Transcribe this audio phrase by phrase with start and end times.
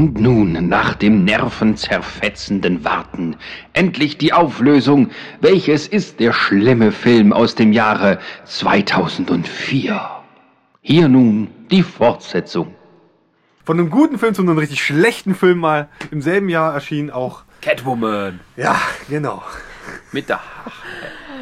[0.00, 3.36] Und nun, nach dem nervenzerfetzenden Warten,
[3.74, 5.10] endlich die Auflösung.
[5.42, 10.00] Welches ist der schlimme Film aus dem Jahre 2004?
[10.80, 12.74] Hier nun die Fortsetzung.
[13.62, 17.42] Von einem guten Film zu einem richtig schlechten Film mal im selben Jahr erschien auch.
[17.60, 18.40] Catwoman.
[18.56, 18.80] Ja,
[19.10, 19.42] genau.
[20.12, 20.40] Mit der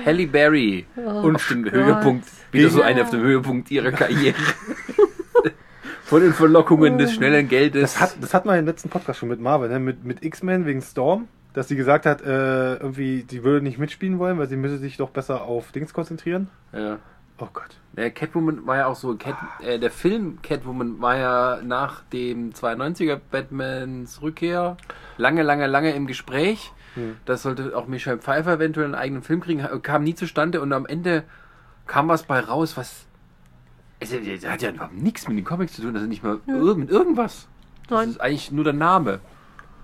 [0.04, 0.84] Halle Berry.
[0.96, 2.26] Und auf dem Höhepunkt.
[2.50, 4.34] Wieder so eine auf dem Höhepunkt ihrer Karriere.
[6.08, 7.92] Von den Verlockungen des schnellen Geldes.
[7.92, 9.78] Das, hat, das hatten wir im letzten Podcast schon mit Marvel, ne?
[9.78, 14.18] mit, mit X-Men wegen Storm, dass sie gesagt hat, äh, irgendwie, sie würde nicht mitspielen
[14.18, 16.48] wollen, weil sie müsse sich doch besser auf Dings konzentrieren.
[16.72, 16.98] ja.
[17.40, 17.76] Oh Gott.
[17.96, 22.52] Der Catwoman war ja auch so, Cat, äh, der Film Catwoman war ja nach dem
[22.52, 24.76] 92er Batmans Rückkehr
[25.18, 26.72] lange, lange, lange im Gespräch.
[26.94, 27.16] Hm.
[27.26, 30.86] Das sollte auch Michelle Pfeiffer eventuell einen eigenen Film kriegen, kam nie zustande und am
[30.86, 31.22] Ende
[31.86, 33.06] kam was bei raus, was.
[34.00, 36.38] Es es hat ja überhaupt nichts mit den Comics zu tun, das ist nicht mal
[36.46, 37.48] ir mit irgendwas.
[37.88, 38.08] Das Nein.
[38.10, 39.20] ist eigentlich nur der Name.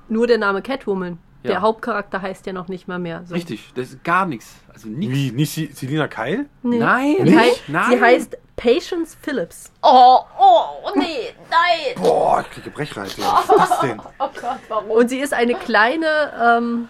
[0.09, 1.19] Nur der Name Catwoman.
[1.43, 1.51] Ja.
[1.51, 3.23] Der Hauptcharakter heißt ja noch nicht mal mehr.
[3.27, 3.35] So.
[3.35, 4.55] Richtig, das ist gar nichts.
[4.73, 5.15] Also nichts.
[5.15, 5.31] Wie?
[5.33, 6.47] Nicht Si- Selina Keil?
[6.62, 6.79] Nee.
[6.79, 7.69] Nein, nicht?
[7.69, 7.91] Nein.
[7.91, 9.70] sie heißt Patience Phillips.
[9.83, 12.03] Oh, oh, nee, nein.
[12.03, 13.19] Boah, ich kriege Brechreiz.
[13.19, 13.25] ey.
[13.25, 13.98] Was ist das denn?
[14.19, 14.91] Oh Gott, warum?
[14.91, 16.07] Und sie ist eine kleine,
[16.42, 16.89] ähm,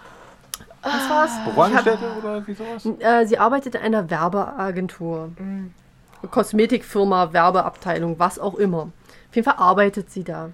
[0.81, 1.31] was war's?
[1.45, 2.85] Büroangestellte oder wie sowas?
[2.99, 5.31] Äh, sie arbeitet in einer Werbeagentur.
[6.27, 8.91] Kosmetikfirma, Werbeabteilung, was auch immer.
[9.29, 10.51] Auf jeden Fall arbeitet sie da.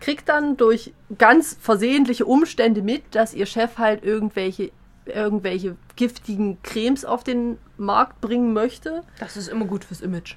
[0.00, 4.70] Kriegt dann durch ganz versehentliche Umstände mit, dass ihr Chef halt irgendwelche,
[5.06, 9.02] irgendwelche giftigen Cremes auf den Markt bringen möchte.
[9.20, 10.36] Das ist immer gut fürs Image.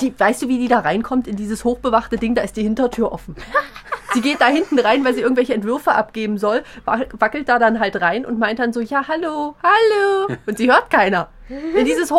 [0.00, 2.34] Die, weißt du, wie die da reinkommt in dieses hochbewachte Ding?
[2.34, 3.34] Da ist die Hintertür offen.
[4.14, 7.78] Sie geht da hinten rein, weil sie irgendwelche Entwürfe abgeben soll, wa- wackelt da dann
[7.80, 10.34] halt rein und meint dann so, ja, hallo, hallo.
[10.46, 11.28] Und sie hört keiner.
[11.76, 12.10] In dieses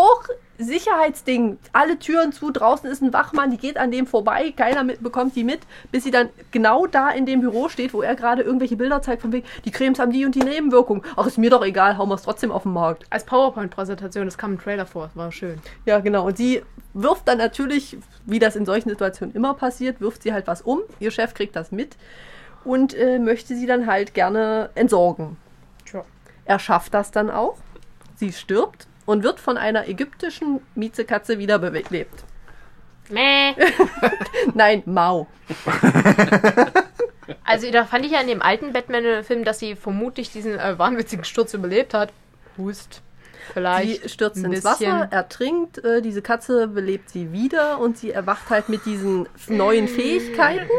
[0.59, 5.01] Hochsicherheitsding, alle Türen zu, draußen ist ein Wachmann, die geht an dem vorbei, keiner mit,
[5.01, 5.61] bekommt die mit,
[5.91, 9.21] bis sie dann genau da in dem Büro steht, wo er gerade irgendwelche Bilder zeigt
[9.21, 11.03] von wegen, die Cremes haben die und die Nebenwirkungen.
[11.15, 13.05] Ach, ist mir doch egal, hauen wir es trotzdem auf den Markt.
[13.09, 15.59] Als PowerPoint-Präsentation, das kam im Trailer vor, das war schön.
[15.85, 16.27] Ja, genau.
[16.27, 20.47] Und sie wirft dann natürlich, wie das in solchen Situationen immer passiert, wirft sie halt
[20.47, 20.81] was um.
[20.99, 21.95] Ihr Chef kriegt das mit
[22.65, 25.37] und äh, möchte sie dann halt gerne entsorgen.
[25.85, 26.03] Tja.
[26.43, 27.57] Er schafft das dann auch.
[28.15, 32.23] Sie stirbt und wird von einer ägyptischen Miezekatze wiederbelebt.
[33.09, 33.55] Mäh.
[34.53, 35.27] Nein, Mau.
[37.43, 41.23] Also da fand ich ja in dem alten Batman-Film, dass sie vermutlich diesen äh, wahnwitzigen
[41.23, 42.11] Sturz überlebt hat.
[42.57, 43.03] Hust.
[43.53, 44.01] Vielleicht.
[44.01, 44.63] Sie stürzt ins.
[44.63, 49.87] Wasser, ertrinkt, äh, diese Katze belebt sie wieder und sie erwacht halt mit diesen neuen
[49.95, 50.69] Fähigkeiten.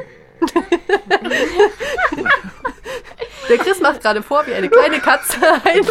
[3.51, 5.85] Der Chris macht gerade vor, wie eine kleine Katze ein,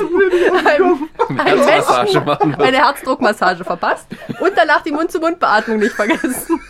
[1.38, 4.08] einem Herzmassage Menschen eine Herzdruckmassage verpasst
[4.40, 6.62] und danach die Mund-zu-Mund-Beatmung nicht vergessen.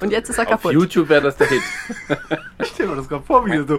[0.00, 0.72] Und jetzt ist er Auf kaputt.
[0.72, 1.62] YouTube wäre das der Hit.
[2.62, 3.74] Ich stell mir das gerade vor, wie so.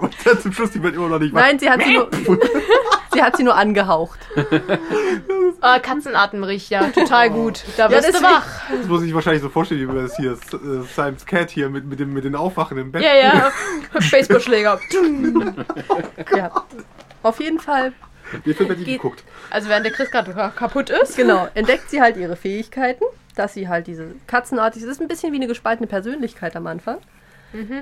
[0.00, 2.08] Und dann zum Schluss die Welt immer noch nicht Nein, sie hat sie nur,
[3.12, 4.18] sie hat sie nur angehaucht.
[5.62, 7.64] Äh, Katzenatemricht, ja, total gut.
[7.76, 8.46] Da Ja, wirst du wach.
[8.70, 12.00] Das muss ich wahrscheinlich so vorstellen, wie das hier äh, Simon's Cat hier mit, mit,
[12.00, 13.02] dem, mit den Aufwachen im Bett.
[13.02, 13.52] Ja, ja.
[13.92, 14.80] Baseballschläger.
[16.36, 16.50] Ja.
[17.22, 17.92] Auf jeden Fall,
[18.44, 19.24] Wie viel Geht- geguckt?
[19.50, 21.16] Also während der Chris gerade ka- kaputt ist.
[21.16, 23.04] genau, entdeckt sie halt ihre Fähigkeiten,
[23.36, 26.98] dass sie halt diese katzenartig, es ist ein bisschen wie eine gespaltene Persönlichkeit am Anfang,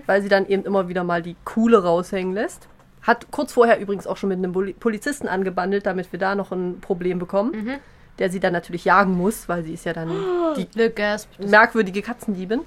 [0.06, 2.68] weil sie dann eben immer wieder mal die Coole raushängen lässt.
[3.02, 6.52] Hat kurz vorher übrigens auch schon mit einem Poli- Polizisten angebandelt, damit wir da noch
[6.52, 7.78] ein Problem bekommen,
[8.18, 10.10] der sie dann natürlich jagen muss, weil sie ist ja dann
[10.56, 11.28] die Gasp.
[11.38, 12.62] Das merkwürdige Katzendiebin.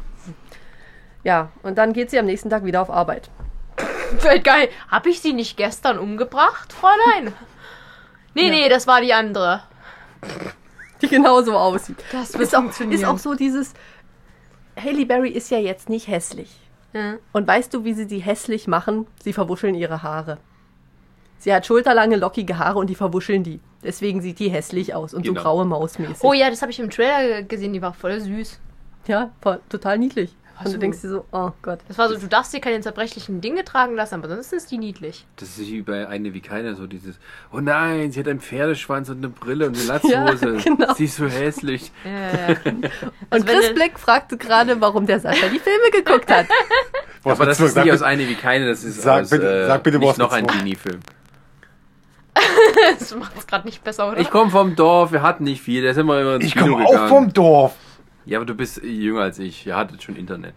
[1.24, 3.30] Ja, und dann geht sie am nächsten Tag wieder auf Arbeit.
[4.44, 4.70] Geil.
[4.90, 7.34] Hab ich sie nicht gestern umgebracht, Fräulein?
[8.34, 9.62] Nee, nee, das war die andere.
[11.02, 11.98] Die genauso aussieht.
[12.12, 13.74] Das wird Ist auch, ist auch so dieses.
[14.82, 16.56] Haley Berry ist ja jetzt nicht hässlich.
[16.94, 17.16] Ja.
[17.34, 19.08] Und weißt du, wie sie sie hässlich machen?
[19.24, 20.38] Sie verwuscheln ihre Haare.
[21.40, 23.60] Sie hat schulterlange, lockige Haare und die verwuscheln die.
[23.84, 25.40] Deswegen sieht die hässlich aus und Genau.
[25.40, 26.24] so graue Mausmäßig.
[26.24, 28.60] Oh ja, das habe ich im Trailer gesehen, die war voll süß.
[29.08, 30.36] Ja, voll, total niedlich.
[30.64, 30.74] Und so.
[30.74, 31.80] du denkst dir so, oh Gott.
[31.88, 34.78] Das war so, du darfst dir keine zerbrechlichen Dinge tragen lassen, aber sonst ist die
[34.78, 35.26] niedlich.
[35.38, 37.18] Das ist wie bei eine wie keiner so dieses,
[37.52, 40.58] oh nein, sie hat einen Pferdeschwanz und eine Brille und eine Ja, Latzhose.
[40.64, 40.94] genau.
[40.94, 41.92] Sie ist so hässlich.
[43.34, 46.48] Und wenn Chris du- Black fragte gerade, warum der Sascha die Filme geguckt hat.
[47.24, 49.68] Boah, Aber das ist nicht aus eine wie keine, das ist Sag aus, bitte- äh,
[49.68, 50.48] sag bitte, nicht was noch ein.
[50.48, 51.00] Teenie-Film.
[53.00, 54.20] Das macht es gerade nicht besser, oder?
[54.20, 56.84] Ich komme vom Dorf, wir hatten nicht viel, da sind wir immer ins Ich komme
[56.86, 57.76] auch vom Dorf.
[58.26, 60.54] Ja, aber du bist jünger als ich, ihr hattet schon Internet.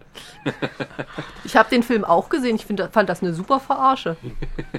[1.43, 2.55] Ich habe den Film auch gesehen.
[2.55, 4.17] Ich find, fand das eine super Verarsche.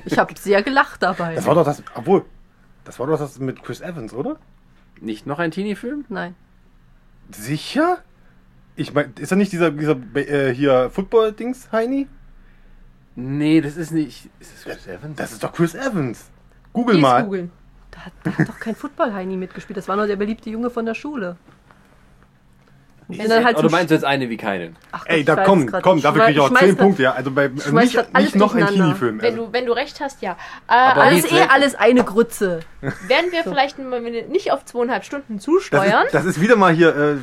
[0.05, 1.35] Ich habe sehr gelacht dabei.
[1.35, 2.25] Das war doch das, obwohl,
[2.85, 4.37] das war doch das mit Chris Evans, oder?
[5.01, 6.05] Nicht noch ein Teenie-Film?
[6.09, 6.35] Nein.
[7.31, 7.99] Sicher?
[8.77, 12.07] Ich meine, ist er nicht dieser, dieser äh, hier Football-Dings, Heini?
[13.17, 14.29] Nee, das ist nicht.
[14.39, 15.17] Ist das Chris Evans?
[15.17, 16.31] Das ist doch Chris Evans.
[16.73, 17.25] Google Dies mal.
[17.25, 17.51] googeln.
[17.91, 19.77] Da hat, da hat doch kein Football-Heini mitgespielt.
[19.77, 21.37] Das war nur der beliebte Junge von der Schule.
[23.09, 24.73] Und sind dann halt Oder meinst du jetzt eine wie keine?
[24.91, 27.13] Ach Gott, Ey, da komm, komm, dafür kriege ich auch schmeiß 10 grad- Punkte, ja.
[27.13, 28.67] Also bei nicht, nicht noch ein.
[28.67, 29.21] Teenie-Film.
[29.23, 30.33] Wenn Also, du, wenn du recht hast, ja.
[30.33, 32.61] Äh, Aber Das alles ist eh alles eine Grütze.
[32.81, 36.07] werden wir vielleicht mal nicht auf zweieinhalb Stunden das, zusteuern.
[36.07, 37.17] ist, das ist wieder mal hier, äh,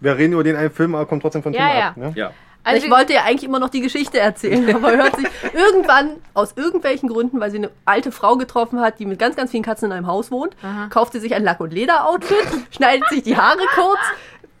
[0.00, 1.88] wir reden über den einen Film, aber kommt trotzdem von Ja, Thema ja.
[1.90, 1.96] ab.
[1.96, 2.12] Ne?
[2.16, 2.30] Ja.
[2.64, 6.52] Also ich wollte ja eigentlich immer noch die Geschichte erzählen, aber hört sich irgendwann aus
[6.56, 9.86] irgendwelchen Gründen, weil sie eine alte Frau getroffen hat, die mit ganz, ganz vielen Katzen
[9.86, 10.86] in einem Haus wohnt, Aha.
[10.88, 12.36] kauft sie sich ein Lack- und Leder-Outfit,
[12.70, 13.98] schneidet sich die Haare kurz,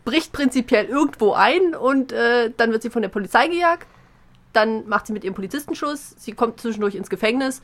[0.04, 3.86] bricht prinzipiell irgendwo ein und äh, dann wird sie von der Polizei gejagt.
[4.52, 7.62] Dann macht sie mit ihrem Polizistenschuss, sie kommt zwischendurch ins Gefängnis.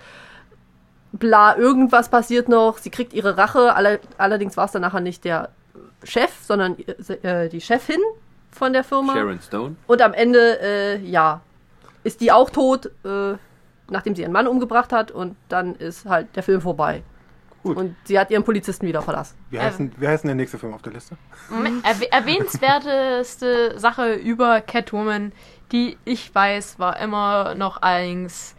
[1.12, 3.74] Bla, irgendwas passiert noch, sie kriegt ihre Rache.
[3.74, 5.50] Alle, allerdings war es dann nachher nicht der
[6.04, 6.76] Chef, sondern
[7.22, 8.00] äh, die Chefin
[8.50, 9.14] von der Firma.
[9.14, 9.76] Sharon Stone.
[9.86, 11.40] Und am Ende, äh, ja,
[12.04, 13.34] ist die auch tot, äh,
[13.90, 15.10] nachdem sie ihren Mann umgebracht hat.
[15.10, 17.02] Und dann ist halt der Film vorbei.
[17.62, 17.76] Gut.
[17.76, 19.36] Und sie hat ihren Polizisten wieder verlassen.
[19.50, 21.16] Wie, heißt denn, wie heißt denn der nächste Film auf der Liste?
[22.10, 25.32] Erwähnenswerteste Sache über Catwoman,
[25.72, 28.54] die ich weiß, war immer noch allerdings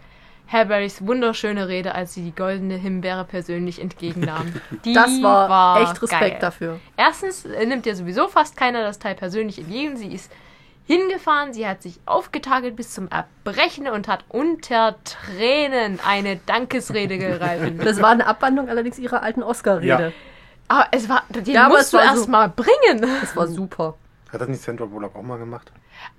[0.52, 4.54] Hairberrys wunderschöne Rede, als sie die goldene Himbeere persönlich entgegennahm.
[4.86, 6.38] Die Das war, echt Respekt geil.
[6.42, 6.80] dafür.
[6.98, 9.96] Erstens nimmt ja sowieso fast keiner das Teil persönlich entgegen.
[9.96, 10.32] Sie ist
[10.90, 17.80] hingefahren, sie hat sich aufgetakelt bis zum Erbrechen und hat unter Tränen eine Dankesrede gehalten.
[17.84, 19.88] Das war eine Abwandlung allerdings ihrer alten Oscar-Rede.
[19.88, 20.12] Ja.
[20.68, 23.02] Aber es war, den Ja, aber musst es du war erst so- mal bringen.
[23.22, 23.96] Das war super.
[24.34, 25.72] Hat das nicht Sandra Bullock auch mal gemacht?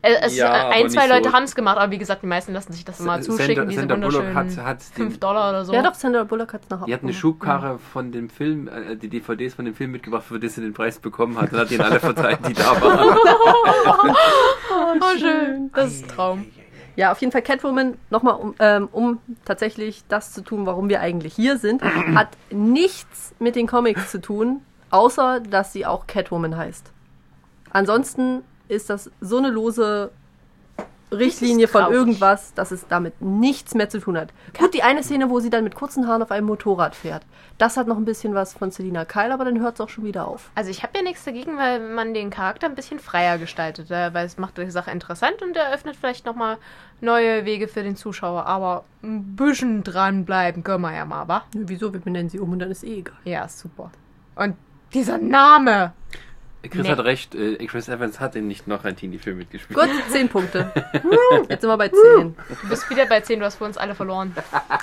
[0.03, 2.27] Äh, Es, Ja, äh, ein, zwei so- Leute haben es gemacht, aber wie gesagt, die
[2.27, 5.50] meisten lassen sich das immer zuschicken, Sandra, diese Sandra Bullock hat, hat 5 den, Dollar
[5.50, 5.73] oder so.
[5.75, 8.97] Ja, doch, Sandra Bullock hat es nachher die hat eine Schubkarre von dem Film, äh,
[8.97, 11.53] die DVDs von dem Film mitgebracht, für das sie den Preis bekommen hat.
[11.53, 13.17] Und hat ihn alle verteilt, die da waren.
[14.73, 15.71] Oh, schön.
[15.75, 16.47] Das ist ein Traum.
[16.97, 21.00] Ja, auf jeden Fall Catwoman, nochmal, um, ähm, um tatsächlich das zu tun, warum wir
[21.00, 21.82] eigentlich hier sind,
[22.15, 24.61] hat nichts mit den Comics zu tun,
[24.91, 26.93] außer dass sie auch Catwoman heißt.
[27.71, 30.11] Ansonsten ist das so eine lose
[31.12, 34.32] Richtlinie von irgendwas, dass es damit nichts mehr zu tun hat.
[34.56, 37.25] Gut, die eine Szene, wo sie dann mit kurzen Haaren auf einem Motorrad fährt,
[37.58, 40.05] das hat noch ein bisschen was von Selina Kyle, aber dann hört es auch schon
[40.05, 40.50] wieder auf.
[40.55, 44.14] Also ich habe ja nichts dagegen, weil man den Charakter ein bisschen freier gestaltet, äh,
[44.14, 46.58] weil es macht die Sache interessant und eröffnet vielleicht nochmal
[47.00, 48.46] neue Wege für den Zuschauer.
[48.46, 51.43] Aber ein bisschen dranbleiben können wir ja mal, wa?
[51.52, 51.93] Wieso?
[51.93, 53.17] Wir benennen sie um und dann ist eh egal.
[53.25, 53.90] Ja, super.
[54.37, 54.56] Und
[54.94, 55.93] dieser Name.
[56.69, 56.91] Chris Nee.
[56.91, 59.79] hat recht, äh, Chris Evans hat in nicht noch ein Teenie-Film mitgespielt.
[59.79, 60.71] Gut, 10 Punkte.
[61.49, 62.37] Jetzt sind wir bei 10.
[62.62, 64.35] Du bist wieder bei 10, du hast für uns alle verloren.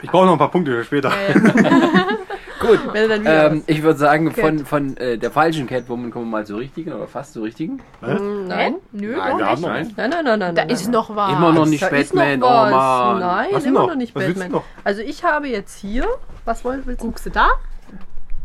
[0.01, 1.09] Ich brauche noch ein paar Punkte für später.
[1.09, 2.07] Ja, ja.
[2.59, 2.79] Gut.
[3.25, 4.43] Ähm, ich würde sagen, Cat.
[4.43, 7.79] von, von äh, der falschen Catwoman kommen wir mal zur richtigen oder fast zur richtigen.
[8.01, 8.17] Hm, Hä?
[8.47, 8.75] Nein.
[8.91, 9.93] Nö, Nein, noch Nein.
[9.95, 10.55] Nein, nein, nein, nein.
[10.55, 10.91] Da nein, ist nein.
[10.93, 11.31] noch was.
[11.33, 12.71] Immer noch nicht Da ist Batman, noch oh was.
[12.71, 13.19] Mann.
[13.19, 13.87] Nein, Was immer noch?
[13.89, 14.51] noch nicht Was Batman.
[14.51, 14.63] noch?
[14.83, 16.07] Also ich habe jetzt hier.
[16.45, 17.05] Was willst du?
[17.05, 17.49] Guckst du da?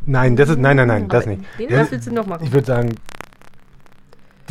[0.04, 1.44] Nein, das ist, nein, nein, nein, das Aber nicht.
[1.58, 2.44] Den, was willst du noch machen?
[2.44, 2.94] Ich würde sagen,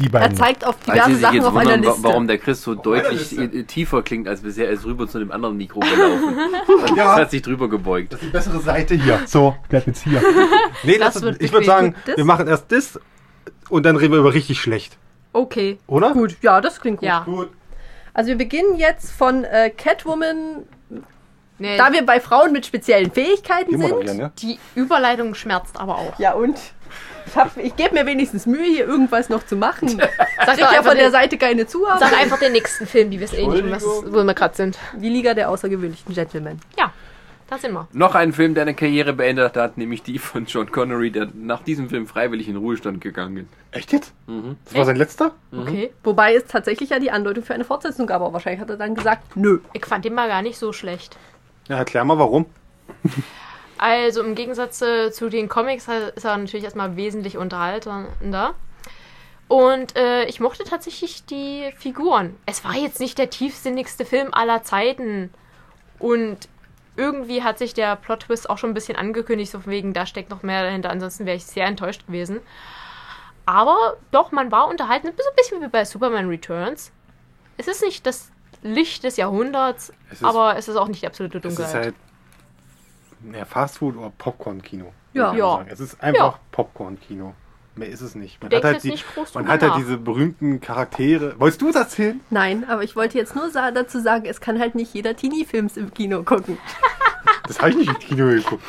[0.02, 0.36] die Er beiden.
[0.38, 2.04] zeigt auf diverse sich Sachen jetzt auf einer wundern, wa- Liste.
[2.04, 5.32] warum der Chris so meiner deutlich tiefer klingt als bisher, er ist rüber zu dem
[5.32, 6.38] anderen Mikro gelaufen.
[6.96, 7.16] Ja.
[7.16, 8.14] hat sich drüber gebeugt.
[8.14, 9.22] Das ist die bessere Seite hier.
[9.26, 10.22] So, bleib jetzt hier.
[10.84, 13.00] Nee, Das das wird ich würde sagen, Das- wir machen erst das
[13.70, 14.98] und dann reden wir über richtig schlecht.
[15.34, 15.78] Okay.
[15.88, 16.12] Oder?
[16.12, 17.08] Gut, ja, das klingt gut.
[17.08, 17.22] Ja.
[17.24, 17.50] Gut.
[18.14, 20.64] Also wir beginnen jetzt von äh, Catwoman,
[21.58, 24.00] Nee, da wir bei Frauen mit speziellen Fähigkeiten sind.
[24.02, 24.32] wieder, ne?
[24.40, 26.18] die Überleitung schmerzt aber auch.
[26.18, 26.58] Ja und?
[27.28, 29.88] Ich, hab- ich gebe mir wenigstens Mühe, hier irgendwas noch zu machen.
[29.90, 29.96] Ich
[30.46, 32.00] Sag doch ja von der Seite keine Zuarbeit.
[32.10, 34.78] sag einfach den nächsten Film, die wissen eh nicht, was, wo wir gerade sind.
[34.98, 36.60] Die Liga der außergewöhnlichen Gentlemen.
[36.78, 36.92] Ja,
[37.50, 37.88] da sind wir.
[37.94, 41.64] Noch ein Film, der eine Karriere beendet hat, nämlich die von John Connery, der nach
[41.64, 43.48] diesem Film freiwillig in den Ruhestand gegangen ist.
[43.72, 44.14] Echt jetzt?
[44.28, 44.58] Mhm.
[44.66, 45.32] Das war sein letzter?
[45.56, 45.92] Okay.
[46.04, 48.96] Wobei es tatsächlich ja die Andeutung für eine Fortsetzung gab, aber wahrscheinlich hat er dann
[48.96, 49.60] gesagt, nö.
[49.74, 51.18] Ich fand den mal gar nicht so schlecht.
[51.68, 52.46] Ja, erklär mal warum.
[53.82, 58.54] Also im Gegensatz äh, zu den Comics ist er natürlich erstmal wesentlich unterhaltender.
[59.48, 62.38] Und äh, ich mochte tatsächlich die Figuren.
[62.46, 65.34] Es war jetzt nicht der tiefsinnigste Film aller Zeiten.
[65.98, 66.48] Und
[66.96, 70.30] irgendwie hat sich der Plot-Twist auch schon ein bisschen angekündigt, so von wegen, da steckt
[70.30, 70.92] noch mehr dahinter.
[70.92, 72.40] Ansonsten wäre ich sehr enttäuscht gewesen.
[73.48, 75.08] Aber doch, man war unterhalten.
[75.08, 76.92] So ein bisschen wie bei Superman Returns.
[77.58, 78.30] Es ist nicht das
[78.62, 81.84] Licht des Jahrhunderts, Es ist- aber es ist auch nicht die absolute Es ist Dunkelheit.
[81.86, 81.96] halt
[83.34, 84.92] ja, Fastfood oder Popcorn-Kino.
[85.14, 85.34] Ja.
[85.34, 85.58] Ja.
[85.58, 85.70] sagen.
[85.72, 86.40] Es ist einfach Ja.
[86.52, 87.34] Popcorn-Kino.
[87.76, 88.42] Mehr ist es nicht.
[88.42, 91.40] Man Denk hat halt, jetzt die, nicht groß man hat halt diese berühmten Charaktere.
[91.40, 92.20] Wolltest du es erzählen?
[92.30, 95.94] Nein, aber ich wollte jetzt nur dazu sagen, es kann halt nicht jeder Teenie-Films im
[95.94, 96.58] Kino gucken.
[97.48, 98.64] Das habe ich nicht im Kino geguckt.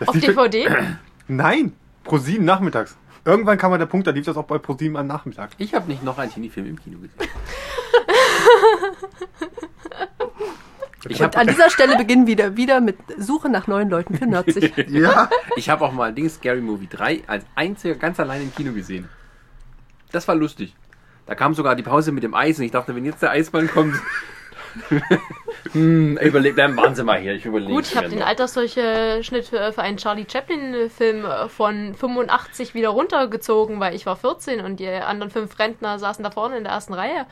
[0.00, 0.68] Das Auf DVD?
[1.28, 1.72] Nein,
[2.04, 2.96] pro sieben nachmittags.
[3.24, 5.50] Irgendwann kam mal der Punkt, da lief das auch bei pro sieben am Nachmittag.
[5.56, 7.14] Ich habe nicht noch einen Teenie-Film im Kino gesehen.
[11.06, 14.26] Ich Und habe an dieser Stelle beginnen wir wieder mit Suche nach neuen Leuten für
[14.26, 14.74] Nerdzig.
[14.88, 15.30] Ja.
[15.56, 19.08] ich hab auch mal Ding Scary Movie 3 als einziger ganz allein im Kino gesehen.
[20.10, 20.74] Das war lustig.
[21.26, 23.68] Da kam sogar die Pause mit dem Eis und ich dachte, wenn jetzt der Eismann
[23.68, 23.94] kommt.
[25.72, 27.34] hm, überleg, dann waren sie mal hier.
[27.34, 27.72] Ich überlege.
[27.72, 33.78] Gut, ich habe den Altersdurchschnitt für, für einen Charlie Chaplin-Film äh, von 85 wieder runtergezogen,
[33.78, 36.94] weil ich war 14 und die anderen fünf Rentner saßen da vorne in der ersten
[36.94, 37.26] Reihe.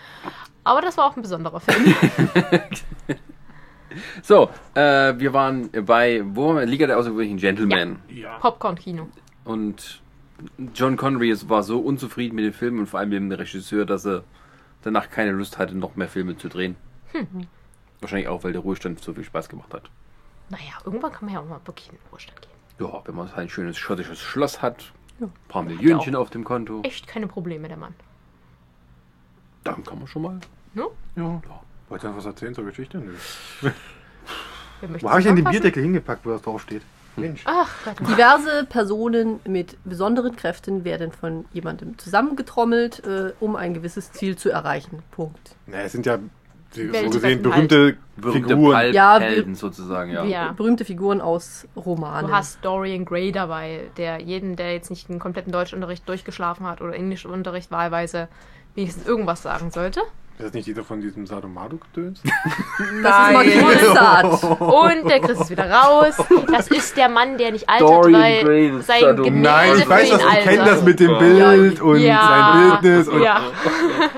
[0.65, 1.95] Aber das war auch ein besonderer Film.
[4.23, 6.67] So, äh, wir waren bei wo waren wir?
[6.67, 7.99] Liga der außergewöhnlichen Gentlemen.
[8.09, 8.39] Ja.
[8.39, 9.09] Popcorn-Kino.
[9.45, 10.01] Und
[10.75, 14.07] John Connery war so unzufrieden mit dem Film und vor allem mit dem Regisseur, dass
[14.07, 14.25] er
[14.83, 16.77] danach keine Lust hatte, noch mehr Filme zu drehen.
[18.01, 19.85] Wahrscheinlich auch, weil der Ruhestand so viel Spaß gemacht hat.
[20.51, 22.51] Naja, irgendwann kann man ja auch mal wirklich in den Ruhestand gehen.
[22.79, 26.83] Ja, wenn man ein schönes schottisches Schloss hat, ein paar ja Millionchen auf dem Konto,
[26.83, 27.95] Echt keine Probleme, der Mann.
[29.65, 30.41] dann kann man schon mal.
[30.75, 30.87] Ne?
[31.17, 31.23] ja.
[31.25, 31.47] Wollt
[31.91, 32.99] ihr noch was erzählen zur Geschichte?
[32.99, 33.13] Nö.
[34.81, 35.45] Wer möchte Wo habe ich denn den?
[35.45, 36.83] Bierdeckel hingepackt, wo das draufsteht?
[37.17, 37.43] Mensch.
[37.47, 38.01] Ach Gott.
[38.01, 44.51] Diverse Personen mit besonderen Kräften werden von jemandem zusammengetrommelt, äh, um ein gewisses Ziel zu
[44.51, 45.03] erreichen.
[45.13, 45.57] Punkt.
[45.67, 46.19] Na, es sind ja
[46.75, 47.43] die, so gesehen halt.
[47.43, 48.93] berühmte, Berühmte Figuren.
[48.93, 50.25] Ja, Pulp-Helden sozusagen, ja.
[50.25, 50.53] Ja.
[50.53, 52.29] Berühmte Figuren aus Romanen.
[52.29, 56.81] Du hast Dorian Gray dabei, der jeden, der jetzt nicht den kompletten Deutschunterricht durchgeschlafen hat
[56.81, 58.29] oder Englischunterricht wahlweise
[58.75, 60.01] wenigstens irgendwas sagen sollte.
[60.39, 62.21] Ist das nicht dieser von diesem Sadomaso-Gedöns?
[63.03, 63.31] das
[64.35, 64.45] ist.
[64.45, 66.15] Und der Chris ist wieder raus.
[66.53, 70.11] Das ist der Mann, der nicht altert, Dorian weil sein Sado- Gemälde Nein, ich weiß
[70.11, 71.19] das, ich kenne das mit dem Ja.
[71.19, 73.09] Bild und sein Bildnis.
[73.09, 73.41] Und ja,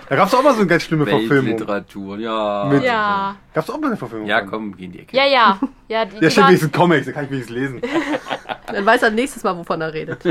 [0.09, 1.47] Da gab es auch mal so eine ganz schlimme Verfilmung.
[1.53, 2.65] Weltliteratur, ja.
[2.67, 4.27] Mit- ja, Gab es auch mal eine Verfilmung?
[4.29, 5.17] Ja, komm, geh in die Ecke.
[5.17, 5.59] ja, ja,
[5.89, 7.81] ja, die, Ja, stimmt, wenigstens Comics, da kann ich wenigstens lesen.
[8.67, 10.23] Dann weiß er nächstes Mal, wovon er redet.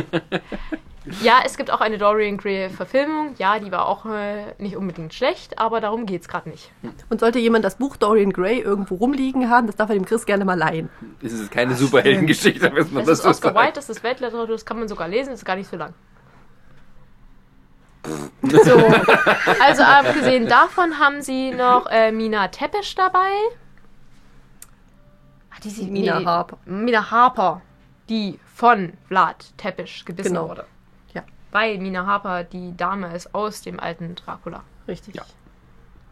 [1.21, 3.33] Ja, es gibt auch eine Dorian Gray Verfilmung.
[3.37, 6.71] Ja, die war auch äh, nicht unbedingt schlecht, aber darum geht's gerade nicht.
[7.09, 10.25] Und sollte jemand das Buch Dorian Gray irgendwo rumliegen haben, das darf er dem Chris
[10.25, 10.89] gerne mal leihen.
[11.21, 13.59] Es ist keine Superheldengeschichte, muss man Das ist dazu Oscar sagen.
[13.59, 15.93] Wilde, das ist Weltliteratur, das kann man sogar lesen, das ist gar nicht so lang.
[18.41, 18.77] So,
[19.61, 23.31] also abgesehen davon haben sie noch äh, Mina Tepesch dabei.
[25.51, 26.57] Hat die sie, Mina Harper.
[26.65, 27.61] Mina Harper,
[28.07, 30.47] die von Vlad Tepesch gebissen Genau.
[30.49, 30.65] wurde.
[31.51, 34.63] Weil Mina Harper die Dame ist aus dem alten Dracula.
[34.87, 35.15] Richtig.
[35.15, 35.23] Ja.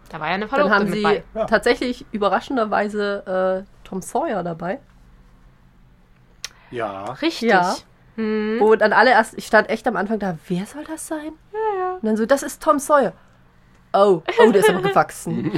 [0.10, 1.46] Da war ja eine Dann Verlobte haben mit sie bei.
[1.46, 4.80] Tatsächlich überraschenderweise äh, Tom Sawyer dabei.
[6.72, 7.14] Ja.
[7.14, 7.50] Richtig.
[7.50, 7.76] Ja.
[8.16, 8.58] Hm.
[8.60, 11.34] Wo dann alle erst, ich stand echt am Anfang da, wer soll das sein?
[11.52, 11.94] Ja, ja.
[11.96, 13.14] Und dann so, das ist Tom Sawyer.
[13.94, 15.52] Oh, oh, der ist aber gewachsen.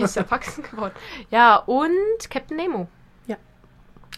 [0.00, 0.94] Ist erwachsen geworden.
[1.30, 1.90] Ja, und
[2.30, 2.88] Captain Nemo.
[3.26, 3.36] Ja.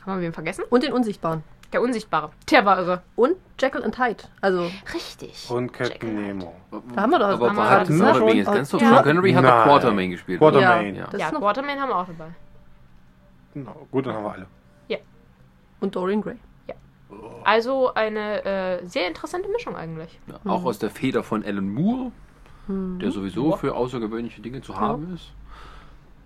[0.05, 0.65] Haben wir wen vergessen?
[0.69, 1.43] Und den Unsichtbaren.
[1.73, 2.31] Der Unsichtbare.
[2.51, 3.03] Der war irre.
[3.15, 4.25] Und Jekyll and Hyde.
[4.41, 5.51] Also, Richtig.
[5.51, 6.55] Und Captain Nemo.
[6.95, 7.29] da haben wir doch.
[7.29, 8.79] Aber wir hat Quartermain jetzt ganz Ja.
[8.79, 9.65] Sean Connery hat doch.
[9.65, 10.39] Quartermain gespielt.
[10.39, 10.95] Quartermain.
[10.95, 11.09] Ja.
[11.11, 12.31] Das ja, ist noch, Waterman haben wir auch dabei.
[13.53, 13.87] Genau.
[13.91, 14.47] Gut, dann haben wir alle.
[15.81, 16.37] und Dorian Gray.
[17.45, 20.19] Also eine äh, sehr interessante Mischung eigentlich.
[20.27, 22.13] Ja, auch aus der Feder von Alan Moore,
[22.69, 25.33] der sowieso für außergewöhnliche Dinge zu haben ist.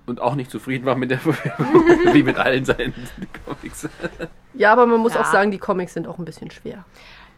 [0.06, 2.92] Und auch nicht zufrieden war mit der Verfilmung, wie mit allen seinen
[3.46, 3.88] Comics.
[4.54, 5.20] Ja, aber man muss Ja.
[5.20, 6.84] auch sagen, die Comics sind auch ein bisschen schwer.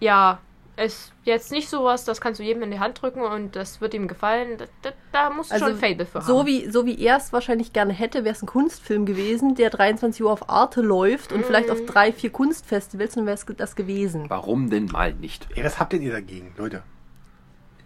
[0.01, 0.39] Ja,
[0.77, 3.95] ist jetzt nicht sowas, das kannst du jedem in die Hand drücken und das wird
[3.95, 4.59] ihm gefallen.
[4.59, 6.27] Da, da, da musst du Also, schon ein Fable für haben.
[6.27, 9.71] So wie, so wie er es wahrscheinlich gerne hätte, wäre es ein Kunstfilm gewesen, der
[9.71, 13.77] 23 Uhr auf Arte läuft und vielleicht auf drei, vier Kunstfestivals, dann wäre es das
[13.77, 14.25] gewesen.
[14.29, 15.47] Warum denn mal nicht?
[15.55, 16.83] Ey, was habt denn ihr dagegen, Leute?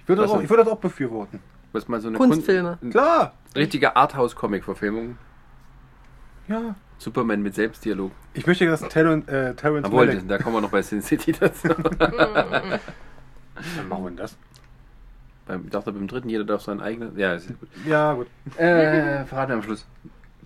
[0.01, 0.45] Ich würde das, auch- denn?
[0.45, 1.41] ich würde das auch befürworten.
[1.73, 2.79] Was mal so eine Kunstfilme.
[2.81, 3.35] Kun- Klar.
[3.55, 5.19] Richtige Arthouse-Comic-Verfilmung.
[6.49, 6.75] Ja.
[6.99, 8.11] Superman mit Selbstdialog.
[8.35, 10.29] Ich möchte, dass Terrence, äh, Terrence Obwohl, Malick...
[10.29, 11.69] da kommen wir noch bei Sin City dazu.
[11.69, 12.81] Dann
[13.89, 14.37] machen wir das.
[15.49, 17.19] Ich dachte, beim dritten jeder darf seinen eigenen.
[17.19, 17.69] Ja, ist ja gut.
[17.87, 18.27] Ja, gut.
[18.59, 19.87] Äh, verraten wir am Schluss.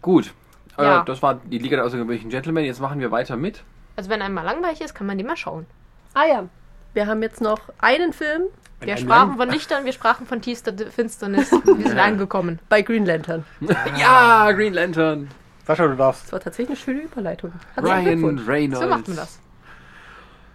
[0.01, 0.33] Gut.
[0.79, 1.03] Ja.
[1.03, 2.65] Äh, das war die Liga der außergewöhnlichen Gentlemen.
[2.65, 3.65] Jetzt machen wir weiter mit.
[3.97, 5.67] Also wenn einem mal langweilig ist, kann man die mal schauen.
[6.15, 6.49] Ah ja.
[6.95, 8.45] Wir haben jetzt noch einen Film
[8.83, 11.51] Wir sprachen von Lichtern, wir sprachen von tiefster Finsternis.
[11.65, 12.59] Wir sind angekommen.
[12.69, 13.45] bei Green Lantern.
[13.99, 15.29] Ja, Green Lantern.
[15.67, 16.25] Sascha, du darfst.
[16.25, 17.53] Das war tatsächlich eine schöne Überleitung.
[17.75, 18.39] Herzlichen Ryan.
[18.47, 18.81] Reynolds.
[18.81, 19.39] So macht man das.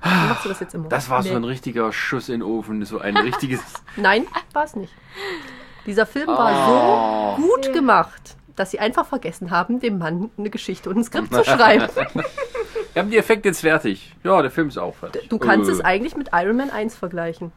[0.03, 0.89] Wie machst du das jetzt immer?
[0.89, 1.35] Das war so Nee.
[1.37, 2.83] ein richtiger Schuss in den Ofen.
[2.85, 3.61] So ein richtiges.
[3.95, 4.93] Nein, war es nicht.
[5.85, 7.41] Dieser Film war Oh.
[7.41, 11.33] so gut gemacht, dass sie einfach vergessen haben, dem Mann eine Geschichte und ein Skript
[11.33, 11.87] zu schreiben.
[12.93, 14.15] Wir haben die Effekte jetzt fertig.
[14.23, 15.29] Ja, der Film ist auch fertig.
[15.29, 15.73] Du kannst Äh.
[15.73, 17.51] es eigentlich mit Iron Man 1 vergleichen.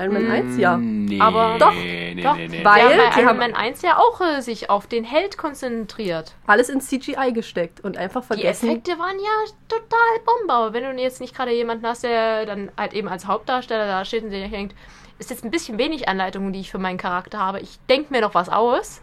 [0.00, 0.76] Iron Man 1, ja.
[0.76, 2.64] Nee, Aber- Doch, nee, doch, nee, nee.
[2.64, 6.34] weil- Sie haben bei Iron Man 1 ja auch äh, sich auf den Held konzentriert.
[6.46, 8.68] Alles in CGI gesteckt und einfach Die vergessen.
[8.70, 10.52] Effekte waren ja total Bombe.
[10.52, 14.04] Aber wenn du jetzt nicht gerade jemanden hast, der dann halt eben als Hauptdarsteller da
[14.04, 14.74] steht und sich denkt,
[15.18, 17.60] ist jetzt ein bisschen wenig Anleitung, die ich für meinen Charakter habe.
[17.60, 19.02] Ich denke mir noch was aus.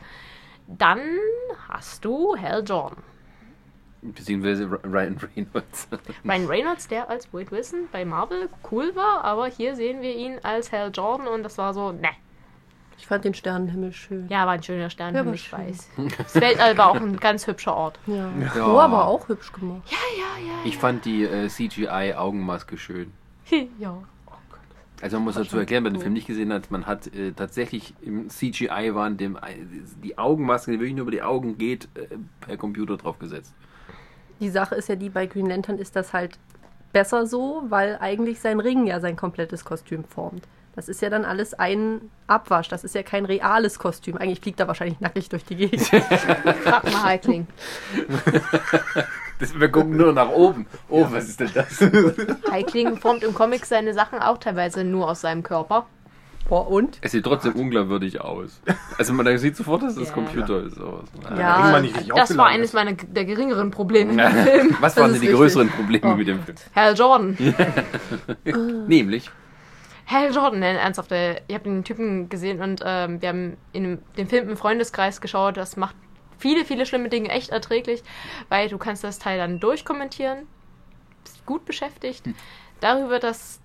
[0.67, 0.99] dann
[1.69, 3.03] hast du Hal Jordan.
[4.01, 5.87] Beziehungsweise Ryan Reynolds.
[6.25, 10.39] Ryan Reynolds, der als Wade Wilson bei Marvel cool war, aber hier sehen wir ihn
[10.43, 12.09] als Hal Jordan und das war so, ne.
[12.99, 14.27] Ich fand den Sternenhimmel schön.
[14.27, 15.59] Ja, war ein schöner Stern, Ja, war ich schön.
[15.59, 15.89] weiß.
[16.17, 17.99] Das Weltall war auch ein ganz hübscher Ort.
[18.07, 18.31] Ja.
[18.55, 18.67] Ja.
[18.67, 19.83] Oh, aber auch hübsch gemacht.
[20.63, 23.11] Ich fand die äh, CGI-Augenmaske schön.
[23.79, 23.97] ja.
[24.99, 27.93] Also man muss dazu erklären, wer den Film nicht gesehen hat, man hat äh, tatsächlich
[28.01, 29.39] im CGI waren dem äh,
[30.03, 32.07] die Augenmaske, die wirklich nur über die Augen geht, äh,
[32.41, 33.53] per Computer drauf gesetzt.
[34.39, 36.37] Die Sache ist ja die, bei Green Lantern ist das halt
[36.93, 40.47] besser so, weil eigentlich sein Ring ja sein komplettes Kostüm formt.
[40.75, 42.67] Das ist ja dann alles ein Abwasch.
[42.69, 44.15] Das ist ja kein reales Kostüm.
[44.15, 45.81] Eigentlich fliegt er wahrscheinlich nackig durch die Gegend.
[46.63, 47.47] Frag mal Heikling.
[49.39, 50.67] Das, wir gucken nur nach oben.
[50.87, 51.81] Oh, was ist denn das?
[52.51, 55.87] Heikling formt im Comic seine Sachen auch teilweise nur aus seinem Körper.
[56.47, 56.97] Boah, und?
[57.01, 58.61] Es sieht trotzdem unglaubwürdig aus.
[58.97, 60.13] Also man sieht sofort, dass das Ja.
[60.13, 60.75] Computer ist.
[60.75, 61.03] Sowas.
[61.37, 61.79] Ja.
[62.15, 64.77] Das war eines meiner der geringeren Probleme im Film.
[64.79, 65.37] Was Das waren denn die richtig.
[65.39, 66.57] größeren Probleme Oh mit dem Film?
[66.75, 67.37] Hal Jordan.
[68.87, 69.29] Nämlich,
[70.05, 71.11] Hal Jordan, ne, ernsthaft.
[71.11, 75.19] äh, Ich habe den Typen gesehen und ähm, wir haben in dem, Film im Freundeskreis
[75.19, 75.57] geschaut.
[75.57, 75.95] Das macht
[76.37, 78.03] viele, viele schlimme Dinge echt erträglich,
[78.47, 80.47] weil du kannst das Teil dann durchkommentieren.
[81.25, 82.23] Bist gut beschäftigt.
[82.79, 83.59] Darüber, dass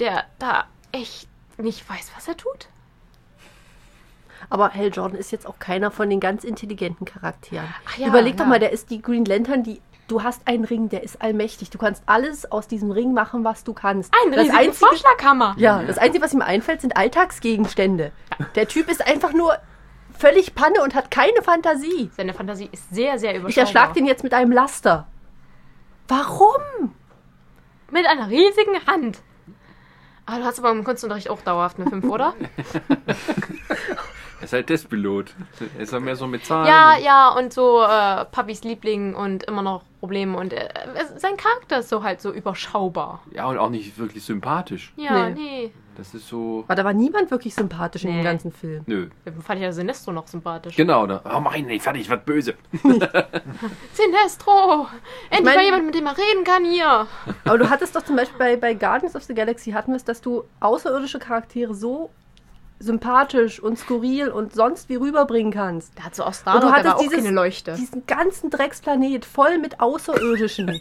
[0.00, 1.28] der da echt
[1.58, 2.68] nicht weiß, was er tut.
[4.50, 7.66] Aber Hal Jordan ist jetzt auch keiner von den ganz intelligenten Charakteren.
[7.96, 8.50] Ja, Überleg doch ja.
[8.50, 9.80] mal, der ist die Green Lantern, die.
[10.08, 11.70] Du hast einen Ring, der ist allmächtig.
[11.70, 14.14] Du kannst alles aus diesem Ring machen, was du kannst.
[14.24, 15.56] Ein das einzige, Vorschlaghammer.
[15.58, 18.12] Ja, das Einzige, was ihm einfällt, sind Alltagsgegenstände.
[18.54, 19.56] Der Typ ist einfach nur
[20.16, 22.10] völlig Panne und hat keine Fantasie.
[22.16, 23.50] Seine Fantasie ist sehr, sehr überschaubar.
[23.50, 25.08] Ich erschlag den jetzt mit einem Laster.
[26.06, 26.94] Warum?
[27.90, 29.22] Mit einer riesigen Hand.
[30.26, 32.34] Aber du hast aber im Kunstunterricht auch dauerhaft eine 5, oder?
[34.38, 35.34] er ist halt Testpilot.
[35.76, 36.66] Er ist ja mehr so mit Zahlen.
[36.66, 40.36] Ja, ja, und so äh, Papis Liebling und immer noch Probleme.
[40.36, 40.68] Und äh,
[41.16, 43.22] sein Charakter ist so halt so überschaubar.
[43.32, 44.92] Ja, und auch nicht wirklich sympathisch.
[44.96, 45.34] Ja, Nee.
[45.34, 45.72] nee.
[45.96, 46.62] Das ist so.
[46.68, 48.16] Aber da war niemand wirklich sympathisch in Nee.
[48.18, 48.82] dem ganzen Film.
[48.84, 49.08] Nö.
[49.24, 50.76] Da fand ich ja Sinestro noch sympathisch.
[50.76, 51.22] Genau, da.
[51.34, 52.52] Oh, mach ihn nicht fertig, ich werd böse.
[53.92, 54.88] Sinestro!
[55.30, 57.06] Endlich mein- mal jemand, mit dem man reden kann hier.
[57.46, 60.04] Aber du hattest doch zum Beispiel bei, bei Guardians of the Galaxy hatten wir es,
[60.04, 62.10] dass du außerirdische Charaktere so
[62.78, 65.92] sympathisch und skurril und sonst wie rüberbringen kannst.
[65.98, 67.74] Da hat so auch Star du hattest aber auch dieses- keine Leuchte.
[67.74, 70.80] Diesen ganzen Drecksplanet voll mit Außerirdischen.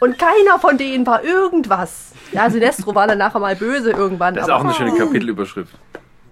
[0.00, 2.12] Und keiner von denen war irgendwas.
[2.32, 4.34] Ja, Sinestro war dann nachher mal böse irgendwann.
[4.34, 5.72] Das ist auch eine schöne Kapitelüberschrift.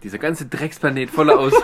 [0.03, 1.53] Dieser ganze Drecksplanet voller Aus.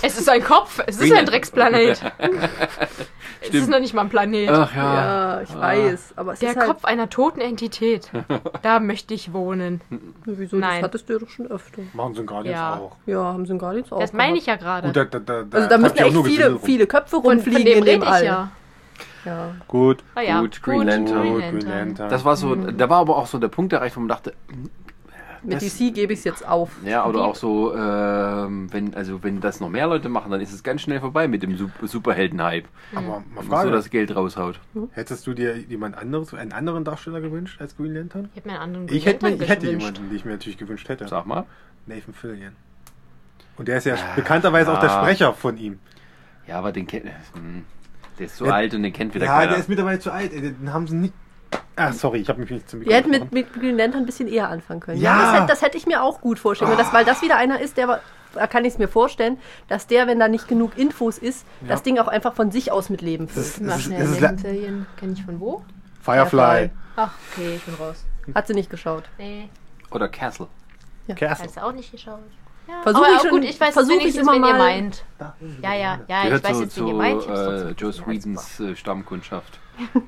[0.00, 2.00] Es ist ein Kopf, es ist ein Drecksplanet.
[3.40, 4.48] es ist noch nicht mal ein Planet.
[4.50, 4.94] Ach ja.
[4.94, 6.12] Ja, ich weiß.
[6.16, 8.10] Aber es Der ist halt, Kopf einer toten Entität.
[8.62, 9.80] Da möchte ich wohnen.
[10.24, 10.56] Wieso?
[10.56, 10.80] Nein.
[10.80, 11.82] Das hattest du ja doch schon öfter.
[11.92, 12.74] Machen sie Guardians Ja.
[12.76, 12.96] auch.
[13.06, 14.88] Ja, haben sie in Guardians auch Das meine ich ja gerade.
[14.88, 17.64] Gut, da, da, da, Also da müssen ja echt viele, viele Köpfe Von, von rumfliegen
[17.64, 18.24] dem in dem rede ich All.
[18.24, 18.50] ja.
[19.24, 19.50] Ja.
[19.68, 20.40] Gut, Ah, ja.
[20.40, 21.22] Gut, Green Lantern.
[21.28, 21.78] gut, Green Green Lantern.
[21.88, 22.08] Lantern.
[22.10, 24.32] Das war so, da war aber auch so der Punkt erreicht, wo man dachte,
[25.42, 26.70] Mit Das- DC gebe ich es jetzt auf.
[26.84, 30.52] ja, oder auch so, ähm, wenn, also wenn das noch mehr Leute machen, dann ist
[30.52, 32.66] es ganz schnell vorbei mit dem Sup- Superhelden-Hype.
[32.94, 34.58] Aber mal Wo so das Geld raushaut.
[34.92, 38.28] hättest du dir jemand anderes, einen anderen Darsteller gewünscht als Green Lantern?
[38.32, 39.86] Ich hätte mir einen anderen Ich hätte, Lantern ich hätte gewünscht.
[39.86, 41.06] jemanden, den ich mir natürlich gewünscht hätte.
[41.08, 41.44] Sag mal.
[41.86, 42.52] Nathan Fillion.
[43.56, 45.00] Und der ist ja bekannterweise auch der ja.
[45.02, 45.78] Sprecher von ihm.
[46.46, 47.06] Ja, aber den kennt.
[47.34, 47.64] Hm,
[48.18, 48.52] der ist so Ja.
[48.52, 49.50] alt und den kennt wieder Ja, keiner.
[49.52, 50.32] der ist mittlerweile zu alt.
[50.32, 51.14] ey, Den haben sie nicht.
[51.76, 54.26] Ach, sorry, ich habe mich nicht zum Ihr hättet mit, mit Green Lantern ein bisschen
[54.28, 55.00] eher anfangen können.
[55.00, 55.16] Ja.
[55.22, 56.82] das, hätte, das hätte ich mir auch gut vorstellen können.
[56.82, 58.00] Das, weil das wieder einer ist, der
[58.34, 61.82] da kann ich es mir vorstellen, dass der, wenn da nicht genug Infos ist, das
[61.82, 63.46] Ding auch einfach von sich aus mit Leben füllt.
[63.46, 65.64] Das ist- Mal das schnell, ist Serien kenne ich von wo?
[66.02, 66.70] Firefly.
[66.96, 68.04] Ach, okay, ich bin raus.
[68.34, 69.04] Hat sie nicht geschaut.
[69.18, 69.48] Nee,
[69.90, 70.48] Oder Castle.
[71.08, 71.46] Castle.
[71.46, 72.20] hast du auch nicht geschaut.
[72.68, 75.04] Ja, Versuch aber ich schon- gut, ich weiß versuch ich immer wen ihr mal- meint.
[75.62, 75.74] Ja, ja,
[76.06, 77.22] ja, ich Gehört weiß so jetzt, wen zu ihr meint.
[77.22, 77.92] Ich hab's äh, trotzdem Joe.
[77.92, 79.58] Swedens äh, Stammkundschaft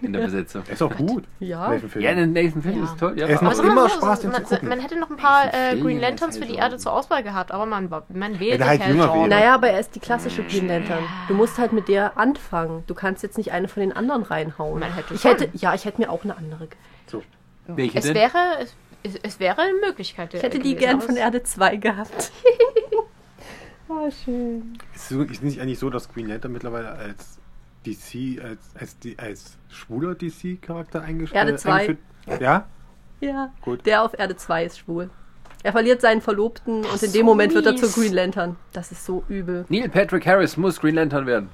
[0.03, 0.63] in der Besetzung.
[0.69, 1.25] Ist auch gut.
[1.39, 1.61] Ja.
[1.71, 2.17] Nathan Ja, Fillion.
[2.17, 2.91] der Nathan Fillion Ja.
[2.91, 3.13] ist toll.
[3.19, 4.69] Ja, Er ist aber- noch Aber sagen wir immer Spaß, den man, zu gucken.
[4.69, 7.23] man hätte noch ein paar äh, Green Lanterns für halt die so- Erde zur Auswahl
[7.23, 9.29] gehabt, aber man, man wählt Wenn er halt Hal jünger wäre.
[9.29, 11.05] Naja, aber er ist die klassische Green Lantern.
[11.29, 12.85] Du musst halt mit der anfangen.
[12.89, 14.81] Du kannst jetzt nicht eine von den anderen reinhauen.
[14.81, 15.31] Man hätte ich schon.
[15.31, 16.77] hätte, ja, ich hätte mir auch eine andere gewählt.
[17.07, 17.23] So.
[17.69, 18.15] Welche Es denn?
[18.17, 20.35] wäre, es, es, es wäre eine Möglichkeit.
[20.35, 22.33] Ich hätte die gern von Erde 2 gehabt.
[23.93, 24.79] Ah, schön.
[24.95, 27.41] Ist es nicht eigentlich so, dass Green Lantern mittlerweile als
[27.85, 31.73] DC, als, als, als schwuler DC-Charakter eingestellt Erde zwei.
[32.29, 32.69] eingeführt- Ja?
[33.21, 33.85] Ja, Gut.
[33.87, 35.11] der auf Erde 2 ist schwul.
[35.65, 37.81] Er verliert seinen Verlobten und in dem so Moment wird er mies.
[37.81, 38.57] zur Green Lantern.
[38.73, 39.67] Das ist so übel.
[39.69, 41.49] Neil Patrick Harris muss Green Lantern werden.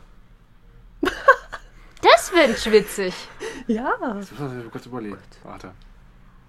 [2.03, 3.15] Das wäre schwitzig.
[3.67, 3.95] Ja.
[3.99, 5.17] Das muss ich kurz überlegen.
[5.43, 5.73] Warte.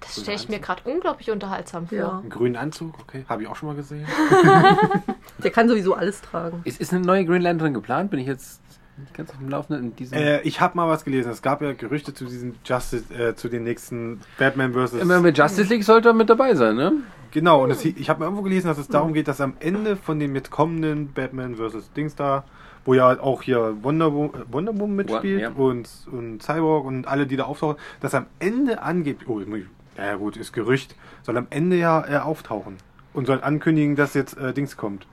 [0.01, 1.97] Das stelle ich mir gerade unglaublich unterhaltsam vor.
[1.97, 2.19] Ja.
[2.19, 3.25] Einen grünen Anzug, okay.
[3.27, 4.05] Habe ich auch schon mal gesehen.
[5.43, 6.61] Der kann sowieso alles tragen.
[6.63, 8.11] Ist, ist eine neue Green Lantern geplant?
[8.11, 8.61] Bin ich jetzt
[8.97, 10.17] nicht ganz auf dem Laufenden in diesem...
[10.17, 11.29] Äh, ich habe mal was gelesen.
[11.31, 14.93] Es gab ja Gerüchte zu diesen Justice, äh, zu den nächsten Batman vs.
[14.93, 16.93] Immer mit Justice League sollte er mit dabei sein, ne?
[17.31, 19.95] Genau, und es, ich habe mal irgendwo gelesen, dass es darum geht, dass am Ende
[19.97, 21.91] von dem jetzt kommenden Batman vs.
[21.91, 22.45] Dings da,
[22.85, 25.49] wo ja auch hier Wonder, Wo- äh, Wonder Woman mitspielt ja.
[25.49, 29.65] und, und Cyborg und alle, die da auftauchen, dass am Ende angeblich, oh, ich-
[29.97, 32.77] ja ja, gut, ist Gerücht, soll am Ende ja äh, auftauchen
[33.13, 35.07] und soll ankündigen, dass jetzt äh, Dings kommt.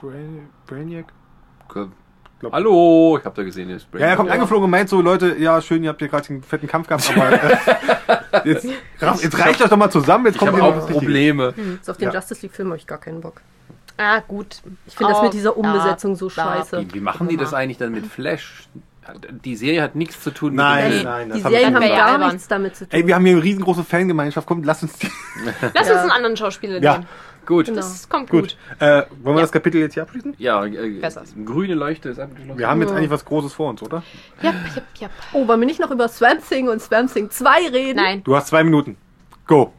[0.00, 1.06] Brain, Brainiac?
[1.68, 5.36] Glaub- Hallo, ich hab da gesehen, ist Ja, er kommt angeflogen und meint so, Leute,
[5.38, 7.56] ja, schön, ihr habt hier gerade einen fetten Kampf gehabt, aber äh,
[8.48, 8.64] jetzt,
[9.22, 10.86] jetzt reicht euch doch mal zusammen, jetzt kommt auch das.
[10.88, 11.54] Probleme.
[11.82, 12.14] So auf den Ja.
[12.14, 13.40] Justice League Film habe ich gar keinen Bock.
[13.96, 14.60] Ah, gut.
[14.86, 16.80] Ich finde das Oh, mit dieser Umbesetzung so scheiße.
[16.80, 18.66] Wie, wie machen die das eigentlich dann mit Flash?
[19.44, 21.04] Die Serie hat nichts zu tun Nein, mit dem Film.
[21.04, 22.28] nein, das die Serien haben gar Albern.
[22.32, 22.98] nichts damit zu tun.
[23.00, 25.08] Ey, wir haben hier eine riesengroße Fangemeinschaft, komm, lass uns die...
[25.74, 25.94] Lass Ja.
[25.94, 26.92] uns einen anderen Schauspieler Ja.
[26.94, 27.06] nehmen.
[27.44, 27.66] Gut.
[27.66, 27.78] Genau.
[27.78, 28.40] Das kommt gut.
[28.40, 28.56] Gut.
[28.78, 29.40] Äh, wollen wir Ja.
[29.40, 30.34] das Kapitel jetzt hier abschließen?
[30.38, 31.24] Ja, äh, Besser.
[31.44, 32.56] grüne Leuchte ist abgeschlossen.
[32.56, 32.96] Wir haben jetzt Ja.
[32.96, 34.04] eigentlich was Großes vor uns, oder?
[34.40, 35.10] Jap, jap, jap.
[35.32, 37.96] Oh, wollen wir nicht noch über Swamp Thing und Swamp Thing 2 reden?
[37.96, 38.22] Nein.
[38.22, 38.96] Du hast zwei Minuten.
[39.48, 39.72] Go.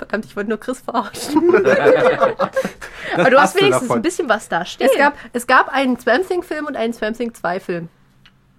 [0.00, 1.54] Verdammt, ich wollte nur Chris verarschen.
[1.54, 3.96] Aber du hast hast du wenigstens davon.
[3.98, 4.88] ein bisschen was da stehen.
[4.90, 7.88] Es gab, es gab einen Swamp Thing Film und einen Swamp Thing 2 Film.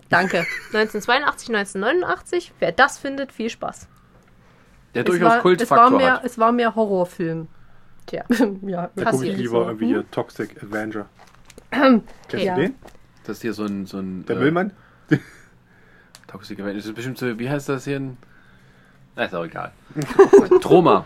[0.09, 0.37] Danke.
[0.73, 2.53] 1982, 1989.
[2.59, 3.87] Wer das findet, viel Spaß.
[4.93, 6.25] Der es, durchaus war, es, war Kultfaktor mehr, hat.
[6.25, 7.47] es war mehr Horrorfilm.
[8.05, 8.23] Tja.
[8.61, 9.55] ja, Da gucke Passiert ich so.
[9.55, 11.07] lieber irgendwie hier Toxic Avenger.
[11.71, 12.53] Kennst Ja.
[12.53, 12.75] du den?
[13.23, 13.87] Das ist hier so ein...
[13.87, 14.73] So ein Der äh, Müllmann?
[16.27, 16.75] Toxic Avenger.
[16.77, 17.97] Das ist bestimmt so, wie heißt das hier?
[17.99, 18.17] Ein,
[19.15, 19.71] na, ist auch egal.
[20.61, 21.05] Troma.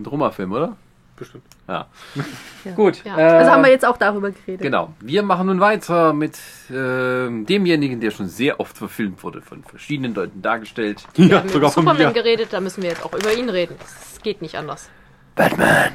[0.00, 0.76] Ein Troma-Film, oder?
[1.16, 1.44] Bestimmt.
[1.68, 1.86] Ja.
[2.64, 2.72] Ja.
[2.72, 3.02] Gut.
[3.04, 3.16] Ja.
[3.18, 4.60] äh, Also haben wir jetzt auch darüber geredet.
[4.60, 4.92] Genau.
[5.00, 6.38] Wir machen nun weiter mit
[6.70, 11.04] ähm, demjenigen, der schon sehr oft verfilmt wurde, von verschiedenen Leuten dargestellt.
[11.14, 12.12] Wir Ja, haben über sogar von Superman mir.
[12.12, 13.76] geredet, da müssen wir jetzt auch über ihn reden.
[13.82, 14.90] Es geht nicht anders.
[15.36, 15.92] Batman.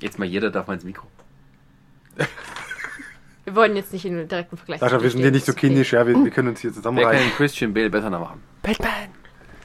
[0.00, 1.06] Jetzt mal jeder darf mal ins Mikro.
[3.44, 4.78] Wir wollen jetzt nicht in direkten Vergleich.
[4.78, 7.26] Sascha, wir sind hier nicht so kindisch, ja, wir, wir können uns hier zusammenreißen.
[7.28, 8.40] den Christian Bale besser nachmachen?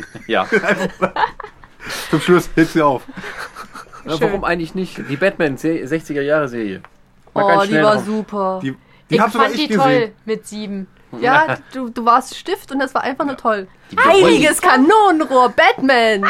[0.26, 0.46] Ja.
[2.10, 3.02] Zum Schluss, hilf sie auf.
[4.04, 4.98] Na, warum eigentlich nicht?
[5.08, 6.82] Die Batman 60er Jahre Serie.
[7.34, 8.60] Mal Oh, die war noch- super.
[8.62, 8.74] Die,
[9.10, 9.80] die Ich fand ich die gesehen.
[9.82, 10.86] toll mit sieben.
[11.20, 13.68] Ja, du, du warst Stift und das war einfach nur toll.
[13.92, 16.26] Die Heiliges Kanonenrohr, Batman!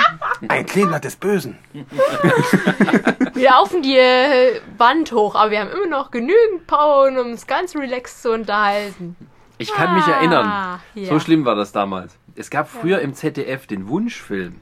[0.49, 1.57] Ein Kleeblatt des Bösen.
[3.35, 7.47] Wir laufen die äh, Wand hoch, aber wir haben immer noch genügend Power, um uns
[7.47, 9.17] ganz relaxed zu unterhalten.
[9.59, 10.81] Ich kann mich Ah, erinnern.
[10.95, 11.07] ja.
[11.09, 12.17] So schlimm war das damals.
[12.37, 14.57] Es gab früher im ZDF den Wunschfilm.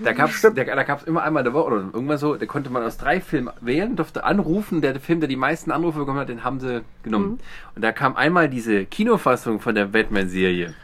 [0.00, 2.46] Da gab es da, da gab's immer einmal in der Woche oder irgendwann so, da
[2.46, 4.80] konnte man aus drei Filmen wählen, durfte anrufen.
[4.80, 7.40] Der Film, der die meisten Anrufe bekommen hat, den haben sie genommen.
[7.74, 10.74] Und da kam einmal diese Kinofassung von der Batman-Serie.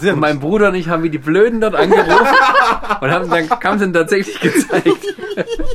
[0.00, 2.08] Ja, Und mein Bruder und ich haben wie die Blöden dort angerufen
[3.00, 5.14] und haben dann kam sie dann tatsächlich gezeigt.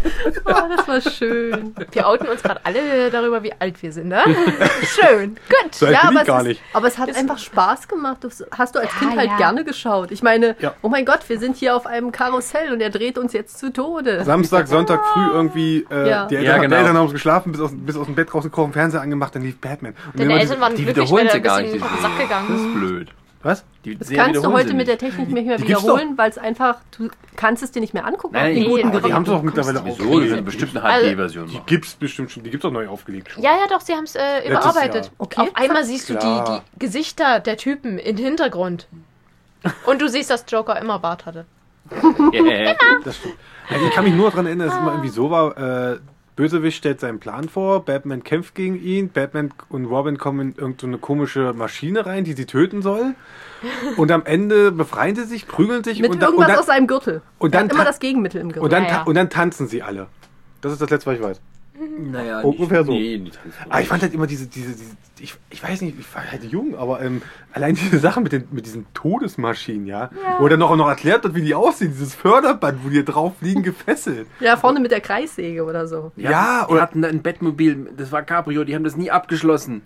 [0.64, 1.74] Oh, das war schön.
[1.92, 4.22] Wir outen uns gerade alle darüber, wie alt wir sind, ne?
[4.84, 5.36] Schön.
[5.50, 5.74] Gut.
[5.76, 6.62] so Ja, aber gar es, ist, nicht.
[6.74, 8.18] aber es hat einfach Spaß gemacht.
[8.22, 9.38] Das hast du als Kind halt ja.
[9.38, 10.12] gerne geschaut.
[10.12, 10.74] Ich meine, Ja.
[10.82, 13.72] oh mein Gott, wir sind hier auf einem Karussell und er dreht uns jetzt zu
[13.74, 14.24] Tode.
[14.24, 16.26] Samstag, Sonntag früh irgendwie, äh, Ja.
[16.28, 16.76] die Eltern, Ja, genau.
[16.76, 19.58] die Eltern haben geschlafen, bis aus, bis aus dem Bett rausgekrochen, Fernseher angemacht, dann lief
[19.60, 19.94] Batman.
[20.14, 21.82] Und Deine immer Eltern waren Die glücklich, wiederholen er sie gar nicht.
[21.82, 23.08] auf den Sack Das gegangen ist blöd.
[23.44, 23.64] Was?
[23.86, 24.98] Die Das Serie kannst du heute mit der.
[24.98, 28.36] Technik nicht mehr Die wiederholen, weil es einfach, du kannst es dir nicht mehr angucken.
[28.36, 30.04] Nein, die- guten aber Die haben sie doch mittlerweile Wieso?
[30.04, 30.32] aufgelegt.
[30.32, 31.48] Das ist bestimmt eine Also- HD-Version.
[31.48, 31.66] Die noch.
[31.66, 33.42] gibt's bestimmt schon, die gibt's doch neu aufgelegt schon.
[33.42, 35.12] Ja, ja, doch, sie haben es äh, überarbeitet.
[35.18, 35.42] Okay.
[35.42, 38.88] Auf einmal siehst du die, die Gesichter der Typen im Hintergrund.
[39.86, 41.46] Und du siehst, dass Joker immer Bart hatte.
[42.34, 42.76] Yeah.
[43.04, 43.36] Das stimmt.
[43.70, 45.58] Also ich kann mich nur daran erinnern, dass es immer irgendwie so war,
[45.94, 46.00] äh,
[46.42, 50.98] Bösewicht stellt seinen Plan vor, Batman kämpft gegen ihn, Batman und Robin kommen in irgendeine
[50.98, 53.14] komische Maschine rein, die sie töten soll.
[53.96, 56.66] Und am Ende befreien sie sich, prügeln sich Mit und, dann, und, irgendwas dann, aus
[56.66, 57.22] seinem Gürtel.
[57.38, 58.64] und dann immer das Gegenmittel im Gürtel.
[58.64, 59.04] und, dann, Ja, ja.
[59.04, 60.08] und dann tanzen sie alle.
[60.62, 61.42] Das ist das letzte, was ich weiß.
[62.12, 62.92] Naja, Ungefähr so.
[62.92, 63.40] Nee, nicht
[63.70, 66.44] Aber ich fand halt immer diese, diese, diese ich, ich weiß nicht, ich war halt
[66.44, 67.22] jung, aber ähm,
[67.54, 71.36] allein diese Sachen mit, den, mit diesen Todesmaschinen, ja, wo dann noch, noch erklärt wird,
[71.36, 74.28] wie die aussehen, dieses Förderband, wo die drauf liegen, gefesselt.
[74.40, 76.12] ja, vorne mit der Kreissäge oder so.
[76.16, 79.12] Die Ja, hatten, die oder- hatten ein Bettmobil, das war Cabrio, die haben das nie
[79.12, 79.84] abgeschlossen.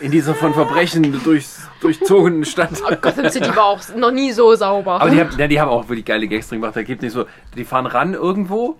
[0.00, 2.70] In dieser von Verbrechen durchs, durchzogenen Stadt.
[2.88, 5.00] Oh, Gotham City war auch noch nie so sauber.
[5.00, 6.76] Aber die haben, ja, die haben auch wirklich geile Gags drin gemacht.
[6.76, 8.76] Da gibt nicht so, die fahren ran irgendwo,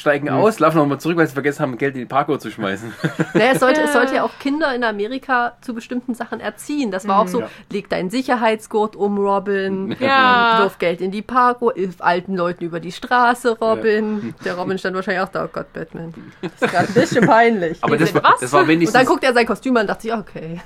[0.00, 2.92] steigen aus, laufen nochmal zurück, weil sie vergessen haben, Geld in die Parkour zu schmeißen.
[3.34, 6.90] Naja, es sollte, es sollte ja auch Kinder in Amerika zu bestimmten Sachen erziehen.
[6.90, 7.48] Das war auch so, Ja.
[7.70, 9.94] leg deinen Sicherheitsgurt um, Robin.
[10.00, 10.58] Ja.
[10.62, 14.34] Wirf Geld in die Parko, hilf alten Leuten über die Straße, Robin.
[14.44, 16.12] Der Robin stand wahrscheinlich auch da, oh Gott, Batman.
[16.42, 17.78] Das ist gerade ein bisschen peinlich.
[17.82, 18.40] Aber das war, Was?
[18.40, 20.60] das war und dann wenigstens, guckt er sein Kostüm an und dachte sich, okay.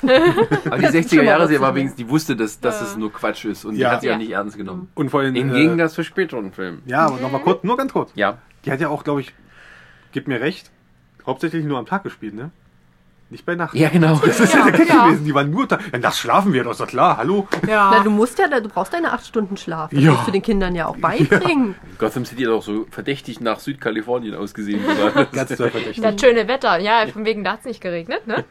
[0.64, 3.12] aber die 60er schon mal Jahre, sie war wenigstens, die wusste, dass, dass es nur
[3.12, 3.90] Quatsch ist und die Ja.
[3.92, 4.18] hat sie ja Ja.
[4.18, 4.88] nicht ernst genommen.
[4.94, 5.35] Und vor allem.
[5.35, 6.83] Im äh, Gegensatz für späteren Filmen.
[6.87, 8.11] Ja, aber nochmal kurz, nur ganz kurz.
[8.14, 8.38] Ja.
[8.64, 9.33] Die hat ja auch, glaube ich,
[10.12, 10.70] gib mir recht,
[11.27, 12.50] hauptsächlich nur am Tag gespielt, ne?
[13.31, 13.74] Nicht bei Nacht.
[13.74, 14.16] Ja, genau.
[14.24, 15.07] Das ist ja, Ja, der Gag ja.
[15.07, 15.24] gewesen.
[15.24, 15.79] Die waren nur da.
[15.92, 17.16] Ja, nachts schlafen wir, das ist doch klar.
[17.16, 17.48] Hallo?
[17.66, 17.90] Ja.
[17.96, 19.90] Na, du musst ja, du brauchst deine acht Stunden Schlaf.
[19.90, 20.12] Das Ja.
[20.12, 21.74] musst du den Kindern ja auch beibringen.
[21.98, 24.81] Gotham City hat auch so verdächtig nach Südkalifornien ausgesehen.
[25.33, 26.00] Ganz toll verdächtig.
[26.03, 26.79] das schöne Wetter.
[26.79, 28.44] Ja, von wegen, da hat es nicht geregnet, ne?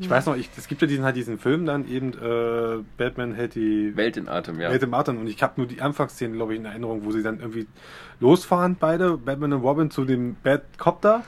[0.00, 3.34] Ich weiß noch, ich, es gibt ja diesen, halt diesen Film dann eben, äh, Batman
[3.34, 4.70] hält die Welt in Atem, ja.
[4.70, 5.18] Welt im Atem.
[5.18, 7.66] Und ich habe nur die Anfangsszene, glaube ich, in Erinnerung, wo sie dann irgendwie
[8.20, 11.24] losfahren, beide, Batman und Robin, zu dem Batcopter.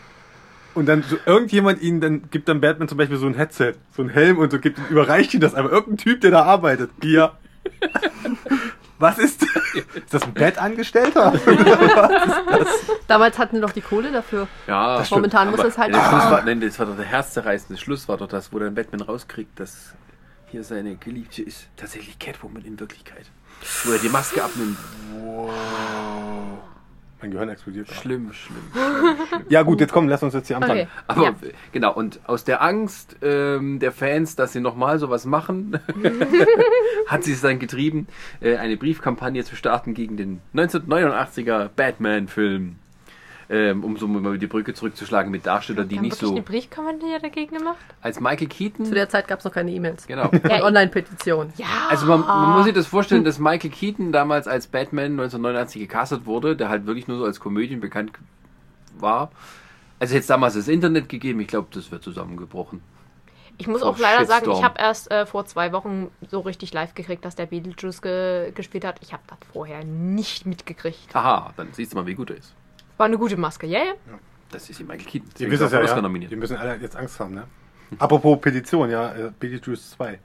[0.75, 4.03] Und dann so irgendjemand ihnen, dann gibt dann Batman zum Beispiel so ein Headset, so
[4.03, 5.55] ein Helm und so gibt, überreicht ihm das.
[5.57, 7.33] Aber irgendein Typ, der da arbeitet, hier.
[9.01, 9.49] Was ist das?
[9.95, 11.33] Ist das ein Bettangestellter?
[13.09, 14.47] Damals hatten wir doch die Kohle dafür.
[14.67, 15.21] Ja, Das stimmt.
[15.23, 15.95] Momentan muss aber das halt.
[15.95, 18.75] Der Schluss war, nein, das war doch der herzzerreißende Schluss, war doch das, wo dann
[18.75, 19.95] Batman rauskriegt, dass
[20.49, 21.69] hier seine Geliebte ist.
[21.77, 23.25] Tatsächlich Catwoman in Wirklichkeit.
[23.85, 24.77] Wo er die Maske abnimmt.
[27.23, 27.87] Mein Gehirn explodiert.
[27.89, 28.01] gerade.
[28.03, 28.59] Schlimm, schlimm.
[29.49, 30.81] Ja gut, jetzt komm, lass uns jetzt hier anfangen.
[30.83, 30.89] Okay.
[31.07, 31.35] Aber Ja.
[31.73, 35.79] genau, und aus der Angst ähm, der Fans, dass sie nochmal sowas machen,
[37.07, 38.07] hat sie es dann getrieben,
[38.41, 42.77] äh, eine Briefkampagne zu starten gegen den 1989er Batman-Film.
[43.53, 46.31] Ähm, um so mal die Brücke zurückzuschlagen mit Darstellern, die nicht so.
[46.31, 47.79] eine Briefkampagne dagegen gemacht?
[48.01, 48.87] Als Michael Keaton.
[48.87, 50.07] Zu der Zeit gab es noch keine E-Mails.
[50.07, 50.29] genau.
[50.31, 51.53] Und Online-Petitionen.
[51.57, 51.67] Ja.
[51.89, 56.27] Also man, man muss sich das vorstellen, dass Michael Keaton damals als Batman 1989 gecastet
[56.27, 58.13] wurde, der halt wirklich nur so als Komödien bekannt
[59.01, 59.33] war.
[59.99, 62.81] Also jetzt damals das Internet gegeben, ich glaube, das wird zusammengebrochen.
[63.59, 64.59] Ich muss auch leider sagen, Shitstorm.
[64.59, 68.53] ich habe erst äh, vor zwei Wochen so richtig live gekriegt, dass der Beetlejuice ge
[68.55, 69.01] gespielt hat.
[69.03, 71.15] Ich habe das vorher nicht mitgekriegt.
[71.15, 72.55] Aha, dann siehst du mal, wie gut er ist.
[73.01, 73.95] War eine gute Maske, ja, ja.
[74.51, 75.31] Das ist die Michael Keaton.
[75.39, 76.03] Ihr wisst ist es ja, ja.
[76.03, 76.31] nominiert.
[76.31, 77.45] Wir müssen alle jetzt Angst haben, ne?
[77.99, 80.19] Apropos Petition, ja, äh, Beetlejuice 2.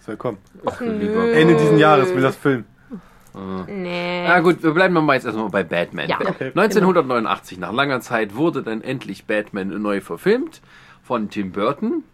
[0.00, 0.38] Soll kommen.
[0.64, 0.80] Ach.
[0.80, 2.64] Ende diesen Jahres will das Film.
[3.66, 4.26] Nee.
[4.26, 6.08] Na gut, wir bleiben mal jetzt erstmal bei Batman.
[6.08, 6.18] Ja.
[6.18, 6.46] Okay.
[6.46, 10.62] 1989, nach langer Zeit, wurde dann endlich Batman neu verfilmt
[11.02, 12.04] von Tim Burton,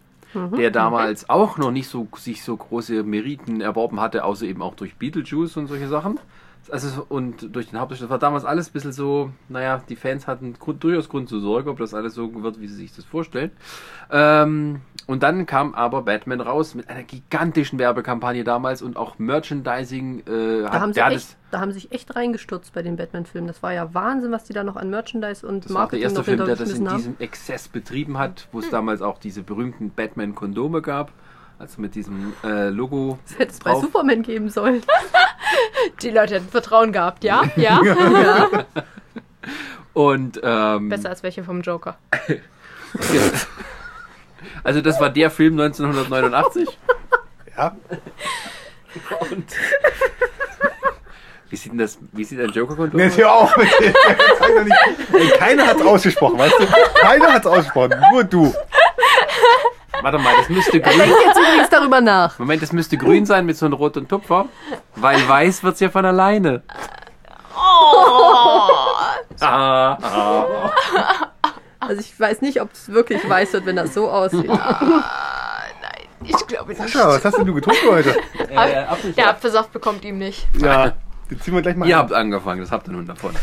[0.57, 4.75] der damals auch noch nicht so sich so große Meriten erworben hatte, außer eben auch
[4.75, 6.19] durch Beetlejuice und solche Sachen.
[6.69, 10.27] Also und durch den Hauptdarsteller das war damals alles ein bisschen so, naja, die Fans
[10.27, 13.03] hatten Grund, durchaus Grund zur Sorge, ob das alles so wird, wie sie sich das
[13.03, 13.51] vorstellen.
[14.11, 20.19] Ähm, und dann kam aber Batman raus mit einer gigantischen Werbekampagne damals und auch Merchandising.
[20.27, 23.47] Äh, Da haben, sie hat echt, da haben sie sich echt reingestürzt bei den Batman-Filmen.
[23.47, 26.03] Das war ja Wahnsinn, was die da noch an Merchandise und Das war der Marketing
[26.03, 26.97] erste Film, der das in haben.
[26.97, 31.11] diesem Exzess betrieben hat, wo es damals auch diese berühmten Batman-Kondome gab.
[31.61, 33.19] Also mit diesem äh, Logo.
[33.27, 33.75] Das hätte es bei.
[33.75, 34.81] Superman geben sollen.
[36.01, 37.43] Die Leute hätten Vertrauen gehabt, ja?
[37.55, 37.79] Ja.
[37.83, 38.65] ja.
[39.93, 41.99] Und ähm, Besser als welche vom Joker.
[44.63, 46.67] also das war der Film 1989.
[47.55, 47.75] Ja,
[49.29, 49.45] Und
[51.51, 51.99] wie sieht denn das?
[52.11, 52.97] Wie sieht ein Joker-Kondom?
[52.97, 56.65] Ne, jetzt hör auf mit Keiner hat's ausgesprochen, weißt du?
[57.01, 58.51] Keiner hat's ausgesprochen, nur du.
[60.01, 60.97] Warte mal, das müsste grün.
[60.97, 62.39] denkt jetzt übrigens darüber nach.
[62.39, 64.45] Moment, das müsste grün sein mit so einem roten Tupfer,
[64.95, 66.63] weil weiß wird's ja von alleine.
[69.39, 70.71] Ah, ah.
[71.79, 74.49] Also ich weiß nicht, ob es wirklich weiß wird, wenn das so aussieht.
[76.23, 76.77] Ich glaube nicht.
[76.81, 78.15] Sascha, was hast denn du getrunken heute?
[78.49, 79.17] Äh, Apfelsaft.
[79.17, 80.47] Der Apfelsaft bekommt ihm nicht.
[80.59, 80.93] Ja,
[81.31, 82.03] den ziehen wir gleich mal Ihr an.
[82.03, 83.35] habt angefangen, das habt ihr nun davon.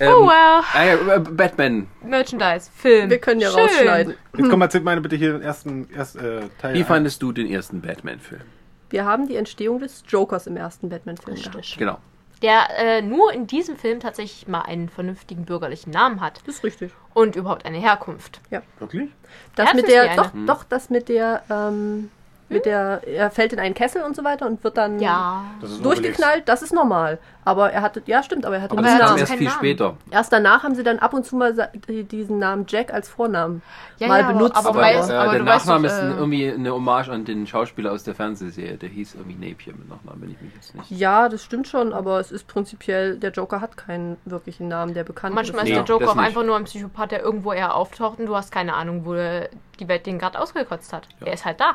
[0.00, 0.62] Ähm, Oh well.
[0.72, 1.88] ah ja, äh, Batman.
[2.02, 3.10] Merchandise, Film.
[3.10, 3.60] Wir können ja Schön.
[3.60, 4.14] rausschneiden.
[4.36, 6.74] Jetzt komm, erzähl meine bitte hier den ersten, ersten äh, Teil.
[6.74, 6.84] Wie ein.
[6.86, 8.42] fandest du den ersten Batman-Film?
[8.90, 11.76] Wir haben die Entstehung des Jokers im ersten Batman-Film gehabt.
[11.78, 11.98] Genau.
[12.42, 16.40] Der äh, nur in diesem Film tatsächlich mal einen vernünftigen bürgerlichen Namen hat.
[16.46, 16.92] Das ist richtig.
[17.14, 18.40] Und überhaupt eine Herkunft.
[18.80, 19.10] Wirklich?
[19.54, 22.10] Das Ja, mit der, doch, doch, das mit der, ähm,
[22.52, 25.44] mit der, er fällt in einen Kessel und so weiter und wird dann Ja.
[25.60, 27.18] Das ist durchgeknallt, das ist normal.
[27.44, 29.18] Aber er hatte, ja stimmt, aber er hatte Aber diesen das Namen.
[29.18, 29.58] erst keinen viel Namen.
[29.58, 29.96] später.
[30.12, 31.70] Erst danach haben sie dann ab und zu mal
[32.10, 33.62] diesen Namen Jack als Vornamen
[33.98, 34.56] Ja, mal ja, benutzt.
[34.56, 36.72] aber Aber, weißt- äh, aber der du weißt Nachname doch, ist äh, ein- irgendwie eine
[36.72, 38.76] Hommage an den Schauspieler aus der Fernsehserie.
[38.76, 40.90] Der hieß irgendwie Napier mit Nachnamen, wenn ich mich jetzt nicht.
[40.92, 45.02] ja, das stimmt schon, aber es ist prinzipiell, der Joker hat keinen wirklichen Namen, der
[45.02, 45.70] bekannt Manchmal ist.
[45.70, 46.24] ist Nee, der Joker auch nicht.
[46.24, 49.88] einfach nur ein Psychopath, der irgendwo eher auftaucht und du hast keine Ahnung, wo die
[49.88, 51.08] Welt den gerade ausgekotzt hat.
[51.24, 51.74] Er ist halt da.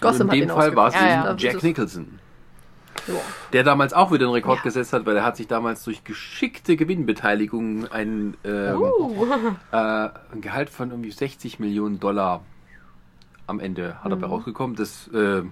[0.00, 1.34] Also Gotham in dem Fall war es Ja, ja.
[1.36, 2.18] Jack Nicholson.
[3.52, 4.62] Der damals auch wieder einen Rekord Ja.
[4.64, 9.26] gesetzt hat, weil er hat sich damals durch geschickte Gewinnbeteiligung ein, ähm, Uh.
[9.72, 12.42] äh, ein Gehalt von irgendwie 60 Millionen Dollar
[13.46, 14.20] am Ende hat er Mhm.
[14.20, 15.42] bei rausgekommen, das äh,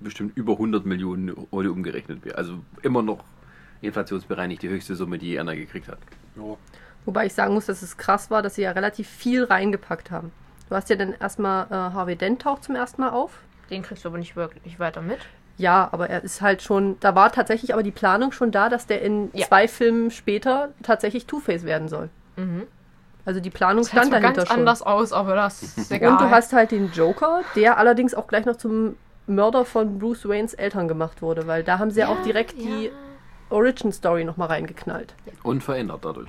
[0.00, 2.38] bestimmt über 100 Millionen Euro umgerechnet wäre.
[2.38, 3.24] Also immer noch
[3.82, 5.98] inflationsbereinigt die höchste Summe, die einer gekriegt hat.
[6.36, 6.56] Ja.
[7.04, 10.32] Wobei ich sagen muss, dass es krass war, dass sie ja relativ viel reingepackt haben.
[10.70, 13.38] Du hast ja dann erstmal äh, Harvey Dent taucht zum ersten Mal auf.
[13.70, 15.18] Den kriegst du aber nicht wirklich weiter mit.
[15.58, 18.86] Ja, aber er ist halt schon, da war tatsächlich aber die Planung schon da, dass
[18.86, 19.46] der in Ja.
[19.46, 22.10] zwei Filmen später tatsächlich Two-Face werden soll.
[22.36, 22.64] Mhm.
[23.24, 24.58] Also die Planung Das sieht stand dahinter ganz schon.
[24.60, 26.12] anders aus, aber das ist egal.
[26.12, 30.28] Und du hast halt den Joker, der allerdings auch gleich noch zum Mörder von Bruce
[30.28, 32.92] Waynes Eltern gemacht wurde, weil da haben sie ja, auch direkt die
[33.50, 35.14] Origin Story nochmal reingeknallt.
[35.42, 36.28] Und verändert dadurch.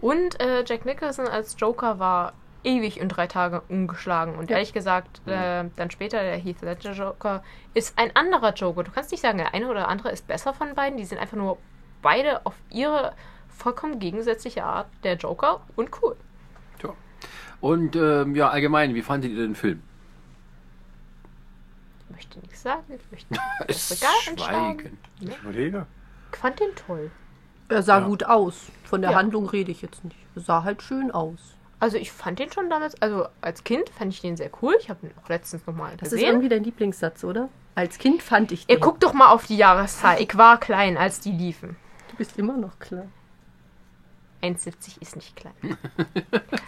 [0.00, 2.32] Und äh, Jack Nicholson als Joker war
[2.64, 4.34] ewig in drei Tage umgeschlagen.
[4.36, 4.56] Und Ja.
[4.56, 7.42] ehrlich gesagt, äh, dann später der Heath Ledger Joker
[7.74, 8.84] ist ein anderer Joker.
[8.84, 10.96] Du kannst nicht sagen, der eine oder andere ist besser von beiden.
[10.98, 11.58] Die sind einfach nur
[12.02, 13.12] beide auf ihre
[13.48, 16.16] vollkommen gegensätzliche Art der Joker und cool.
[16.78, 16.90] Tja.
[17.60, 19.82] Und ähm, ja, allgemein, wie fandet ihr den Film?
[22.08, 22.82] Ich möchte nichts sagen.
[22.88, 23.34] Ich möchte
[23.66, 24.46] das Regal.
[24.48, 24.98] Schweigen.
[25.20, 25.86] Ich überlege.
[26.32, 27.10] Ich fand den toll.
[27.68, 28.06] Er sah Ja.
[28.06, 28.68] gut aus.
[28.84, 29.16] Von der Ja.
[29.18, 30.16] Handlung rede ich jetzt nicht.
[30.34, 31.56] Er sah halt schön aus.
[31.82, 34.76] Also ich fand den schon damals, also als Kind fand ich den sehr cool.
[34.78, 36.28] Ich habe ihn auch letztens nochmal Das ist gesehen.
[36.28, 37.48] irgendwie dein Lieblingssatz, oder?
[37.74, 38.80] Als Kind fand ich Ihr den.
[38.80, 40.20] guckt doch mal auf die Jahreszahl.
[40.22, 41.74] Ich war klein, als die liefen.
[42.12, 43.06] Du bist immer noch klar.
[44.44, 45.54] 1,70 ist nicht klein.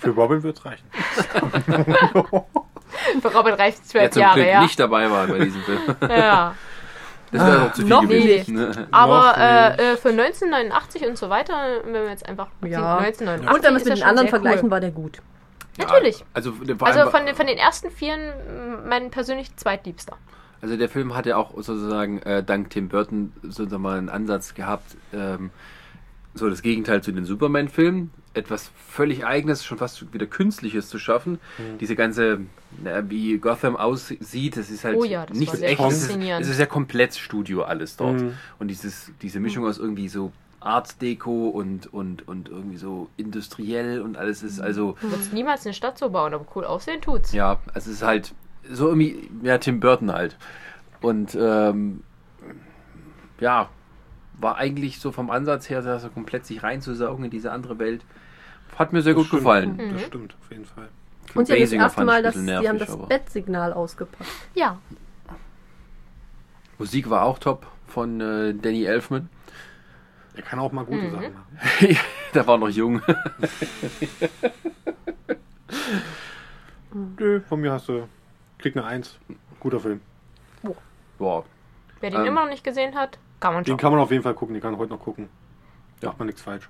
[0.00, 0.85] Für Robin wird es reichen.
[3.22, 4.62] Für Robin reicht Der zwölf zum Jahre, Glück ja.
[4.62, 5.81] nicht dabei war bei diesem Film.
[6.09, 6.57] ja.
[7.35, 8.55] Das wäre doch zu viel noch gewesen.
[8.55, 8.88] Ne?
[8.90, 12.99] Aber Noch äh, äh, für 1989 und so weiter, wenn wir jetzt einfach Ja.
[12.99, 14.70] 1989 Und wenn wir es ist mit den anderen vergleichen, Cool.
[14.70, 15.20] war der gut.
[15.77, 16.25] Natürlich.
[16.33, 18.20] Also, Also von den, von den ersten Vieren
[18.88, 20.16] mein persönlich zweitliebster.
[20.62, 24.55] Also der Film hat ja auch sozusagen äh, dank Tim Burton sozusagen mal einen Ansatz
[24.55, 25.51] gehabt, ähm,
[26.35, 31.38] so das Gegenteil zu den Superman-Filmen, etwas völlig eigenes, schon fast wieder künstliches zu schaffen.
[31.81, 32.40] Diese ganze,
[33.09, 35.81] wie Gotham aussieht, das ist halt Oh ja, das nicht war sehr echt.
[35.81, 38.21] Es ist, es ist ja komplett Studio alles dort.
[38.21, 38.35] Mhm.
[38.59, 44.01] Und dieses, diese Mischung aus irgendwie so Art Deco und, und, und irgendwie so industriell
[44.01, 47.33] und alles ist also Du würdest niemals eine Stadt so bauen, aber cool aussehen tut's.
[47.33, 48.35] ja, es ist halt
[48.71, 50.39] so irgendwie, ja, Tim Burton halt.
[51.03, 52.03] Und ähm,
[53.41, 53.69] ja,
[54.41, 58.03] war eigentlich so vom Ansatz her, so komplett sich reinzusaugen in diese andere Welt.
[58.77, 59.43] Hat mir sehr Das gut stimmt.
[59.43, 59.77] gefallen.
[59.77, 59.93] Mhm.
[59.93, 60.89] Das stimmt, auf jeden Fall.
[61.35, 64.31] Und sie haben das erste Mal, dass bisschen sie haben nervig, das aber- Bettsignal ausgepackt.
[64.55, 64.79] Ja.
[66.79, 69.29] Musik war auch top von äh, Danny Elfman.
[70.37, 71.11] Er kann auch mal gute Mhm.
[71.13, 71.97] Sachen machen.
[72.35, 73.01] Der war noch jung.
[77.19, 78.09] Nö, von mir hast du.
[78.59, 79.19] Klick eine Eins.
[79.61, 80.01] Guter Film.
[81.19, 81.45] Boah.
[82.01, 82.27] Wer den Ähm.
[82.27, 83.79] immer noch nicht gesehen hat, kann man Den schauen.
[83.79, 85.29] kann man auf jeden Fall gucken, den kann man heute noch gucken.
[86.01, 86.69] Da macht man nichts falsch.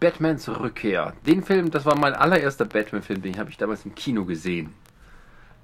[0.00, 1.14] Batmans Rückkehr.
[1.26, 4.72] Den Film, das war mein allererster Batman-Film, den habe ich damals im Kino gesehen.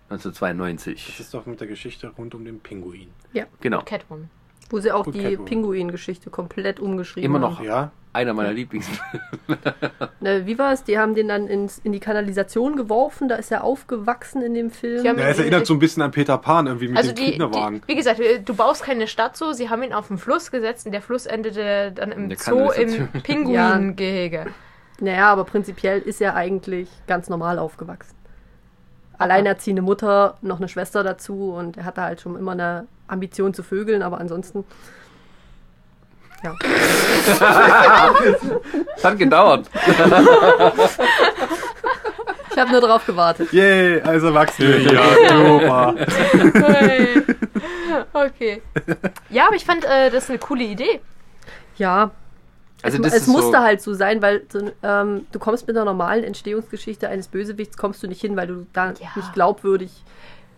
[0.08, 1.18] Das 1992.
[1.18, 3.08] ist doch mit der Geschichte rund um den Pinguin.
[3.60, 3.82] Genau.
[3.82, 4.30] Catwoman.
[4.70, 5.36] Wo sie auch Und die.
[5.36, 7.54] Pinguin-Geschichte komplett umgeschrieben Immer haben.
[7.54, 9.22] noch Ja, einer meiner Lieblingsfilme.
[10.20, 10.82] Ne, wie war es?
[10.82, 14.70] Die haben den dann ins, in die Kanalisation geworfen, da ist er aufgewachsen in dem
[14.70, 15.02] Film.
[15.02, 17.16] Die haben- ja es erinnert so ein bisschen an Peter Pan irgendwie mit Also dem
[17.16, 17.82] die, die, Kinderwagen.
[17.86, 20.86] wie gesagt, äh, du baust keine Stadt so, sie haben ihn auf den Fluss gesetzt
[20.86, 23.08] und der Fluss endete dann im Zoo im.
[23.22, 24.46] Pinguingehege.
[25.00, 28.16] Naja, aber prinzipiell ist er eigentlich ganz normal aufgewachsen.
[29.18, 33.62] Alleinerziehende Mutter, noch eine Schwester dazu und er hatte halt schon immer eine Ambition zu
[33.62, 34.64] vögeln, aber ansonsten.
[36.42, 36.54] Ja.
[38.96, 39.68] Es hat gedauert.
[42.52, 43.52] Ich habe nur drauf gewartet.
[43.52, 44.78] Yay, als Erwachsene.
[44.78, 45.94] Ja, super.
[46.72, 47.22] Hey.
[48.12, 48.62] okay.
[49.30, 51.00] Ja, aber ich fand äh, das eine coole Idee.
[51.76, 52.10] Ja,
[52.82, 54.42] Also es, das es musste so, halt so sein, weil
[54.82, 58.66] ähm, du kommst mit einer normalen Entstehungsgeschichte eines Bösewichts kommst du nicht hin, weil du
[58.72, 59.08] da Ja.
[59.16, 59.90] nicht glaubwürdig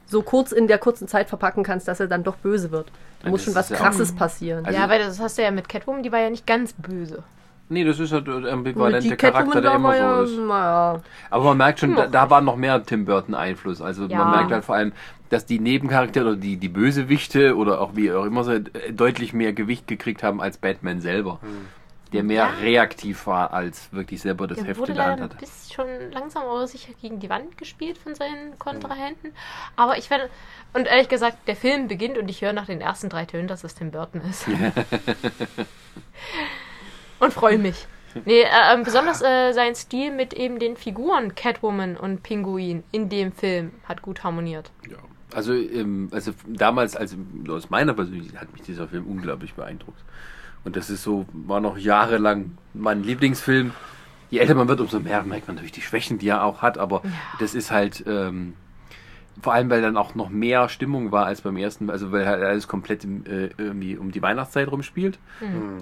[0.09, 2.89] so kurz in der kurzen Zeit verpacken kannst, dass er dann doch böse wird.
[3.21, 4.65] Da Ja, muss schon was ja Krasses passieren.
[4.65, 7.23] Also- ja, weil das hast du ja mit Catwoman, die war ja nicht ganz böse.
[7.71, 10.39] Nee, das ist halt der Und ambivalente Charakter, der immer ja, so ist.
[10.39, 13.83] naja, Aber man merkt schon, da, da war noch mehr Tim Burton Einfluss.
[13.83, 14.19] Also Ja.
[14.25, 14.93] man merkt halt vor allem,
[15.29, 19.35] dass die Nebencharaktere oder die, die Bösewichte oder auch wie auch immer so äh, deutlich
[19.35, 21.41] mehr Gewicht gekriegt haben als Batman selber.
[22.13, 22.51] Der mehr Ja.
[22.63, 25.41] reaktiv war, als wirklich selber das Der Heft wurde in der Hand leider ein hat.
[25.41, 29.33] bisschen schon langsam aber sicher gegen die Wand gespielt von seinen Kontrahenten.
[29.77, 30.31] Aber ich werde,
[30.73, 33.63] und ehrlich gesagt, der Film beginnt und ich höre nach den ersten drei Tönen, dass
[33.65, 34.47] es Tim Burton ist.
[37.21, 37.87] und freue mich.
[38.25, 43.09] Nee, äh, ähm, besonders äh, sein Stil mit eben den Figuren Catwoman und Pinguin in
[43.09, 44.71] dem Film hat gut harmoniert.
[44.91, 44.97] Ja.
[45.35, 47.17] Also, ähm, also damals, also
[47.51, 50.01] aus meiner Persönlichkeit hat mich dieser Film unglaublich beeindruckt.
[50.65, 53.73] Und das ist so, war noch jahrelang mein Lieblingsfilm.
[54.31, 56.77] Je älter man wird, umso mehr merkt man natürlich die Schwächen, die er auch hat,
[56.77, 57.03] aber
[57.39, 58.53] das ist halt, ähm,
[59.41, 62.43] vor allem, weil dann auch noch mehr Stimmung war als beim ersten, also weil halt
[62.43, 65.19] alles komplett äh, irgendwie um die Weihnachtszeit rumspielt.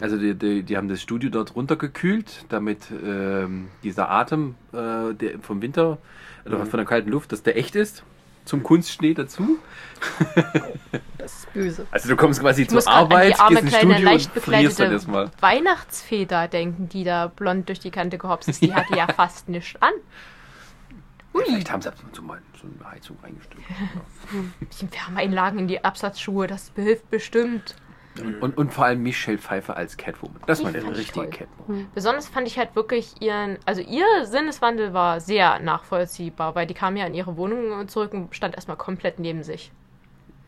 [0.00, 5.40] Also die, die, die haben das Studio dort runtergekühlt, damit ähm, dieser Atem äh, der
[5.40, 5.98] vom Winter
[6.44, 8.04] oder von der kalten Luft, dass der echt ist.
[8.46, 9.58] Zum Kunstschnee dazu.
[11.18, 11.86] Das ist böse.
[11.90, 14.10] Also du kommst quasi Ich zur gerade an Arbeit, die arme gehst ins kleine, Studio
[14.10, 15.42] leicht und frierst dann bekleidete.
[15.42, 18.62] Weihnachtsfeder denken, die da blond durch die Kante gehopst ist.
[18.62, 19.90] Die hatte ja fast nichts an.
[21.34, 23.64] Vielleicht haben sie ab und zu mal so eine Heizung reingestellt.
[24.60, 27.74] Bisschen Wärmeeinlagen in die Absatzschuhe, das behilft bestimmt.
[28.20, 30.40] Und, und vor allem Michelle Pfeiffer als Catwoman.
[30.46, 31.30] Das war der richtige toll.
[31.30, 31.86] Catwoman.
[31.94, 36.96] Besonders fand ich halt wirklich ihren, also ihr Sinneswandel war sehr nachvollziehbar, weil die kam
[36.96, 39.70] ja in ihre Wohnung zurück und stand erstmal komplett neben sich.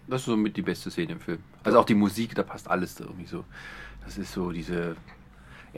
[0.07, 1.39] Das ist somit die beste Szene im Film.
[1.65, 3.45] Also auch die Musik, da passt alles irgendwie so.
[4.05, 4.97] Das ist so diese.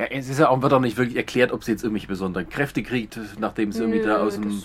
[0.00, 2.48] Ja, es ist ja auch, wird auch nicht wirklich erklärt, ob sie jetzt irgendwelche besonderen
[2.48, 4.62] Kräfte kriegt, nachdem sie irgendwie da Nö, aus dem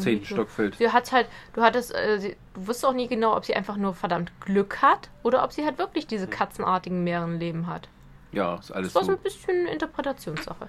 [0.00, 0.24] zehnten.
[0.24, 0.74] Stock fällt.
[0.74, 3.76] Sie hat halt, du hattest, äh, sie, du wusstest auch nie genau, ob sie einfach
[3.76, 7.88] nur verdammt Glück hat oder ob sie halt wirklich diese katzenartigen Meerenleben hat.
[8.32, 9.16] Ja, ist alles Das war so so.
[9.16, 10.66] ein bisschen Interpretationssache.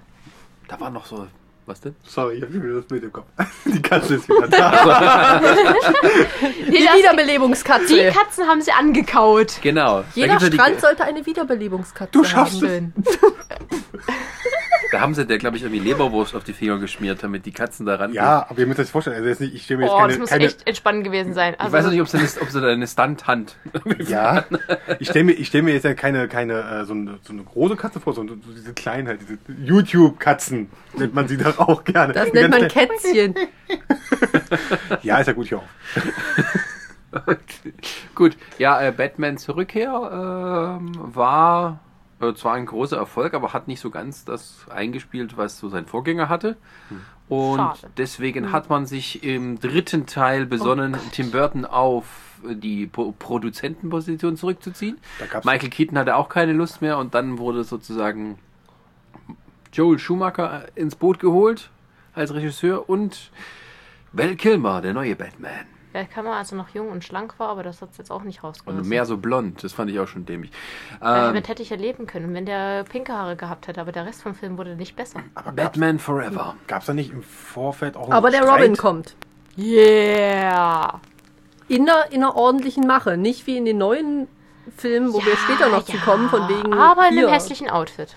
[0.68, 1.26] Da war noch so.
[1.68, 1.96] Was denn?
[2.08, 3.26] Sorry, ich habe wieder das Bild im Kopf.
[3.66, 5.40] Die Katze ist wieder da.
[6.42, 7.94] Die Wiederbelebungskatze.
[7.94, 9.60] die Katzen haben sie angekaut.
[9.62, 10.06] Genau.
[10.16, 12.94] Jeder Strand sollte eine Wiederbelebungskatze Du schaffst haben.
[13.06, 13.18] es.
[14.92, 17.86] Da haben sie der, glaube ich, irgendwie Leberwurst auf die Finger geschmiert, damit die Katzen
[17.86, 18.14] da ran.
[18.14, 19.18] Ja, aber ihr müsst euch das vorstellen.
[19.18, 21.34] Also jetzt nicht, ich stelle mir jetzt Oh, keine, das muss keine echt entspannend gewesen
[21.34, 21.54] sein.
[21.54, 23.56] Ich Also, weiß auch nicht, ob sie, eine, ob sie da eine Stunt-Hand.
[24.08, 24.46] Ja,
[25.00, 27.44] ich stelle mir, ich stell mir jetzt ja keine, keine äh, so, eine, so eine
[27.44, 31.84] große Katze vor, sondern so diese kleinen halt, diese YouTube-Katzen nennt man sie doch auch
[31.84, 32.14] gerne.
[32.14, 33.36] Das nennt man Kätzchen.
[35.02, 35.64] Ja, ist ja gut hier auch.
[38.16, 41.80] Gut, ja, äh, Batman zur Rückkehr ähm, war
[42.20, 45.86] äh, zwar ein großer Erfolg, aber hat nicht so ganz das eingespielt, was so sein
[45.86, 46.58] Vorgänger hatte.
[47.30, 47.80] Und Schade.
[47.98, 52.06] deswegen hat man sich im dritten Teil besonnen, Tim Burton auf
[52.44, 54.98] die Pro Produzentenposition zurückzuziehen.
[55.44, 58.38] Michael Keaton hatte auch keine Lust mehr und dann wurde sozusagen
[59.74, 61.70] Joel Schumacher ins Boot geholt
[62.14, 63.32] als Regisseur und
[64.14, 65.66] Val Kilmer, der neue Batman.
[65.98, 68.40] Ja, kann man also noch jung und schlank war, aber das hat jetzt auch nicht
[68.44, 68.88] Und rausgelassen.
[68.88, 70.52] mehr so blond, das fand ich auch schon dämlich.
[71.02, 73.92] Äh, Ähm, Damit hätte ich ja leben können, wenn der pinke Haare gehabt hätte, aber
[73.92, 75.20] der Rest vom Film wurde nicht besser.
[75.36, 76.56] Aber gab's, Batman Forever.
[76.68, 78.62] gab's da nicht im Vorfeld auch einen Aber der Streit?
[78.62, 79.16] Robin kommt.
[79.58, 81.02] Yeah!
[81.68, 83.18] In einer, in einer ordentlichen Mache.
[83.18, 84.28] Nicht wie in den neuen
[84.78, 86.74] Filmen, wo wir später noch zu kommen, von wegen.
[86.74, 87.24] Aber in hier.
[87.26, 88.16] einem hässlichen Outfit.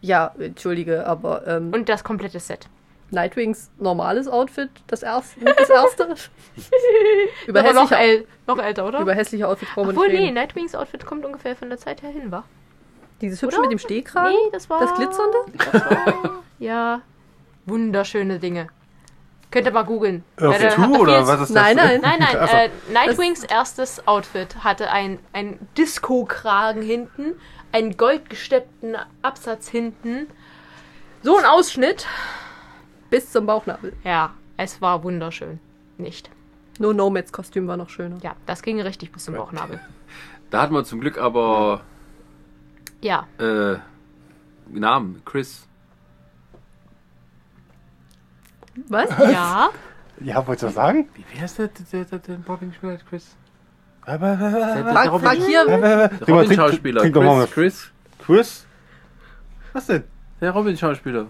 [0.00, 2.68] Ja, entschuldige, aber ähm, Und das komplette Set.
[3.10, 6.04] Nightwings normales Outfit, das erste, mit das erste.
[7.46, 9.00] über, Aber noch, hässliche, äl noch älter, oder?
[9.00, 10.34] über hässliche Outfits brauchen wir Obwohl, nicht nee, reden.
[10.34, 12.44] Nightwings Outfit kommt ungefähr von der Zeit her hin, war.
[13.20, 13.68] Dieses hübsche oder?
[13.68, 14.32] mit dem Stehkragen?
[14.32, 14.80] Nee, das war.
[14.80, 15.38] Das glitzernde?
[15.72, 17.00] Das war, ja.
[17.66, 18.68] Wunderschöne Dinge.
[19.50, 20.24] Könnt ihr mal googeln.
[20.36, 21.50] Earth hat 2 er oder was ist das?
[21.50, 22.00] Nein, nein.
[22.02, 27.40] Nein, nein, äh, Nightwings erstes Outfit hatte ein, ein Disco-Kragen hinten,
[27.72, 30.26] einen goldgesteppten Absatz hinten,
[31.22, 32.06] so ein Ausschnitt.
[33.10, 33.92] Bis zum Bauchnabel.
[34.04, 35.60] Ja, es war wunderschön.
[35.96, 36.30] Nicht.
[36.78, 38.18] Nur Nomads Kostüm war noch schöner.
[38.22, 39.80] Ja, das ging richtig bis zum Bauchnabel.
[40.50, 41.82] Da hatten wir zum Glück aber
[43.00, 43.76] Ja, äh,
[44.70, 45.22] Namen.
[45.24, 45.66] Chris.
[48.88, 49.10] Was?
[49.10, 49.70] ja.
[50.20, 51.08] Ja, wolltest du was sagen?
[51.14, 53.08] Wie wer ist der, der, der, der Robin gespielt hat?
[53.08, 53.36] Chris?
[54.04, 55.64] Frag hier.
[55.64, 57.02] Der Robin-Schauspieler.
[57.02, 57.50] Chris, was.
[57.52, 57.92] Chris.
[58.18, 58.66] Chris?
[59.72, 60.02] Was denn?
[60.40, 61.28] Der Robin-Schauspieler.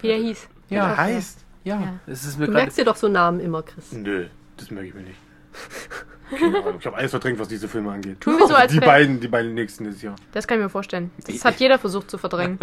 [0.00, 0.48] Wie er hieß.
[0.68, 1.44] Wie der heißt?
[1.64, 1.94] Ja, Ja.
[2.06, 3.92] es ist mir Du merkst dir doch so Namen immer, Chris.
[3.92, 5.18] Nö, das merke ich mir nicht.
[6.38, 6.74] Keine Ahnung.
[6.80, 8.20] Ich habe alles verdrängt, was diese Filme angeht.
[8.20, 10.16] Tun wir so, als die wär- beiden, die beiden nächsten dieses Jahr.
[10.32, 11.10] Das kann ich mir vorstellen.
[11.26, 12.58] Das hat jeder versucht zu verdrängen.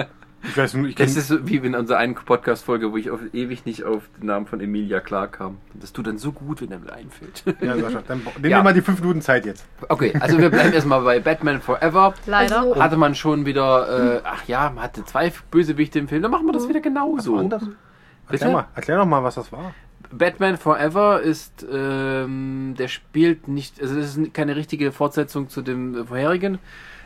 [0.45, 3.22] Ich weiß nur, ich Das ist so wie in unserer einen Podcast-Folge, wo ich auf,
[3.32, 5.60] ewig nicht auf den Namen von Emilia Clark kam.
[5.74, 7.45] Das tut dann so gut, wenn er mir einfällt.
[7.62, 8.58] Ja, Sascha, dann nimm Ja.
[8.58, 9.66] dir mal die fünf Minuten Zeit jetzt.
[9.88, 12.14] Okay, also wir bleiben erstmal bei Batman Forever.
[12.26, 12.60] Leider.
[12.60, 16.32] Also- Hatte man schon wieder, äh, ach ja, man hatte zwei Bösewichte im Film, dann
[16.32, 17.38] machen wir das wieder genauso.
[17.38, 17.64] Anders?
[18.30, 18.46] Bitte?
[18.46, 19.74] Erklär, mal, erklär doch mal, was das war.
[20.12, 26.06] Batman Forever ist, ähm, der spielt nicht, also das ist keine richtige Fortsetzung zu dem
[26.06, 26.60] vorherigen,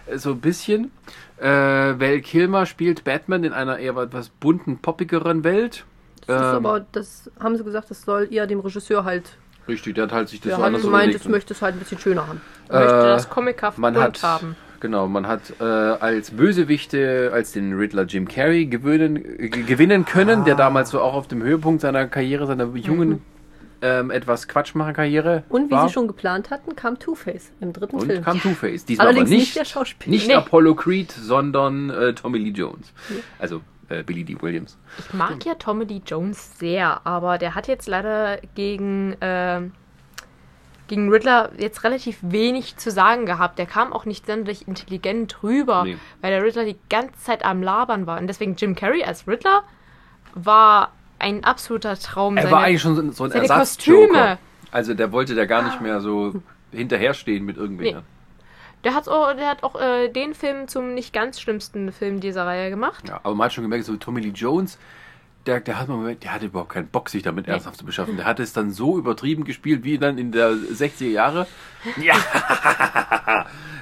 [0.08, 0.92] äh, so ein bisschen.
[1.40, 5.86] Äh, Val Kilmer spielt Batman in einer eher etwas bunten, poppigeren Welt.
[6.26, 9.38] Das ist Ähm, aber, das haben sie gesagt, das soll eher dem Regisseur halt.
[9.68, 11.26] Richtig, der hat halt sich das Der so hat anders gemeint, überlegt.
[11.26, 12.42] ich möchte es halt ein bisschen schöner haben.
[12.66, 14.56] Ich möchte Äh, das comichaft man bunt hat, haben.
[14.80, 20.44] Genau, man hat äh, als Bösewichte, als den Riddler Jim Carrey gewöhnen, äh, gewinnen können,
[20.46, 23.22] der damals so auch auf dem Höhepunkt seiner Karriere, seiner jungen
[23.82, 25.88] ähm, etwas Quatschmacher-Karriere Und wie war.
[25.88, 28.24] sie schon geplant hatten, kam Two-Face im dritten Und Film.
[28.24, 28.86] kam Two-Face.
[28.86, 30.12] Diesmal Allerdings aber nicht nicht, der Schauspieler.
[30.16, 30.34] nicht Nee.
[30.34, 32.92] Apollo Creed, sondern äh, Tommy Lee Jones.
[33.38, 34.36] Also äh, Billy D.
[34.42, 34.78] Williams.
[34.98, 39.74] Ich mag ja Tommy Lee Jones sehr, aber der hat jetzt leider gegen, ähm,
[40.88, 43.60] gegen Riddler jetzt relativ wenig zu sagen gehabt.
[43.60, 45.98] Der kam auch nicht sonderlich intelligent rüber, Nee.
[46.22, 48.20] weil der Riddler die ganze Zeit am Labern war.
[48.20, 49.64] Und deswegen Jim Carrey als Riddler
[50.34, 52.38] war ein absoluter Traum.
[52.38, 54.08] Er Seine- war eigentlich schon so, ein Ersatz-Joker.
[54.08, 54.38] Kostüme.
[54.72, 56.34] Also der wollte da gar nicht mehr so
[56.72, 58.02] hinterherstehen mit irgendwem.
[58.84, 62.46] Der hat auch, der hat auch äh, den Film zum nicht ganz schlimmsten Film dieser
[62.46, 63.08] Reihe gemacht.
[63.08, 64.78] Ja, aber man hat schon gemerkt, so Tommy Lee Jones,
[65.48, 68.18] der, der, hat, der hatte überhaupt keinen Bock, sich damit ernsthaft zu beschaffen.
[68.18, 71.48] Der hat es dann so übertrieben gespielt, wie dann in der 60er Jahre.
[72.02, 72.16] Ja,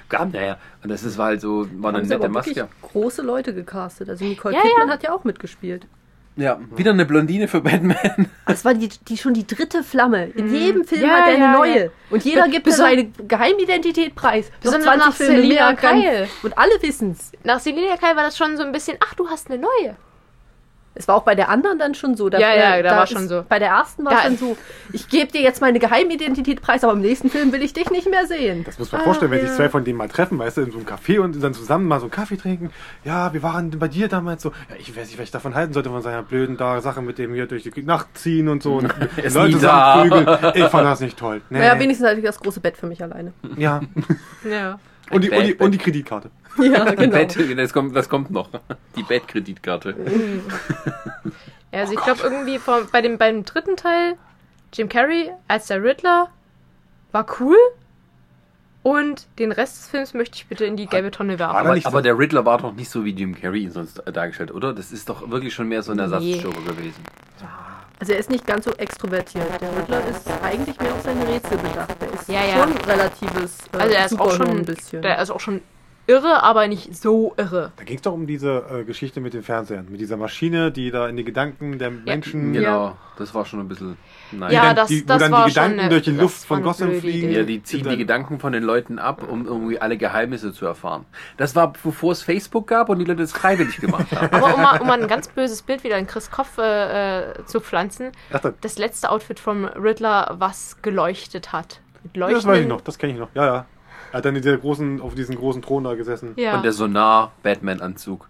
[0.10, 0.58] kam der her.
[0.84, 2.68] Und das ist, war halt so, war eine nette Maske.
[2.82, 4.10] große Leute gecastet.
[4.10, 4.94] Also Nicole Ja, Kidman ja.
[4.94, 5.88] hat ja auch mitgespielt.
[6.38, 7.96] Ja, wieder eine Blondine für Batman.
[8.46, 10.28] Das war die, die schon die dritte Flamme.
[10.28, 11.84] In jedem Film Ja, hat er eine ja, neue.
[11.86, 11.90] ja.
[12.12, 14.52] Und jeder gibt beson- seine Geheimidentität preis.
[14.62, 16.28] Besonders nach Selina und dann- Kyle.
[16.44, 17.32] Und alle wissen's.
[17.44, 19.96] Nach Selina Kyle war das schon so ein bisschen, ach, du hast eine neue.
[20.98, 22.30] Es war auch bei der anderen dann schon so.
[22.30, 23.44] Da, Ja, ja, äh, da war schon so.
[23.48, 24.56] Bei der ersten war es Da- dann so,
[24.94, 28.10] ich gebe dir jetzt meine Geheimidentität preis, aber im nächsten Film will ich dich nicht
[28.10, 28.64] mehr sehen.
[28.66, 29.56] Das muss man vorstellen, wenn Ah, sich ja.
[29.58, 32.00] zwei von denen mal treffen, weißt du, in so einem Café und dann zusammen mal
[32.00, 32.72] so einen Kaffee trinken.
[33.04, 34.52] Ja, wir waren bei dir damals so.
[34.70, 37.18] Ja, ich weiß nicht, was ich davon halten sollte von seiner blöden da Sache mit
[37.18, 38.86] dem hier durch die Nacht ziehen und so und
[39.18, 40.04] Er ist Leute da.
[40.06, 40.54] zusammenprügeln.
[40.56, 41.42] Ich fand das nicht toll.
[41.50, 41.60] Nee.
[41.60, 43.34] Naja, wenigstens hatte ich das große Bett für mich alleine.
[43.58, 43.82] ja.
[44.50, 44.80] Ja.
[45.12, 46.30] Und die, und, die, und die Kreditkarte.
[46.58, 47.18] Ja, genau.
[47.18, 48.50] Bett, das, kommt, das kommt noch.
[48.96, 49.96] Die Bettkreditkarte.
[51.72, 54.16] Ja, also ich glaube irgendwie vom, bei dem, beim dritten Teil,
[54.74, 56.30] Jim Carrey als der Riddler
[57.12, 57.58] war cool.
[58.84, 61.56] Und den Rest des Films möchte ich bitte in die gelbe Tonne werfen.
[61.56, 64.74] Aber so- der Riddler war doch nicht so wie Jim Carrey ihn sonst dargestellt, oder?
[64.74, 66.04] Das ist doch wirklich schon mehr so ein Nee.
[66.04, 67.04] Ersatzjoker gewesen.
[68.00, 69.46] Also er ist nicht ganz so extrovertiert.
[69.60, 71.96] Der Riddler ist eigentlich mehr auf seine Rätsel bedacht.
[72.00, 72.62] Der ist Ja, ja.
[72.64, 75.02] schon relatives äh, Also er ist auch schon, ein bisschen.
[75.02, 75.62] der ist auch schon
[76.08, 77.72] irre, aber nicht so irre.
[77.78, 80.92] Da ging es doch um diese äh, Geschichte mit den Fernsehern, mit dieser Maschine, die
[80.92, 82.54] da in die Gedanken der Menschen.
[82.54, 83.98] Genau, das war schon ein bisschen.
[84.32, 84.52] Nein.
[84.54, 86.22] Ja, dann, das- die, wo das dann war die Gedanken schon eine- durch die das
[86.22, 87.30] Luft war von Gotham fliegen.
[87.30, 87.38] Idee.
[87.40, 91.06] Ja, die ziehen die Gedanken von den Leuten ab, um irgendwie alle Geheimnisse zu erfahren.
[91.38, 94.34] Das war, bevor es Facebook gab und die Leute es freiwillig gemacht haben.
[94.36, 97.46] Aber um mal, um mal ein ganz böses Bild wieder in Chris Kopf äh, äh,
[97.46, 101.82] zu pflanzen, Ach, das, das letzte Outfit vom Riddler, was geleuchtet hat.
[102.04, 103.30] Mit das weiß ich leuchtenden- noch, das kenne ich noch.
[103.34, 103.66] Ja, ja.
[104.16, 106.36] Er hat dann in dieser großen, auf diesem großen Thron da gesessen.
[106.38, 106.56] Ja.
[106.56, 108.30] Und der Sonar-Batman-Anzug.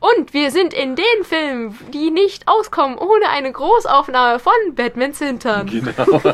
[0.00, 5.66] Und wir sind in den Filmen, die nicht auskommen ohne eine Großaufnahme von Batmans Hintern.
[5.66, 6.20] Genau.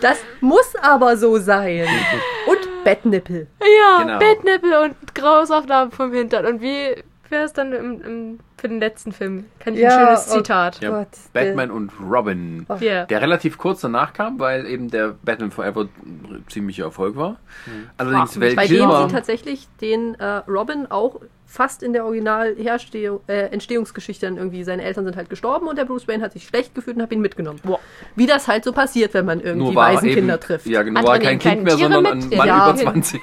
[0.00, 1.86] Das muss aber so sein.
[2.46, 3.46] Und Bettnippel.
[3.60, 4.18] Ja, Genau.
[4.18, 6.46] Bettnippel und Großaufnahmen vom Hintern.
[6.46, 6.96] Und wie
[7.28, 9.44] wäre es dann im, im, für den letzten Film?
[9.58, 10.80] Kann ich Ja, ein schönes oh Zitat.
[10.80, 12.64] Ja, Gott, Batman und Robin.
[12.78, 13.04] Hier.
[13.06, 15.88] Der relativ kurz danach kam, weil eben der Batman Forever
[16.48, 17.36] ziemlicher Erfolg war.
[17.98, 23.20] Allerdings War- Val Bei dem sie tatsächlich den äh, Robin auch fast in der Original-Entstehungsgeschichte
[23.30, 26.46] äh, Entstehungsgeschichte dann irgendwie, seine Eltern sind halt gestorben und der Bruce Wayne hat sich
[26.46, 27.60] schlecht gefühlt und hat ihn mitgenommen.
[27.62, 27.78] Boah.
[28.16, 30.64] Wie das halt so passiert, wenn man irgendwie er Waisenkinder trifft.
[30.66, 32.32] Ja, genau, war kein Kind mehr, Tiere sondern mit?
[32.32, 32.70] ein Mann Ja.
[32.70, 33.20] über 20.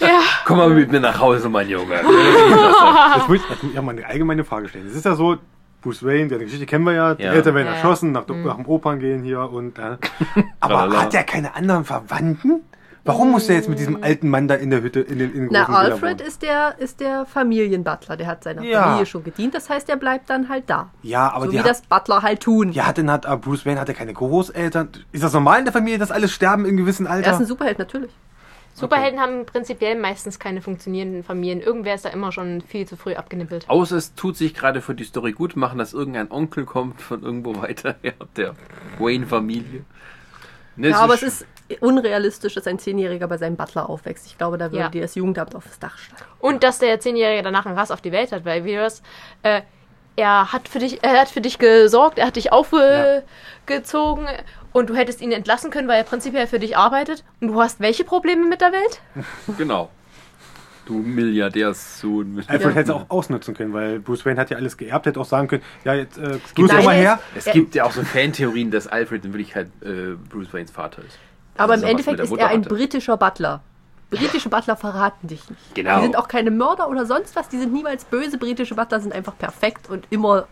[0.00, 0.08] Ja.
[0.44, 1.94] Komm mal mit mir nach Hause, mein Junge.
[1.94, 4.86] Jetzt muss ich muss ich auch mal eine allgemeine Frage stellen.
[4.88, 5.36] Es ist ja so,
[5.82, 7.32] Bruce Wayne, die Geschichte kennen wir ja, die Ja.
[7.32, 9.78] Eltern werden Ja, erschossen, nach, nach dem Opern gehen hier und.
[9.78, 9.96] Äh.
[10.60, 12.60] Aber hat er keine anderen Verwandten?
[13.04, 15.40] Warum muss er jetzt mit diesem alten Mann da in der Hütte, in den, in
[15.40, 18.84] den Na, Alfred ist der, ist der Familienbutler, der hat seiner Ja.
[18.84, 20.88] Familie schon gedient, das heißt, der bleibt dann halt da.
[21.02, 22.70] Ja, aber so die wie hat, das Butler halt tun.
[22.70, 24.88] ja, hat denn hat äh, Bruce Wayne hatte keine Großeltern?
[25.10, 27.38] Ist das normal in der Familie, dass alle sterben in gewissem Er ist Alter?
[27.40, 28.12] ein Superheld, natürlich.
[28.74, 31.60] Superhelden haben prinzipiell meistens keine funktionierenden Familien.
[31.60, 33.68] Irgendwer ist da immer schon viel zu früh abgenippelt.
[33.68, 37.22] Außer es tut sich gerade für die Story gut machen, dass irgendein Onkel kommt von
[37.22, 38.54] irgendwo weiter her, der
[38.98, 39.84] Wayne-Familie.
[40.76, 41.46] Ne, Ja, aber es ist
[41.80, 44.26] unrealistisch, dass ein Zehnjähriger bei seinem Butler aufwächst.
[44.26, 44.88] Ich glaube, da würde Ja.
[44.88, 46.22] dir das Jugendamt aufs Dach steigen.
[46.40, 49.02] Und dass der Zehnjährige danach einen Rass auf die Welt hat, weil wie das,
[49.42, 49.62] äh,
[50.16, 54.26] er hat für dich, er hat für dich gesorgt, er hat dich aufgezogen
[54.72, 57.24] und du hättest ihn entlassen können, weil er prinzipiell für dich arbeitet.
[57.40, 59.00] Und du hast welche Probleme mit der Welt?
[59.58, 59.90] Genau.
[60.84, 62.34] Du Milliardärssohn.
[62.34, 62.74] mit- Alfred Ja.
[62.76, 65.46] hätte es auch ausnutzen können, weil Bruce Wayne hat ja alles geerbt, hätte auch sagen
[65.48, 67.20] können, ja, jetzt äh, gibt Bruce, komm mal her.
[67.36, 71.18] Es gibt ja auch so Fantheorien, dass Alfred in Wirklichkeit äh, Bruce Waynes Vater ist.
[71.56, 72.68] Aber Also im Endeffekt ist er ein hatte.
[72.68, 73.62] britischer Butler.
[74.10, 75.74] Britische Butler verraten dich nicht.
[75.74, 75.96] Genau.
[75.98, 77.48] Die sind auch keine Mörder oder sonst was.
[77.48, 78.36] Die sind niemals böse.
[78.36, 80.46] Britische Butler sind einfach perfekt und immer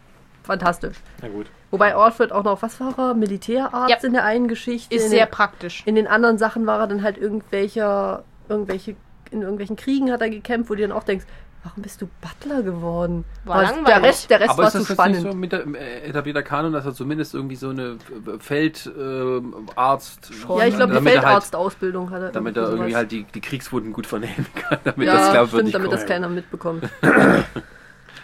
[0.51, 0.97] fantastisch.
[1.23, 1.47] Na gut.
[1.71, 3.15] Wobei Alfred auch noch, was war er?
[3.15, 4.07] Militärarzt Ja.
[4.07, 4.95] in der einen Geschichte.
[4.95, 5.83] Ist sehr den, praktisch.
[5.87, 8.97] in den anderen Sachen war er dann halt irgendwelcher, irgendwelche,
[9.31, 11.25] in irgendwelchen Kriegen hat er gekämpft, wo du dann auch denkst,
[11.63, 13.25] warum bist du Butler geworden?
[13.45, 13.85] War langweilig.
[13.87, 15.23] Der Rest, der Rest Aber war ist zu das jetzt spannend.
[15.23, 17.99] nicht so mit der äh, etablierter Kanon, dass er zumindest irgendwie so eine
[18.41, 22.31] Feldarzt ähm, Arzt- ja, ich glaube, er halt, Feldarztausbildung hat er.
[22.33, 22.97] damit er irgendwie sowas.
[22.97, 26.11] halt die, die Kriegswunden gut vernehmen kann, damit ja, das stimmt, glaubwürdig damit das kommt.
[26.11, 26.89] keiner mitbekommt.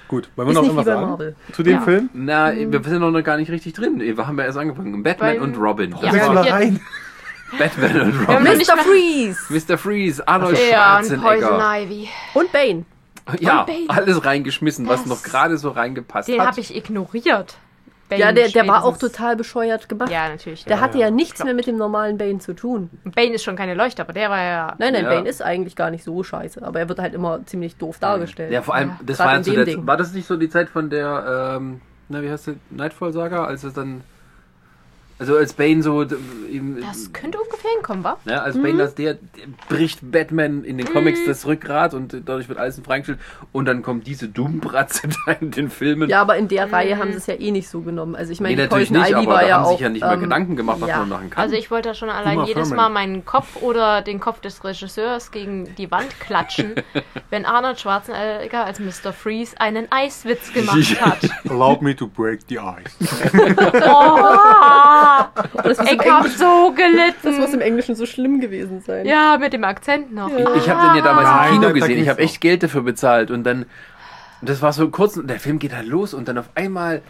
[0.09, 1.37] Gut, wollen wir Ist noch irgendwas sagen Marvel.
[1.53, 1.81] zu dem Ja.
[1.81, 2.11] Film?
[2.15, 3.99] Na, wir sind noch gar nicht richtig drin.
[4.01, 5.03] Wir haben ja erst angefangen.
[5.03, 5.91] Batman Beim- und Robin.
[6.01, 6.81] Ja, Das mal war jetzt- rein.
[7.59, 8.43] Batman und Robin.
[8.45, 8.77] Mr.
[8.77, 9.39] mal- Freeze
[9.73, 9.79] Mr.
[9.79, 11.81] Freeze, Arnold Ja, und Poison Schwarzenegger.
[11.83, 12.09] Ivy.
[12.35, 12.85] und Bane.
[13.41, 13.85] Ja, Und Bane.
[13.89, 16.49] alles reingeschmissen, was Das- noch gerade so reingepasst Den hat.
[16.49, 17.57] habe ich ignoriert.
[18.09, 20.11] Bane Ja, der, der war auch total bescheuert gemacht.
[20.11, 20.65] Ja, natürlich.
[20.65, 21.47] Der hatte ja nichts Klar.
[21.47, 22.89] mehr mit dem normalen Bane zu tun.
[23.05, 24.75] Bane ist schon keine Leuchte, aber der war ja.
[24.79, 25.11] Nein, nein, Ja.
[25.11, 28.53] Bane ist eigentlich gar nicht so scheiße, aber er wird halt immer ziemlich doof dargestellt.
[28.53, 29.01] Ja, vor allem, Ja.
[29.05, 29.87] das Gerade war ja zu dem der, Ding.
[29.87, 33.65] war das nicht so die Zeit von der, ähm, na, wie heißt die, Nightfall-Saga, als
[33.65, 34.03] es dann,
[35.19, 36.03] also als Bane so,
[36.51, 38.19] eben, Das könnte ungefähr hinkommen, wa?
[38.27, 38.63] ja, als Mhm.
[38.63, 39.21] Bane als der, der
[39.69, 43.19] bricht Batman in den Comics das Rückgrat und dadurch wird alles in Frage gestellt
[43.53, 46.09] und dann kommt diese Doombratze da in den Filmen.
[46.11, 48.15] Ja, aber in der Reihe haben sie es ja eh nicht so genommen.
[48.15, 49.71] Also ich meine, nee, die natürlich nicht, Ivy aber war da ja haben auch.
[49.73, 50.99] sich ja nicht mehr ähm, Gedanken gemacht, was ja.
[50.99, 51.43] man machen kann.
[51.43, 52.93] Also ich wollte da schon allein Uma jedes Thurman.
[52.93, 56.75] Mal meinen Kopf oder den Kopf des Regisseurs gegen die Wand klatschen,
[57.31, 59.13] wenn Arnold Schwarzenegger als Mr.
[59.13, 61.19] Freeze einen Eiswitz gemacht hat.
[61.49, 62.95] Allow me to break the ice.
[63.89, 65.06] Oh,
[65.63, 67.55] Das muss, im ich hab Englischen, so das muss gelitten.
[67.55, 69.07] im Englischen so schlimm gewesen sein.
[69.07, 70.29] Ja, mit dem Akzent noch.
[70.31, 72.03] Ich, ich habe den ja damals Nein, im Kino gesehen.
[72.03, 73.67] Ich habe echt Geld dafür bezahlt und dann
[74.43, 77.03] das war so kurz und der Film geht halt los und dann auf einmal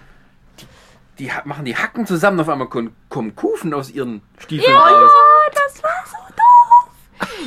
[1.18, 5.10] die, machen die Hacken zusammen auf einmal kommen, Kufen aus ihren Stiefeln Ja, raus.
[5.54, 6.15] das war so doof.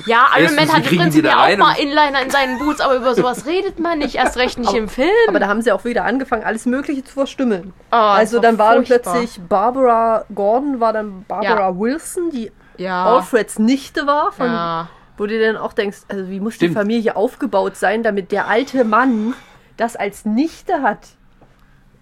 [0.06, 3.16] Ja, Iron Man hat im Prinzip ja auch mal Inliner in seinen Boots, aber über
[3.16, 5.10] sowas redet man nicht, erst recht nicht im Film.
[5.28, 7.74] Aber da haben sie auch wieder angefangen, alles Mögliche zu verstümmeln.
[7.92, 13.06] Oh, also war dann war dann plötzlich Barbara Gordon, war dann Barbara Wilson, die ja.
[13.06, 14.90] Alfreds Nichte war, von, Ja.
[15.18, 16.72] wo du dann auch denkst, also wie muss Stimmt.
[16.72, 19.34] die Familie aufgebaut sein, damit der alte Mann
[19.78, 21.00] das als Nichte hat.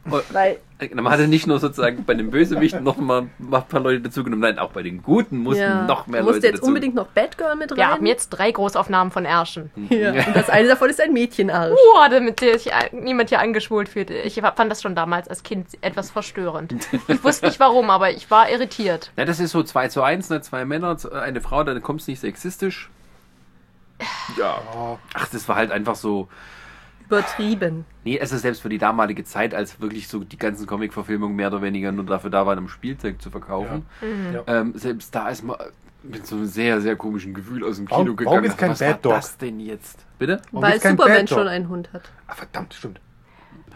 [0.10, 0.20] Oh.
[0.32, 0.58] Weil,
[0.94, 4.60] Man hatte nicht nur sozusagen bei den Bösewichten noch mal ein paar Leute dazugenommen, nein,
[4.60, 6.68] auch bei den Guten mussten ja, noch mehr du musst Leute jetzt dazu.
[6.68, 7.78] unbedingt noch Batgirl mit rein.
[7.78, 9.72] Wir haben jetzt drei Großaufnahmen von Ärschen.
[9.90, 10.12] Ja.
[10.12, 11.78] Und das eine davon ist ein Mädchenarsch.
[11.94, 14.10] Boah, damit sich niemand hier angeschwult fühlt.
[14.10, 16.76] Ich fand das schon damals als Kind etwas verstörend.
[17.08, 19.12] Ich wusste nicht warum, aber ich war irritiert.
[19.18, 20.42] Ja, das ist so 2 zu 1, ne?
[20.42, 22.90] zwei Männer, eine Frau, dann kommt es nicht sexistisch.
[24.38, 24.62] Ja.
[25.14, 26.28] Ach, das war halt einfach so.
[27.08, 27.86] Übertrieben.
[28.04, 31.48] Nee, es ist selbst für die damalige Zeit, als wirklich so die ganzen Comic-Verfilmungen mehr
[31.48, 33.86] oder weniger nur dafür da waren, um Spielzeug zu verkaufen.
[34.34, 34.44] Ja.
[34.48, 35.58] Ähm, selbst da ist man
[36.04, 38.46] mit so einem sehr, sehr komischen Gefühl aus dem Warum- Kino warum gegangen.
[38.52, 39.14] ist kein Was Bad war Dog?
[39.14, 40.00] das denn jetzt?
[40.20, 40.42] Bitte?
[40.52, 42.04] Warum Weil Superman schon einen Hund hat.
[42.28, 43.00] Ah, verdammt, stimmt.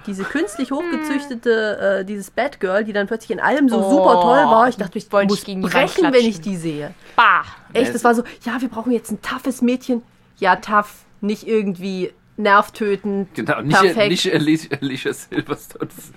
[0.08, 4.46] Diese künstlich hochgezüchtete, äh, dieses Batgirl, die dann plötzlich in allem so Oh, super toll
[4.46, 4.68] war.
[4.68, 6.94] Ich dachte, ich wollte muss gegen brechen, wenn ich die sehe.
[7.16, 7.44] Bah!
[7.74, 10.02] Echt, das war so, ja, wir brauchen jetzt ein toughes Mädchen.
[10.38, 12.12] Ja, tough, nicht irgendwie
[12.42, 14.10] nervtötend, Genau, nicht, perfekt.
[14.10, 15.88] nicht Alicia, Alicia Silverstone.
[15.88, 16.12] Das,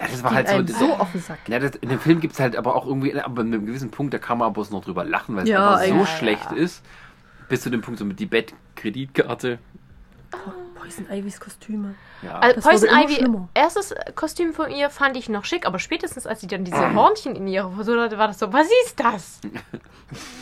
[0.00, 0.62] ja, das war halt so.
[0.62, 1.38] das- so auf den Sack.
[1.48, 3.90] Ja, das, in dem Film gibt es halt aber auch irgendwie, aber an einem gewissen
[3.90, 6.08] Punkt, da kann man aber bloß noch drüber lachen, weil es Ja, einfach so eigentlich.
[6.08, 6.82] schlecht ist.
[7.48, 9.58] Bis zu dem Punkt, so mit die Bett-Kreditkarte.
[10.80, 11.94] Poison Ivys Kostüme.
[12.22, 12.38] Ja.
[12.38, 13.48] Also Poison immer Ivy, schlimmer.
[13.54, 17.36] erstes Kostüm von ihr fand ich noch schick, aber spätestens als sie dann diese Hornchen
[17.36, 19.40] in ihre Frisur hatte, war das so, was ist das?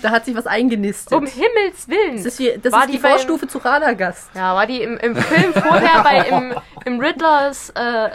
[0.01, 1.12] Da hat sich was eingenistet.
[1.12, 2.16] Um Himmels Willen.
[2.16, 4.30] das ist, wie, das War ist die, die beim- Vorstufe zu Radagast.
[4.34, 6.55] Ja, war die im, im Film vorher bei im,
[6.86, 8.09] im Riddlers äh,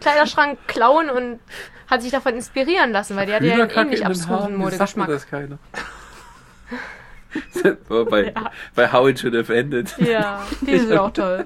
[0.00, 1.40] Kleiderschrank klauen und
[1.88, 5.08] hat sich davon inspirieren lassen, weil die hat ja einen ähnlich abstrusen Modegeschmack.
[5.08, 5.58] das keiner.
[8.10, 8.50] Bei, Ja.
[8.74, 9.94] bei How It Should Have Ended.
[9.98, 11.44] Ja, die sind auch toll.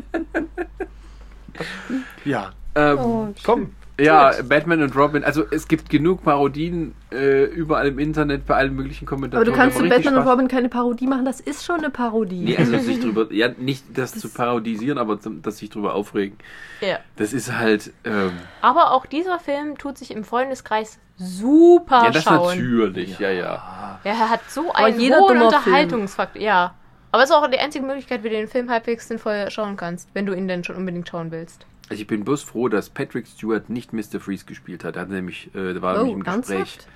[2.24, 2.52] Ja.
[2.74, 3.70] Ähm, Oh, Komm.
[3.98, 5.24] ja, Batman und Robin.
[5.24, 9.42] Also es gibt genug Parodien äh, überall im Internet, bei allen möglichen Kommentaren.
[9.42, 10.26] Aber du kannst zu Batman und.
[10.28, 12.40] Robin keine Parodie machen, das ist schon eine Parodie.
[12.40, 16.36] Nee, also sich drüber, ja, nicht das, zu parodisieren, aber zum, das sich drüber aufregen.
[16.82, 16.98] Ja.
[17.16, 22.24] Das ist halt, ähm, Aber auch dieser Film tut sich im Freundeskreis super ja, das
[22.24, 22.58] schauen.
[22.58, 24.00] natürlich, ja, ja.
[24.04, 26.40] Ja, er hat so einen jeder hohen Unterhaltungsfaktor.
[26.42, 26.74] Ja.
[27.12, 30.08] Aber es ist auch die einzige Möglichkeit, wie du den Film halbwegs sinnvoll schauen kannst,
[30.12, 31.64] wenn du ihn denn schon unbedingt schauen willst.
[31.88, 34.20] Also ich bin bloß froh, dass Patrick Stewart nicht Mr.
[34.20, 34.96] Freeze gespielt hat.
[34.96, 36.86] Er hat nämlich, äh, da war Oh, nämlich im Gespräch, ernsthaft?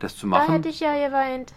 [0.00, 0.52] das zu Da machen.
[0.54, 1.52] hätte ich ja geweint.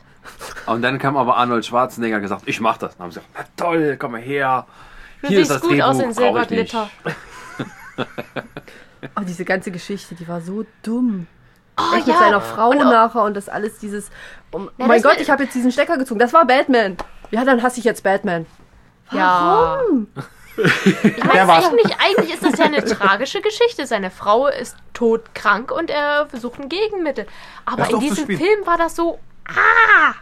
[0.68, 2.96] Und dann kam aber Arnold Schwarzenegger und gesagt, ich mach das.
[2.98, 4.68] Dann haben sie gesagt, na toll, komm mal her.
[5.22, 6.14] Du Hier ist siehst das gut aus in.
[6.14, 6.90] Silberglitter.
[9.16, 11.28] Oh, diese ganze Geschichte, die war so dumm.
[11.92, 14.10] Oh, Echt mit seiner Frau nachher und das alles dieses.
[14.52, 16.20] Oh Ja, mein Gott, ich habe jetzt diesen Stecker gezogen.
[16.20, 16.98] Das war Batman.
[17.32, 18.46] Ja, dann hasse ich jetzt Batman.
[19.12, 19.78] Ja.
[19.80, 20.08] Warum?
[20.58, 23.88] Ich meine, eigentlich, eigentlich ist das ja eine tragische Geschichte.
[23.88, 27.26] Seine Frau ist todkrank und er versucht ein Gegenmittel.
[27.66, 28.26] Aber in diesem.
[28.26, 29.18] Film war das so.
[29.48, 30.14] Ja,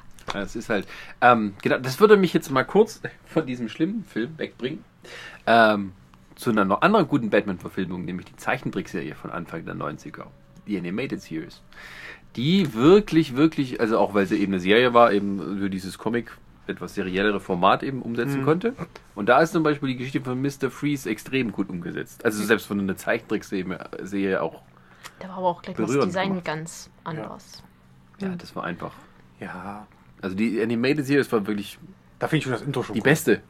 [0.42, 0.88] Das ist halt,
[1.22, 4.84] ähm, genau, das würde mich jetzt mal kurz von diesem schlimmen Film wegbringen.
[5.48, 5.94] Ähm,
[6.36, 10.26] zu einer noch anderen guten Batman-Verfilmung, nämlich die Zeichentrickserie von Anfang der 90er,
[10.70, 11.62] die Animated Series.
[12.36, 16.32] Die wirklich, wirklich, also auch weil sie eben eine Serie war, eben für dieses Comic
[16.68, 18.74] etwas seriellere Format eben umsetzen konnte.
[19.16, 20.70] Und da ist zum Beispiel die Geschichte von Mr.
[20.70, 22.24] Freeze extrem gut umgesetzt.
[22.24, 24.62] Also selbst von einer Zeichentrickserie auch.
[25.20, 26.46] Da war aber auch gleich das Design gemacht.
[26.46, 27.64] ganz anders.
[28.20, 28.92] Ja, das war einfach.
[29.40, 29.88] Ja,
[30.22, 31.80] Also die Animated Series war wirklich
[32.20, 33.04] da finde ich schon das Intro schon die cool.
[33.04, 33.42] beste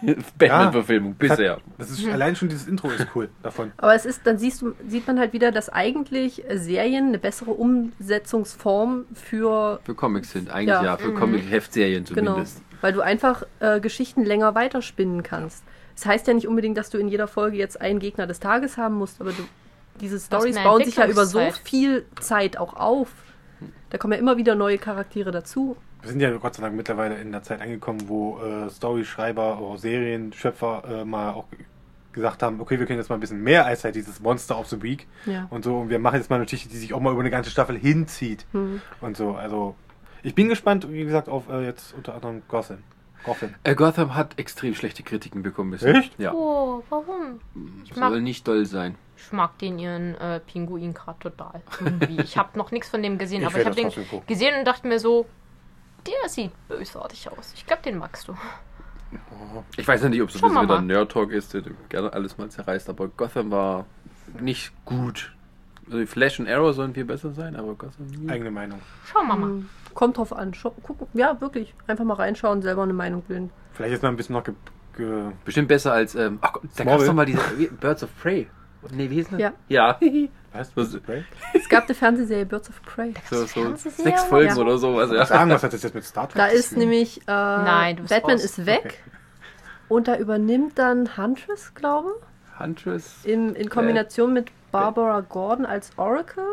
[0.38, 1.58] Batman-Verfilmung bisher.
[1.78, 3.72] Das ist, allein schon dieses Intro ist cool davon.
[3.76, 7.50] Aber es ist, dann siehst du, sieht man halt wieder, dass eigentlich Serien eine bessere
[7.52, 10.96] Umsetzungsform für Für Comics sind, eigentlich ja, Ja.
[10.96, 12.32] für Comic-Heftserien Genau.
[12.32, 12.62] zumindest.
[12.80, 15.64] Weil du einfach äh, Geschichten länger weiterspinnen kannst.
[15.94, 18.76] Das heißt ja nicht unbedingt, dass du in jeder Folge jetzt einen Gegner des Tages
[18.76, 19.42] haben musst, aber du,
[20.00, 23.10] diese Stories bauen sich ja über so viel Zeit auch auf.
[23.90, 25.76] Da kommen ja immer wieder neue Charaktere dazu.
[26.04, 29.78] Wir sind ja Gott sei Dank mittlerweile in der Zeit angekommen, wo äh, Storyschreiber oder
[29.78, 31.46] Serienschöpfer äh, mal auch
[32.12, 34.68] gesagt haben, okay, wir können jetzt mal ein bisschen mehr als halt dieses Monster of
[34.68, 35.46] the Week Ja.
[35.50, 35.78] und so.
[35.78, 37.76] Und wir machen jetzt mal eine Geschichte, die sich auch mal über eine ganze Staffel
[37.78, 38.82] hinzieht Mhm.
[39.00, 39.34] und so.
[39.34, 39.74] Also
[40.22, 42.78] ich bin gespannt, wie gesagt, auf äh, jetzt unter anderem Gotham.
[43.24, 43.54] Gotham.
[43.64, 45.94] Äh, Gotham hat extrem schlechte Kritiken bekommen bisher.
[45.94, 46.18] Echt?
[46.20, 46.34] Ja.
[46.34, 47.40] Oh, warum?
[47.84, 48.96] Ich mag, Soll nicht doll sein.
[49.16, 51.62] ich mag den ihren äh, Pinguin gerade total.
[51.80, 52.20] Irgendwie.
[52.20, 53.90] Ich habe noch nichts von dem gesehen, Ich aber ich habe den
[54.26, 55.24] gesehen und dachte mir so,
[56.06, 57.52] der sieht bösartig aus.
[57.54, 58.34] Ich glaube, den magst du.
[59.76, 60.78] Ich weiß ja nicht, ob es ein wieder mal.
[60.78, 63.86] ein Nerd-Talk ist, der gerne alles mal zerreißt, aber Gotham war
[64.40, 65.34] nicht gut.
[65.90, 68.30] Also Flash und Arrow sollen viel besser sein, aber Gotham nie.
[68.30, 68.80] Eigene Meinung.
[69.04, 69.48] Schauen wir mal.
[69.48, 69.68] Mhm.
[69.94, 70.54] Kommt drauf an.
[70.54, 71.06] Schau, gucken.
[71.12, 71.74] Ja, wirklich.
[71.86, 73.50] Einfach mal reinschauen, selber eine Meinung bilden.
[73.72, 74.54] Vielleicht jetzt mal ein bisschen noch ge
[74.96, 77.40] ge Bestimmt besser als, ähm, ach Gott, da gab es doch mal diese
[77.80, 78.48] Birds of Prey.
[78.92, 79.40] Nee, wie hieß das?
[79.40, 79.52] Ja.
[79.68, 79.98] Ja.
[80.52, 80.76] was?
[80.76, 80.96] Was-?
[81.54, 83.14] Es gab eine Fernsehserie Birds of Prey.
[83.30, 84.56] so, so sechs Folgen Ja.
[84.62, 84.98] oder so.
[84.98, 85.26] Also, ja.
[85.26, 86.36] Sagen, was hat das jetzt mit Star Trek?
[86.36, 86.78] Da ist tun?
[86.80, 88.44] nämlich äh, Nein, Batman raus.
[88.44, 88.94] ist weg Okay.
[89.88, 92.10] und da übernimmt dann Huntress, glaube
[92.58, 93.24] Huntress.
[93.24, 96.44] in, in Kombination mit Barbara Gordon als Oracle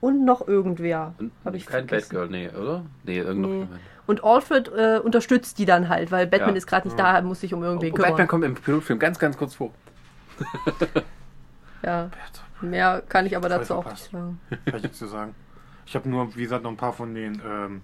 [0.00, 1.14] und noch irgendwer.
[1.18, 2.14] Und Hab ich kein vergessen.
[2.16, 2.84] Batgirl, nee, oder?
[3.04, 3.58] Nee, irgendein.
[3.60, 3.66] Nee.
[4.06, 6.56] Und Alfred äh, unterstützt die dann halt, weil Batman Ja.
[6.56, 8.10] ist gerade nicht da, muss sich um irgendwen kümmern.
[8.10, 9.70] Batman kommt im Pilotfilm ganz, ganz kurz vor.
[11.82, 12.10] Ja.
[12.60, 14.40] Mehr kann ich aber dazu auch nicht sagen.
[14.48, 15.34] Kann ich nichts zu sagen.
[15.86, 17.42] Ich habe nur, wie gesagt, noch ein paar von den.
[17.44, 17.82] Ähm,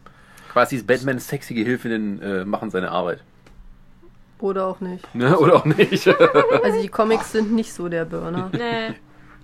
[0.53, 3.23] Quasi ist Batmans sexy Gehilfinnen äh, machen seine Arbeit.
[4.41, 5.15] Oder auch nicht.
[5.15, 5.37] Ne?
[5.39, 6.07] Oder auch nicht.
[6.63, 8.51] Also die Comics sind nicht so der Burner.
[8.59, 8.95] Nee.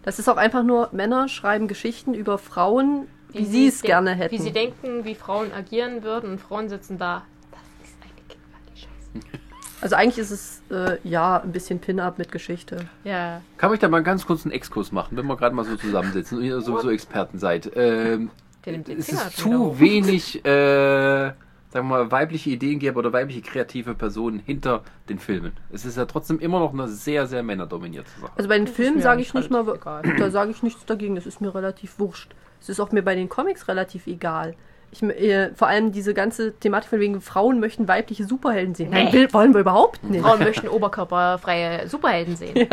[0.03, 4.35] Das ist auch einfach nur, Männer schreiben Geschichten über Frauen, wie, sie es gerne hätten.
[4.35, 7.23] Wie sie denken, wie Frauen agieren würden und Frauen sitzen da.
[7.51, 8.89] Das ist eine gefährliche
[9.33, 9.44] Scheiße.
[9.85, 12.87] Also eigentlich ist es äh, ja ein bisschen Pin-Up mit Geschichte.
[13.05, 13.43] Ja.
[13.59, 16.39] Kann ich da mal ganz kurz einen Exkurs machen, wenn wir gerade mal so zusammensitzen
[16.39, 17.71] und ihr sowieso Experten seid?
[17.77, 18.31] Ähm,
[18.65, 21.37] Der nimmt den es ist zu wenig, äh, sagen
[21.75, 25.53] wir mal, weibliche Ideengeber oder weibliche kreative Personen hinter den Filmen.
[25.71, 28.33] Es ist ja trotzdem immer noch eine sehr, sehr männerdominierte Sache.
[28.37, 30.03] Also bei den ist Filmen sage ich nicht mal, egal.
[30.19, 32.35] da sage ich nichts dagegen, das ist mir relativ wurscht.
[32.59, 34.55] Es ist auch mir bei den Comics relativ egal.
[34.95, 38.91] Ich, äh, vor allem diese ganze Thematik von wegen Frauen möchten weibliche Superhelden sehen.
[38.91, 39.29] Nein, Nee.
[39.33, 40.23] wollen wir überhaupt nicht.
[40.23, 42.69] Frauen möchten oberkörperfreie Superhelden sehen.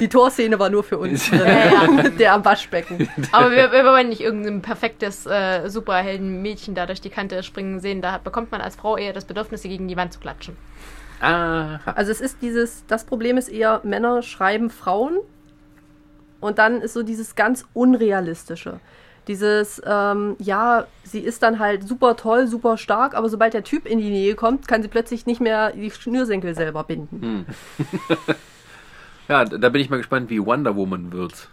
[0.00, 1.30] Die Torszene war nur für uns.
[1.30, 2.08] Ja, ja.
[2.18, 3.08] Der am Waschbecken.
[3.32, 8.00] Aber wir, wir wollen nicht irgendein perfektes äh, Superheldenmädchen da durch die Kante springen sehen.
[8.00, 10.56] Da bekommt man als Frau eher das Bedürfnis, sie gegen die Wand zu klatschen.
[11.20, 15.18] Ah, Also es ist dieses, das Problem ist eher, Männer schreiben Frauen
[16.40, 18.80] und dann ist so dieses ganz Unrealistische.
[19.28, 23.86] Dieses, ähm, ja, sie ist dann halt super toll, super stark, aber sobald der Typ
[23.86, 27.44] in die Nähe kommt, kann sie plötzlich nicht mehr die Schnürsenkel selber binden.
[29.28, 31.48] ja, da bin ich mal gespannt, wie Wonder Woman wird.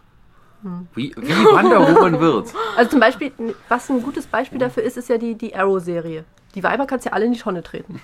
[0.62, 0.88] Hm.
[0.94, 2.54] Wie, wie Wonder Woman wird.
[2.78, 3.32] Also zum Beispiel,
[3.70, 6.26] was ein gutes Beispiel dafür ist, ist ja die, die Arrow-Serie.
[6.56, 8.00] Die Weiber kannst ja alle in die Tonne treten.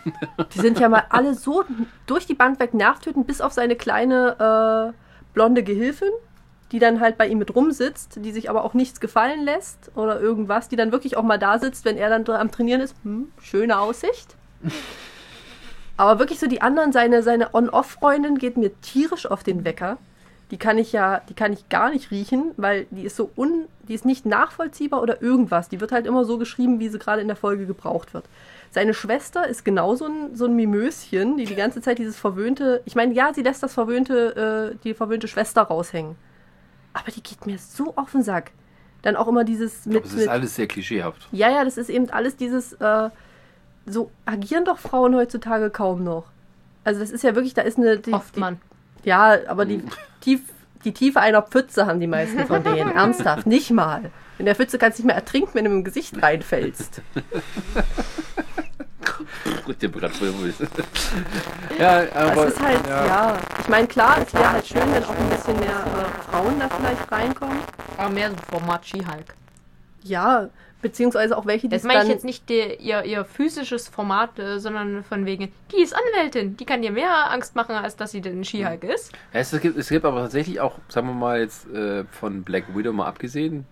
[0.53, 1.63] Die sind ja mal alle so
[2.07, 4.97] durch die Band weg nervtötend, bis auf seine kleine äh,
[5.33, 6.09] blonde Gehilfin,
[6.71, 10.19] die dann halt bei ihm mit rumsitzt, die sich aber auch nichts gefallen lässt oder
[10.19, 12.95] irgendwas, die dann wirklich auch mal da sitzt, wenn er dann am Trainieren ist.
[13.03, 14.35] Hm, schöne Aussicht.
[15.99, 19.97] Aber wirklich so die anderen, seine, seine On-Off-Freundin geht mir tierisch auf den Wecker.
[20.49, 23.65] Die kann ich ja, die kann ich gar nicht riechen, weil die ist so un,
[23.89, 25.67] die ist nicht nachvollziehbar oder irgendwas.
[25.67, 28.23] Die wird halt immer so geschrieben, wie sie gerade in der Folge gebraucht wird.
[28.71, 32.95] Seine Schwester ist genauso ein, so ein Mimöschen, die die ganze Zeit dieses verwöhnte, ich
[32.95, 36.15] meine, ja, sie lässt das verwöhnte, äh, die verwöhnte Schwester raushängen.
[37.01, 38.51] Aber die geht mir so auf den Sack.
[39.01, 41.27] Dann auch immer dieses mit, Aber es ist mit alles sehr klischeehaft.
[41.31, 43.09] ja, ja, das ist eben alles dieses, äh,
[43.85, 46.25] so agieren doch Frauen heutzutage kaum noch.
[46.83, 48.59] Also das ist ja wirklich, da ist eine, die, Hofft die, man.
[49.03, 49.83] ja, aber die,
[50.21, 50.41] tief,
[50.83, 52.91] die Tiefe einer Pfütze haben die meisten von denen.
[52.95, 54.11] Ernsthaft, nicht mal.
[54.37, 57.01] In der Pfütze kannst du nicht mehr ertrinken, wenn du im Gesicht reinfällst.
[59.65, 60.11] Gut, der Brett
[61.77, 62.47] Ja, aber.
[62.47, 63.37] Es ist halt, ja.
[63.59, 66.69] Ich meine, klar, es wäre halt schön, wenn auch ein bisschen mehr äh, Frauen da
[66.69, 67.59] vielleicht reinkommen.
[67.97, 69.35] Aber mehr so Format She-Hulk.
[70.03, 70.49] Ja,
[70.81, 74.59] beziehungsweise auch welche, die Das meine ich jetzt nicht der, ihr, ihr physisches Format, äh,
[74.59, 78.21] sondern von wegen, die ist Anwältin, die kann dir mehr Angst machen, als dass sie
[78.21, 79.11] denn She-Hulk ist.
[79.33, 82.75] Ja, es, gibt, es gibt aber tatsächlich auch, sagen wir mal jetzt äh, von Black
[82.75, 83.65] Widow mal abgesehen,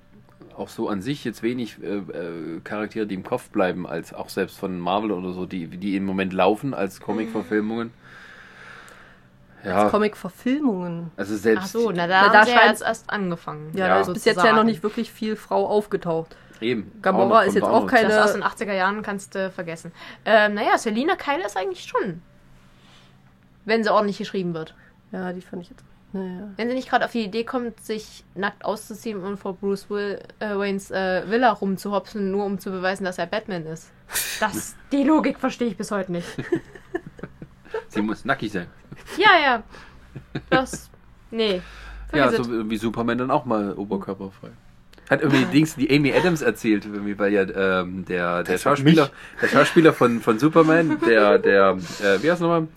[0.58, 4.30] auch so an sich jetzt wenig äh, äh, Charaktere, die im Kopf bleiben, als auch
[4.30, 7.92] selbst von Marvel oder so, die, die im Moment laufen als Comic-Verfilmungen.
[9.64, 11.12] Ja, Comic-Verfilmungen.
[11.18, 11.64] also selbst.
[11.66, 13.72] Ach so, na Na, da, da haben sie ja scheint- jetzt erst angefangen.
[13.74, 16.36] Ja, Ja, da ist bis jetzt ja noch nicht wirklich viel Frau aufgetaucht.
[16.62, 16.92] eben.
[17.02, 19.92] Gamora noch- ist jetzt auch keine- Das aus den 80er Jahren kannst du vergessen.
[20.26, 22.22] Ähm, naja, Selina Kyle ist eigentlich schon.
[23.66, 24.74] Wenn sie ordentlich geschrieben wird.
[25.12, 25.84] Ja, die fand ich jetzt...
[26.14, 26.50] Naja.
[26.56, 30.22] Wenn sie nicht gerade auf die Idee kommt, sich nackt auszuziehen und vor Bruce Will,
[30.40, 33.92] äh, Waynes äh, Villa rumzuhopsen, nur um zu beweisen, dass er Batman ist.
[34.40, 36.28] Das, die Logik verstehe ich bis heute nicht.
[37.90, 38.68] Sie muss nackig sein.
[39.18, 39.64] Ja, ja.
[40.50, 40.90] Das.
[41.30, 41.62] Nee.
[42.14, 44.50] Ja, so wie Superman dann auch mal oberkörperfrei.
[45.10, 47.44] Hat irgendwie Dings, die Amy Adams erzählt, irgendwie, weil ja
[47.82, 49.10] ähm, der, der Schauspieler,
[49.42, 52.68] der Schauspieler von, von Superman, der, der, äh, wie heißt nochmal?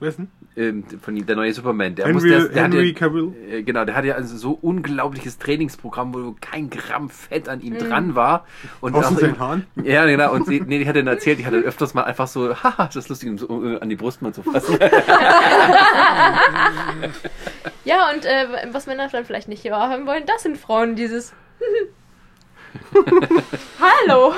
[0.00, 0.28] Wer ist denn?
[0.56, 3.32] Ähm, von der neue Superman, der Henry, muss, der, der Henry hat ja, Cavill.
[3.50, 7.78] äh, genau, der hatte ja also so unglaubliches Trainingsprogramm, wo kein Gramm Fett an ihm
[7.78, 8.44] dran war.
[8.80, 9.66] Und Außen auch- seinen Haaren?
[9.82, 10.32] Ja, genau.
[10.32, 12.96] Und sie, nee, die hat dann erzählt, die hatte öfters mal einfach so, haha, das
[12.96, 14.76] ist lustig, um so äh, an die Brust mal zu fassen.
[17.84, 21.32] Ja, und äh, was Männer dann vielleicht nicht haben wollen, das sind Frauen, dieses.
[23.80, 24.32] Hallo!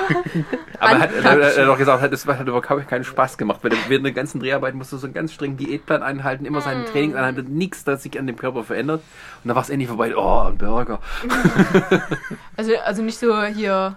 [0.79, 3.59] Aber er hat, er, hat- er hat auch gesagt, das hat überhaupt keinen Spaß gemacht.
[3.61, 6.85] Weil während der ganzen Dreharbeiten musst du so einen ganz strengen Diätplan einhalten, immer seinen
[6.85, 9.01] Training einhalten, nichts, das sich an dem Körper verändert.
[9.43, 10.15] Und dann war es endlich vorbei.
[10.15, 10.99] Oh, ein Burger.
[12.57, 13.95] Also, also nicht so hier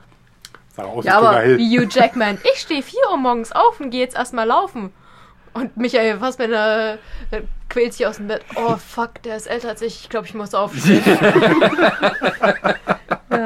[0.76, 2.38] Sah aus Ja, wie aber wie Hugh Jackman.
[2.54, 4.92] Ich stehe 4 Uhr morgens auf und gehe jetzt erstmal laufen.
[5.54, 6.94] Und Michael Fassbender
[7.30, 8.42] äh, quält sich aus dem Bett.
[8.56, 10.02] Oh fuck, der ist älter als ich.
[10.02, 11.02] Ich glaube, ich muss aufstehen.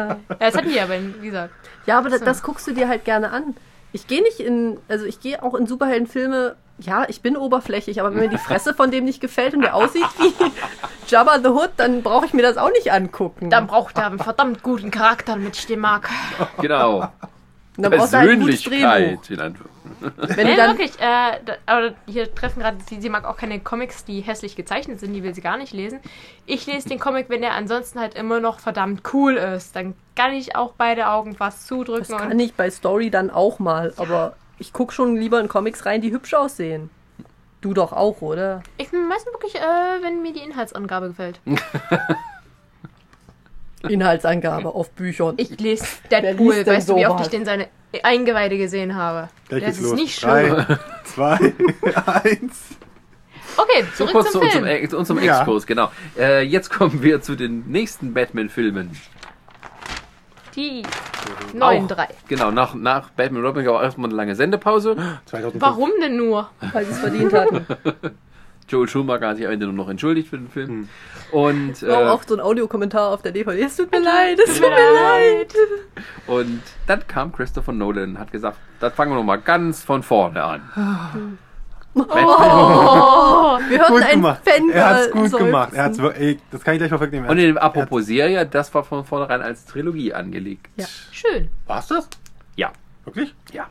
[0.28, 0.36] Ja.
[0.38, 1.52] das hatten die ja, wie gesagt.
[1.86, 2.24] Ja, aber das, So.
[2.24, 3.54] das guckst du dir halt gerne an.
[3.92, 8.10] Ich gehe nicht in, also ich gehe auch in Superheldenfilme, ja, ich bin oberflächlich, aber
[8.14, 10.32] wenn mir die Fresse von dem nicht gefällt und der aussieht wie
[11.08, 13.50] Jabba the Hood, dann brauche ich mir das auch nicht angucken.
[13.50, 16.08] Dann braucht er einen verdammt guten Charakter, damit ich den mag.
[16.60, 17.00] Genau.
[17.76, 18.88] Und dann brauchst du halt ein gutes Drehbuch.
[18.88, 19.30] Persönlichkeit.
[19.30, 19.69] in Anführungszeichen.
[20.00, 20.98] Wenn Nee, wirklich.
[21.00, 25.00] Äh, da, aber hier treffen gerade, sie, sie mag auch keine Comics, die hässlich gezeichnet
[25.00, 26.00] sind, die will sie gar nicht lesen.
[26.46, 29.76] Ich lese den Comic, wenn der ansonsten halt immer noch verdammt cool ist.
[29.76, 32.16] Dann kann ich auch beide Augen fast das zudrücken.
[32.16, 35.86] kann Und ich bei Story dann auch mal, aber ich gucke schon lieber in Comics
[35.86, 36.90] rein, die hübsch aussehen.
[37.60, 38.62] Du doch auch, oder?
[38.78, 41.40] ich bin meistens wirklich, äh, wenn mir die Inhaltsangabe gefällt.
[43.88, 45.34] Inhaltsangabe auf Büchern.
[45.38, 46.66] Ich lese Deadpool.
[46.66, 47.68] Weißt du, wie oft ich denn seine
[48.04, 49.28] Eingeweide gesehen habe?
[49.48, 49.92] Gleich das ist los.
[49.94, 50.56] nicht schlimm.
[50.56, 51.52] Drei, zwei,
[52.06, 52.60] eins.
[53.56, 54.62] Okay, So zurück kurz zum zu Film.
[54.64, 55.38] unserem, zu unserem Ja.
[55.38, 55.90] Exkurs, genau.
[56.16, 58.90] Äh, jetzt kommen wir zu den nächsten Batman-Filmen.
[60.54, 60.82] die
[61.52, 62.08] neuen drei.
[62.28, 64.96] Genau, nach, nach Batman Robin gab es erstmal eine lange Sendepause.
[65.26, 65.60] 2005.
[65.60, 66.48] Warum denn nur?
[66.72, 67.66] Weil sie es verdient hatten.
[68.70, 70.88] Joel Schumacher hat sich am Ende nur noch entschuldigt für den Film.
[71.32, 73.62] Und, äh, Auch, auch so ein Audiokommentar auf der DVD.
[73.62, 75.54] Es tut mir leid, es tut mir leid.
[76.26, 80.42] und dann kam Christopher Nolan und hat gesagt, das fangen wir nochmal ganz von vorne
[80.42, 81.38] an.
[81.92, 82.02] Oh,
[83.68, 84.40] Wir hörten einen gemacht.
[84.44, 85.46] Fan Er hat's äh, gut seufzen.
[85.46, 85.72] gemacht.
[85.74, 87.28] Er hat's, ey, das kann ich gleich vorwegnehmen.
[87.28, 90.68] und in, apropos Serie, das war von vornherein als Trilogie angelegt.
[90.76, 90.86] Ja.
[91.10, 91.48] schön.
[91.66, 92.08] War's das?
[92.56, 92.70] Ja.
[93.04, 93.34] Wirklich?
[93.52, 93.66] Ja.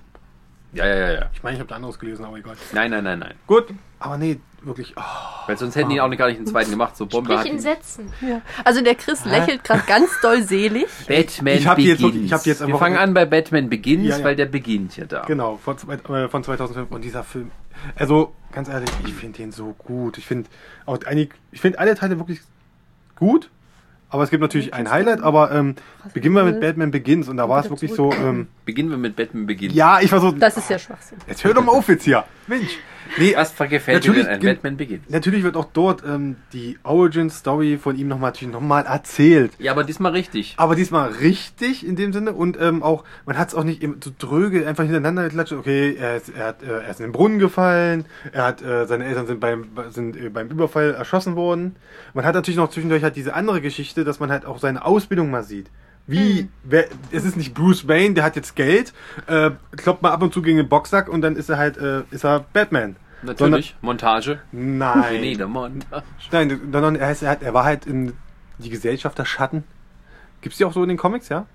[0.73, 1.29] Ja, ja, ja, ja.
[1.33, 2.55] Ich meine, ich habe da anderes gelesen, aber egal.
[2.73, 3.33] Nein, nein, nein, nein.
[3.47, 3.67] Gut.
[3.99, 4.93] Aber nee, wirklich.
[4.97, 5.01] Oh.
[5.47, 6.95] Weil sonst hätten die auch nicht, gar nicht einen zweiten gemacht.
[6.97, 7.61] So Bombe Sprich in ihn.
[7.61, 8.13] Sätzen.
[8.21, 8.41] Ja.
[8.63, 10.87] Also der Chris lächelt gerade ganz doll selig.
[11.07, 12.01] Batman Ich hab jetzt Begins.
[12.01, 14.23] wirklich- ich hab jetzt Wir fangen an bei Batman Begins, Ja, ja.
[14.23, 15.23] weil der beginnt ja da.
[15.25, 16.91] Genau, von, äh, von 2005.
[16.91, 17.51] Und dieser Film,
[17.95, 20.17] also ganz ehrlich, ich finde den so gut.
[20.17, 20.49] Ich finde
[20.85, 22.41] auch einig, ich finde alle Teile wirklich
[23.15, 23.49] gut.
[24.11, 25.75] Aber es gibt natürlich ein Highlight, aber ähm,
[26.15, 29.15] beginnen wir mit Batman Begins und da war es wirklich so, ähm, Beginnen wir mit
[29.15, 29.75] Batman Begins.
[29.75, 31.19] ja, ich war so, Das ist ja Schwachsinn.
[31.27, 32.23] jetzt hör doch mal auf jetzt hier.
[32.49, 32.77] Mensch.
[33.17, 35.09] Nee, Was gefällt dir an Batman Begins?
[35.09, 39.51] natürlich wird auch dort ähm, die Origin-Story von ihm nochmal noch mal erzählt.
[39.59, 40.55] Ja, aber diesmal richtig.
[40.57, 44.11] Aber diesmal richtig in dem Sinne und ähm, auch, man hat es auch nicht so
[44.17, 45.53] dröge einfach hintereinander geklatscht.
[45.53, 48.85] Okay, er ist, er, hat, äh, er ist in den Brunnen gefallen, er hat, äh,
[48.85, 51.75] seine Eltern sind beim, sind äh, beim Überfall erschossen worden.
[52.13, 55.31] Man hat natürlich noch zwischendurch halt diese andere Geschichte, dass man halt auch seine Ausbildung
[55.31, 55.69] mal sieht.
[56.09, 58.93] Wie, wer, es ist nicht Bruce Wayne, der hat jetzt Geld,
[59.27, 62.01] äh, kloppt mal ab und zu gegen den Boxsack und dann ist er halt, äh,
[62.09, 62.95] ist er Batman.
[63.21, 63.75] Natürlich.
[63.81, 64.39] Montage.
[64.51, 65.03] Nein.
[65.21, 66.03] Nee, der Montage.
[66.31, 68.13] Nein, sondern er, heißt, er, hat, er war halt in
[68.57, 69.63] die Gesellschaft der Schatten.
[70.41, 71.45] Gibt's die auch so in den Comics, ja?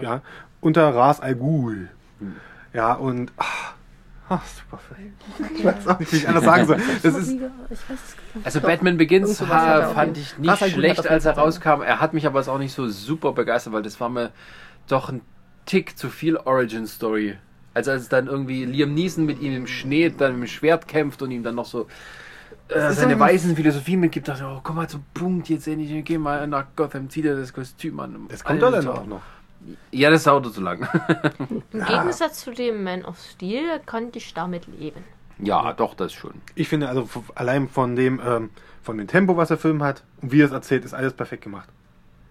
[0.00, 0.22] Ja.
[0.60, 1.88] Unter Ras Al Ghul.
[2.72, 3.74] Ja, und ach,
[4.28, 5.12] Ah, super Film.
[5.56, 6.80] Ich weiß auch nicht, wie ich anders sagen soll.
[7.02, 7.36] Das ist.
[8.44, 8.60] Also.
[8.60, 11.82] Batman Begins fand ich nicht schlecht, als er rauskam.
[11.82, 14.30] Er hat mich aber auch nicht so super begeistert, weil das war mir
[14.88, 15.20] doch ein
[15.66, 17.36] Tick zu viel Origin Story.
[17.74, 21.22] Also als dann irgendwie Liam Neeson mit ihm im Schnee dann mit dem Schwert kämpft
[21.22, 21.86] und ihm dann noch so
[22.68, 26.18] äh, seine weisen Philosophie mitgibt, dachte ich, oh, komm mal zum Punkt, jetzt endlich, geh
[26.18, 28.26] mal nach Gotham, zieh dir das Kostüm an.
[28.28, 29.22] das kommt doch dann auch noch.
[29.90, 30.88] Ja, das dauert zu lang.
[31.72, 35.04] Im Gegensatz zu dem Man of Steel konnte ich damit leben.
[35.38, 36.34] ja, doch, das schon.
[36.54, 38.50] Ich finde, also allein von dem, ähm,
[38.82, 41.44] von dem Tempo, was der Film hat und wie er es erzählt, ist alles perfekt
[41.44, 41.68] gemacht.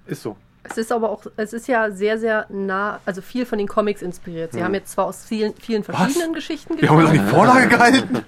[0.06, 0.36] Ist so.
[0.64, 4.04] Es ist aber auch, es ist ja sehr, sehr nah, also viel von den Comics
[4.04, 4.54] inspiriert.
[4.54, 7.20] Sie haben jetzt zwar aus vielen, vielen verschiedenen Geschichten Wir haben uns die.
[7.20, 8.24] Vorlage gehalten.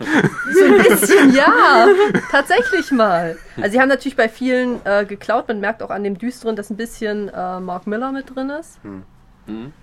[0.53, 1.87] So ein bisschen, ja,
[2.31, 3.37] tatsächlich mal.
[3.57, 5.47] Also sie haben natürlich bei vielen äh, geklaut.
[5.47, 8.79] Man merkt auch an dem Düsteren, dass ein bisschen äh, Mark Miller mit drin ist.
[8.83, 9.73] Mhm.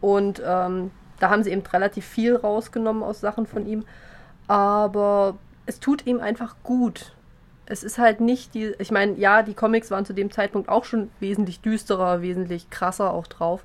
[0.00, 0.90] Und ähm,
[1.20, 3.84] da haben sie eben relativ viel rausgenommen aus Sachen von ihm.
[4.48, 7.12] Aber es tut ihm einfach gut.
[7.66, 10.84] Es ist halt nicht die, ich meine, ja, die Comics waren zu dem Zeitpunkt auch
[10.84, 13.62] schon wesentlich düsterer, wesentlich krasser auch drauf.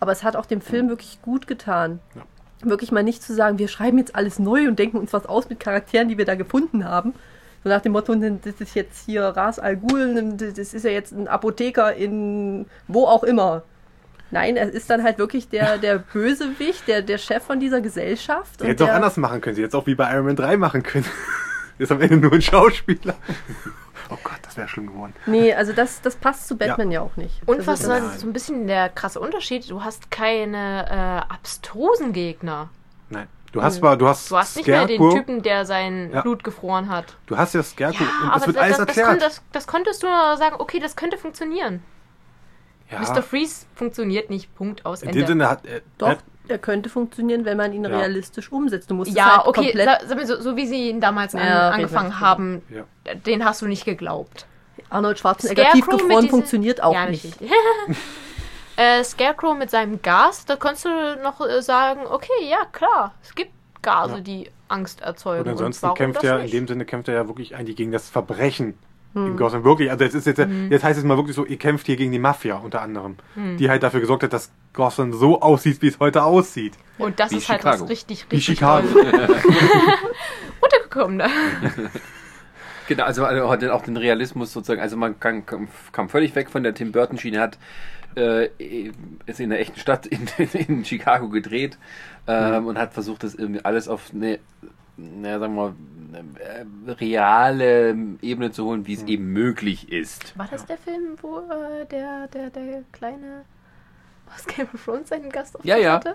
[0.00, 2.00] Aber es hat auch dem Film wirklich gut getan.
[2.62, 5.48] Wirklich mal nicht zu sagen, wir schreiben jetzt alles neu und denken uns was aus
[5.48, 7.12] mit Charakteren, die wir da gefunden haben.
[7.62, 11.12] So nach dem Motto, das ist jetzt hier Ras Al Ghul, das ist ja jetzt
[11.12, 13.62] ein Apotheker in wo auch immer.
[14.32, 18.62] Nein, er ist dann halt wirklich der, der Bösewicht, der, der Chef von dieser Gesellschaft.
[18.62, 19.56] Es auch der- anders machen können.
[19.56, 21.04] Sie es auch wie bei Iron Man 3 machen können.
[21.82, 23.14] Ist am Ende nur ein Schauspieler.
[24.10, 25.14] Oh Gott, das wäre schlimm geworden.
[25.26, 27.40] Nee, also das, das passt zu Batman ja, auch nicht.
[27.46, 30.86] Und also was das, dann so ein bisschen der krasse Unterschied, du hast keine
[31.28, 32.68] äh, abstrusen Gegner.
[33.08, 33.26] Nein.
[33.52, 36.22] Du hast zwar, du hast, Du hast nicht mehr den Scarecrow, Typen, der sein Ja.
[36.22, 37.16] Blut gefroren hat.
[37.26, 39.08] du hast ja Scarecrow und aber das wird das, alles das, das, erklärt.
[39.10, 41.82] kon- das, das konntest du nur sagen, okay, das könnte funktionieren.
[42.90, 43.22] ja, Mr.
[43.22, 45.20] Freeze funktioniert nicht, Punkt aus in Ende.
[45.20, 46.16] dem Sinne hat er, Doch,
[46.48, 47.90] er- könnte funktionieren, wenn man ihn Ja.
[47.90, 48.90] realistisch umsetzt.
[48.90, 50.26] Du musst es ja, halt okay, komplett.
[50.28, 52.84] so, so wie sie ihn damals an, Ja, angefangen haben, Ja.
[53.14, 54.46] den hast du nicht geglaubt.
[54.90, 57.36] Arnold Schwarzenegger tiefgefroren funktioniert auch ja, nicht.
[58.76, 60.88] äh, Scarecrow mit seinem Gas, da konntest du
[61.22, 64.20] noch äh, sagen, okay, ja, klar, es gibt Gase, Ja.
[64.20, 65.42] die Angst erzeugen.
[65.44, 68.08] und ansonsten warum kämpft er, in dem Sinne kämpft er ja wirklich eigentlich gegen das
[68.08, 68.74] Verbrechen
[69.14, 69.26] Hm.
[69.32, 69.64] in Gotham.
[69.64, 70.38] Wirklich, also jetzt ist jetzt,
[70.70, 73.58] jetzt heißt es mal wirklich so, ihr kämpft hier gegen die Mafia unter anderem, Hm.
[73.58, 76.74] die halt dafür gesorgt hat, dass Gotham so aussieht, wie es heute aussieht.
[76.98, 77.82] Und das Wie ist halt Chicago.
[77.82, 78.88] was richtig, Wie richtig Chicago.
[78.88, 79.02] toll.
[80.62, 81.28] Runtergekommen, ne?
[82.88, 86.64] Genau, also auch den, auch den Realismus sozusagen, also man kann, kam, völlig weg von
[86.64, 87.56] der Tim Burton Schiene, hat
[88.16, 88.48] äh,
[89.24, 91.78] ist in der echten Stadt in, in Chicago gedreht
[92.26, 94.40] ähm, und hat versucht, das irgendwie alles auf eine,
[94.96, 95.74] na, sagen wir mal,
[96.40, 100.36] äh, reale Ebene zu holen, wie es eben möglich ist.
[100.38, 103.44] War das der Film, wo äh, der, der, der kleine
[104.34, 105.94] aus Game of Thrones seinen Gast Ja, ja.
[105.94, 106.14] hatte?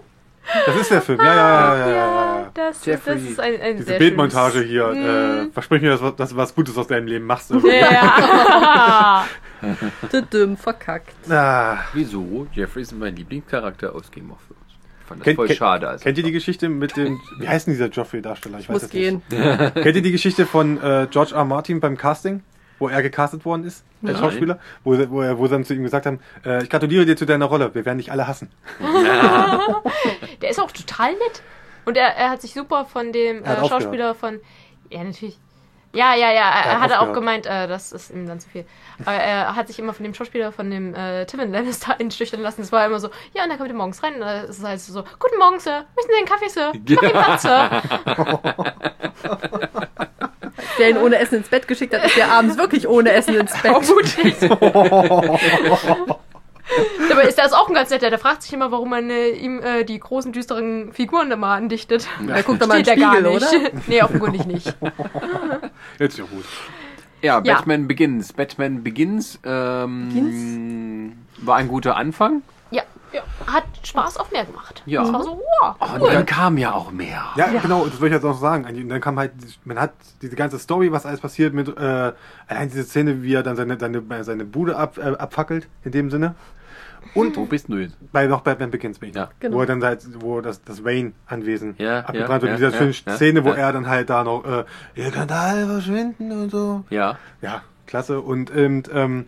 [0.65, 1.95] Das ist der Film, ja, ja, ja, ja, ja.
[2.39, 2.49] ja.
[2.53, 5.51] das, Jeffrey, das ist ein, ein Diese sehr Bildmontage schönes- hier, äh, Mhm.
[5.51, 7.51] versprich mir, dass, du- dass du was Gutes aus deinem Leben machst.
[7.51, 9.26] Ja.
[10.13, 11.13] Düdüm, verkackt.
[11.30, 12.47] ah, Wieso?
[12.53, 14.61] Jeffrey ist mein Lieblingscharakter aus Game of Thrones.
[15.01, 15.88] Ich fand das Kennt- voll kennt- schade.
[15.89, 16.03] Also.
[16.03, 18.59] kennt ihr die Geschichte mit dem, wie heißt denn dieser Joffrey-Darsteller?
[18.59, 19.22] Ich weiß Muss es gehen.
[19.30, 19.74] nicht.
[19.74, 21.43] Kennt ihr die Geschichte von äh, George R.
[21.45, 22.41] Martin beim Casting?
[22.80, 24.17] Wo er gecastet worden ist, als Nein.
[24.17, 27.05] Schauspieler, wo, sie- wo, er, wo sie dann zu ihm gesagt haben, äh, ich gratuliere
[27.05, 28.51] dir zu deiner Rolle, wir werden dich alle hassen.
[30.41, 31.41] Der ist auch total nett.
[31.86, 33.67] Und er, er hat sich super von dem äh, aufgehört.
[33.69, 34.39] Schauspieler von.
[34.89, 35.38] Ja, natürlich.
[35.93, 37.15] Ja, ja, ja, er, hat er hat auch aufgehört.
[37.15, 38.65] gemeint, äh, das ist ihm dann zu viel.
[39.05, 42.61] Aber er hat sich immer von dem Schauspieler von dem äh, Timon Lannister einschüchtern lassen.
[42.61, 44.63] Es war immer so, ja, und dann kommt er morgens rein und dann ist es
[44.63, 45.86] halt so, guten Morgen, Sir.
[45.95, 46.71] Möchten Sie einen Kaffee, Sir?
[46.86, 47.82] Ich mach Ihnen Platz, Sir.
[50.80, 53.51] Der ihn ohne Essen ins Bett geschickt hat, ist der abends wirklich ohne Essen ins
[53.61, 53.71] Bett.
[53.84, 54.36] Vermutlich.
[57.09, 58.09] Dabei ist das auch ein ganz netter.
[58.09, 62.07] Der fragt sich immer, warum man äh, ihm äh, die großen, düsteren Figuren immer andichtet.
[62.28, 63.47] Er guckt doch mal in er gar Spiegel, nicht.
[63.53, 63.69] oder?
[63.88, 64.75] nee, offenkundig nicht.
[65.99, 66.45] Jetzt ja gut.
[67.21, 67.55] Ja, Ja.
[67.55, 68.34] Batman Begins.
[68.34, 72.41] Batman Begins, ähm, war ein guter Anfang.
[73.14, 74.84] Ja, ja, hat Spaß auf mehr gemacht.
[74.86, 75.01] Ja.
[75.01, 75.76] Das war so, wow.
[75.80, 77.24] Oh, und dann kam ja auch mehr.
[77.36, 78.66] Ja, genau, das wollte ich jetzt auch sagen.
[78.66, 79.32] Und dann kam halt,
[79.66, 82.14] man hat diese ganze Story, was alles passiert mit, äh,
[82.47, 86.10] allein diese Szene, wie er dann seine, seine, seine Bude ab, äh, abfackelt, in dem
[86.10, 86.36] Sinne.
[87.14, 87.95] Und Wo bist du jetzt?
[88.12, 89.16] bei noch Batman Begins bin ich.
[89.16, 89.30] Ja.
[89.39, 89.58] Genau.
[89.58, 92.60] Wo er dann halt, wo das, das Wayne-Anwesen Ja, abgebrannt ja, wird.
[92.60, 93.55] ja, diese schöne ja, Szene, wo ja.
[93.55, 96.84] er dann halt da noch, äh, ihr könnt alle verschwinden und so.
[96.89, 97.18] Ja.
[97.41, 98.22] Ja, klasse.
[98.22, 99.26] Und, ähm, ähm,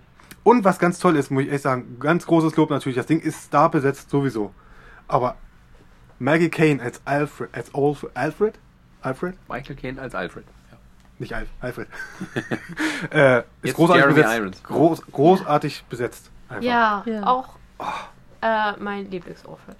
[0.49, 3.19] und was ganz toll ist, muss ich echt sagen, ganz großes Lob natürlich, das Ding
[3.19, 4.53] ist star besetzt sowieso.
[5.07, 5.35] Aber
[6.19, 8.55] Maggie Kane als Alfred, als Alf Alfred?
[9.01, 9.35] Alfred?
[9.47, 10.43] Michael Caine als Alfred.
[10.71, 10.77] Ja.
[11.19, 11.87] Nicht Alf, Alfred.
[13.11, 14.37] äh, ist Jetzt großartig Jeremy besetzt.
[14.37, 14.63] Irons.
[14.63, 16.29] Groß, großartig besetzt.
[16.49, 16.63] Einfach.
[16.63, 17.25] Ja, Ja.
[17.27, 17.55] auch
[18.41, 19.77] äh, mein Lieblings-Alfred.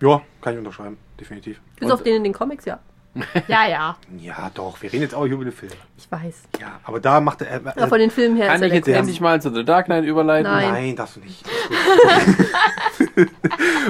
[0.00, 1.60] Ja, kann ich unterschreiben, definitiv.
[1.76, 2.78] Bis Und- auf den in den Comics, ja.
[3.48, 3.96] Ja, ja.
[4.18, 5.72] Ja, doch, wir reden jetzt auch über den Film.
[5.96, 6.42] Ich weiß.
[6.60, 7.50] Ja, aber da macht er.
[7.50, 9.64] Äh, Ja, von den Filmen her Kann ist er ich jetzt endlich mal zu The
[9.64, 10.50] Dark Knight überleiten?
[10.50, 10.72] Nein.
[10.72, 11.44] Nein, darfst du nicht.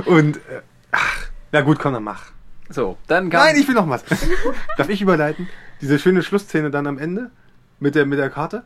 [0.07, 0.63] Und, äh,
[0.93, 2.27] ach, na gut, komm, dann mach.
[2.71, 4.05] So, dann kam Nein, ich will noch was.
[4.77, 5.49] Darf ich überleiten?
[5.81, 7.31] Diese schöne Schlussszene dann am Ende?
[7.81, 8.65] Mit der, mit der Karte?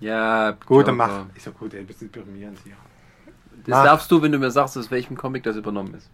[0.00, 1.24] Ja, Gut, dann mach.
[1.34, 2.74] Ich so, gut, ey, bist du deprimierend hier.
[3.64, 3.84] Das Mach.
[3.84, 6.08] darfst du, wenn du mir sagst, aus welchem Comic das übernommen ist.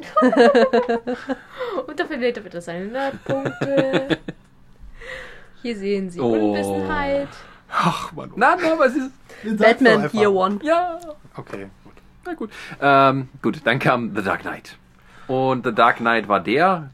[1.86, 4.18] Und dafür lädt er bitte seine Nerdpunkte.
[5.62, 6.32] Hier sehen Sie Oh.
[6.32, 7.28] Unwissenheit.
[7.70, 8.32] Ach, Mann.
[8.36, 9.10] Na, na, was ist?
[9.42, 10.10] Jetzt sag's doch Batman.
[10.12, 10.58] Year One.
[10.62, 10.98] Ja.
[11.36, 11.92] Okay, gut.
[12.26, 12.50] Na gut.
[12.80, 14.76] Ähm, gut, dann kam The Dark Knight.
[15.26, 16.90] Und The Dark Knight war der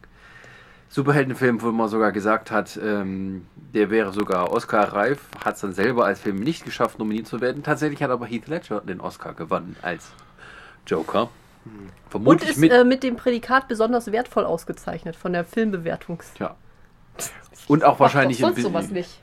[0.88, 6.04] Superheldenfilm, wo man sogar gesagt hat, ähm, der wäre sogar Oscar-reif, hat es dann selber
[6.04, 7.62] als Film nicht geschafft, nominiert zu werden.
[7.62, 10.10] Tatsächlich hat aber Heath Ledger den Oscar gewonnen als
[10.86, 11.28] Joker.
[11.78, 12.72] Und Vermutlich ist mit.
[12.72, 16.32] äh, mit dem Prädikat besonders wertvoll ausgezeichnet von der Filmbewertungs.
[16.38, 16.56] ja.
[17.68, 19.20] Und auch wahrscheinlich sonst sowas nicht.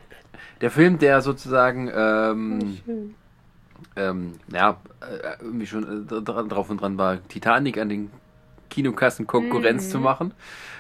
[0.61, 3.13] der Film, der sozusagen ähm,
[3.95, 8.11] ähm, ja, äh, irgendwie schon äh, dra- drauf und dran war, Titanic an den
[8.69, 9.91] Kinokassen Konkurrenz Mhm.
[9.91, 10.33] zu machen.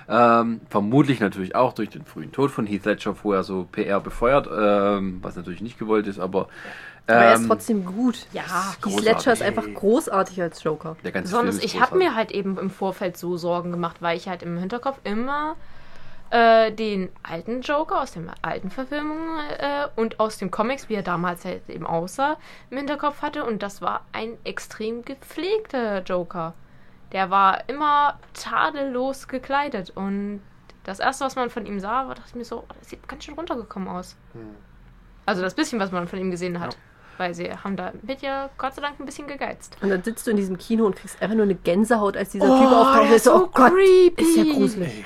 [0.09, 4.47] Ähm, vermutlich natürlich auch durch den frühen Tod von Heath Ledger vorher so PR befeuert,
[4.47, 6.47] ähm, was natürlich nicht gewollt ist, aber,
[7.07, 8.25] Aber er ist ähm, trotzdem gut.
[8.31, 8.43] Ja,
[8.85, 9.01] Heath.
[9.01, 10.95] Ledger ist einfach großartig als Joker.
[11.03, 13.97] der ganze Besonders, Film ist ich habe mir halt eben im Vorfeld so Sorgen gemacht,
[13.99, 15.55] weil ich halt im Hinterkopf immer
[16.29, 21.03] äh, den alten Joker aus den alten Verfilmungen äh, und aus den Comics, wie er
[21.03, 22.37] damals halt eben aussah,
[22.69, 23.45] im Hinterkopf hatte.
[23.45, 26.53] Und das war ein extrem gepflegter Joker.
[27.11, 29.91] Der war immer tadellos gekleidet.
[29.95, 30.41] Und
[30.83, 33.07] das erste, was man von ihm sah, war, dachte ich mir so, oh, das sieht
[33.07, 34.15] ganz schön runtergekommen aus.
[35.25, 36.77] Also das bisschen, was man von ihm gesehen hat.
[37.17, 39.75] Weil sie haben da mit ja Gott sei Dank ein bisschen gegeizt.
[39.81, 42.45] Und dann sitzt du in diesem Kino und kriegst einfach nur eine Gänsehaut, als dieser
[42.45, 43.11] Oh, Typ auftaucht.
[43.11, 44.21] ist so, oh Gott, creepy.
[44.21, 45.03] ist ja gruselig.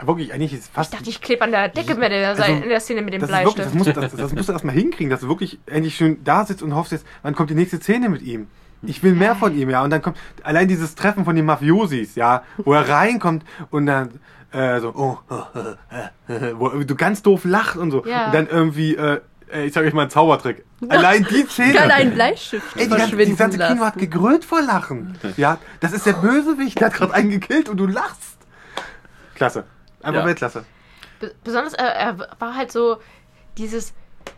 [0.00, 0.92] Wirklich, eigentlich ist fast.
[0.92, 3.20] Ich dachte, ich klebe an der Decke mit der, Also, in der Szene mit dem
[3.20, 3.96] das, ist wirklich, das, Bleistift.
[3.96, 6.74] musst, das, das musst du erstmal hinkriegen, dass du wirklich endlich schön da sitzt und
[6.74, 8.48] hoffst jetzt, wann kommt die nächste Szene mit ihm.
[8.82, 9.82] Ich will mehr von ihm, ja.
[9.82, 14.20] Und dann kommt allein dieses Treffen von den Mafiosis, ja, wo er reinkommt und dann
[14.52, 15.18] äh, so, oh,
[16.28, 18.04] äh, äh, wo du ganz doof lacht und so.
[18.06, 18.26] Ja.
[18.26, 19.20] Und dann irgendwie, äh,
[19.64, 20.64] ich sag euch mal einen Zaubertrick.
[20.88, 21.74] Allein die Szene.
[21.74, 25.18] Kann ein Bleistift Ey, die ganze, verschwinden die ganze Kino hat gegrölt vor Lachen.
[25.36, 28.38] Ja, das ist der Bösewicht, der hat gerade einen gekillt und du lachst.
[29.34, 29.64] Klasse.
[30.02, 30.26] Einfach Ja.
[30.26, 30.64] Weltklasse.
[31.20, 32.98] Be- Besonders, äh, er war halt so
[33.56, 33.92] dieses.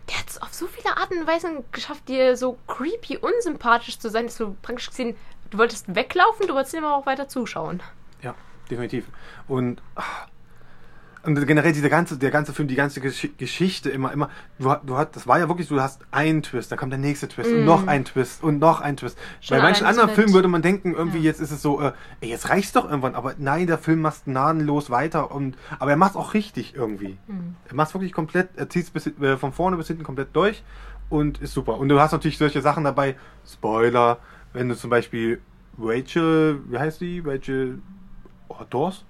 [0.09, 4.11] Der hat es auf so viele Arten und Weisen geschafft, dir so creepy unsympathisch zu
[4.11, 5.17] sein, dass du praktisch gesehen,
[5.51, 7.83] du wolltest weglaufen, du wolltest immer auch weiter zuschauen.
[8.23, 8.35] Ja,
[8.71, 9.07] definitiv.
[9.49, 10.27] Und, ah,
[11.23, 14.97] und generell dieser ganze, der ganze Film, die ganze Gesch Geschichte immer, immer, du, du
[14.97, 17.51] hat, das war ja wirklich, so, du hast einen Twist, dann kommt der nächste Twist
[17.51, 19.19] und noch ein Twist und noch ein Twist.
[19.19, 19.45] Mm.
[19.45, 21.25] Schon Bei manchen anderen Filmen würde man denken, irgendwie Ja.
[21.25, 24.25] jetzt ist es so, äh, ey, jetzt reicht's doch irgendwann, aber nein, der Film macht
[24.25, 27.19] gnadenlos weiter und, aber er macht's auch richtig irgendwie.
[27.27, 27.57] Mhm.
[27.69, 30.63] Er macht's wirklich komplett, er zieht's bis, äh, von vorne bis hinten komplett durch
[31.11, 31.77] und ist super.
[31.77, 33.17] Und du hast natürlich solche Sachen dabei,
[33.47, 34.19] Spoiler,
[34.55, 35.41] wenn du zum Beispiel
[35.79, 37.21] Rachel, wie heißt die?
[37.25, 37.81] Rachel
[38.49, 39.05] oh, Dawes?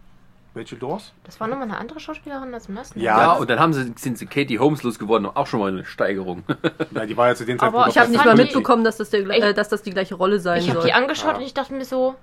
[0.55, 1.13] Rachel Dawes?
[1.25, 2.99] Das war nochmal eine andere Schauspielerin als im ersten.
[3.01, 5.85] Ja, Ja, und dann haben sie, sind sie Katie Holmes losgeworden, auch schon mal eine
[5.85, 6.43] Steigerung.
[6.91, 8.97] Ja, die war ja zu den Aber Zeitpunkt Ich habe noch nicht mal mitbekommen, dass
[8.97, 10.89] das, der, Ich- äh, dass das die gleiche Rolle sein Ich habe soll.
[10.89, 11.37] die angeschaut Ja.
[11.39, 12.17] und ich dachte mir so,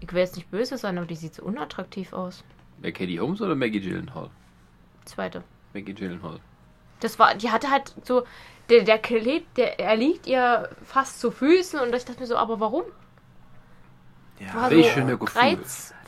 [0.00, 2.44] ich will jetzt nicht böse sein, aber die sieht so unattraktiv aus.
[2.80, 4.28] Wer Katie Holmes oder Maggie Gyllenhaal?
[5.06, 5.42] Zweite.
[5.72, 6.38] Maggie Gyllenhaal.
[7.00, 8.24] Das war, die hatte halt so,
[8.68, 12.36] der, der klebt, der, er liegt ihr fast zu Füßen und ich dachte mir so,
[12.36, 12.82] aber warum?
[14.54, 15.58] War welch so schöne Gefühl.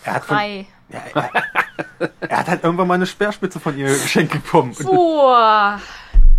[0.04, 0.36] Er hat von-.
[0.36, 4.74] Ja, er, er hat halt irgendwann mal eine Speerspitze von ihr geschenkt bekommen.
[4.82, 5.80] Boah.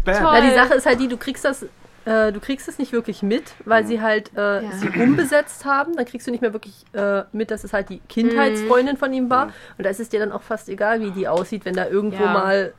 [0.06, 1.64] Na, die Sache ist halt die, du kriegst das,
[2.06, 4.72] äh, du kriegst es nicht wirklich mit, weil sie halt äh, Ja.
[4.72, 5.96] sie umbesetzt haben.
[5.96, 9.30] Dann kriegst du nicht mehr wirklich äh, mit, dass es halt die Kindheitsfreundin von ihm
[9.30, 9.52] war.
[9.78, 12.24] Und da ist es dir dann auch fast egal, wie die aussieht, wenn da irgendwo
[12.24, 12.34] Ja.
[12.34, 12.74] mal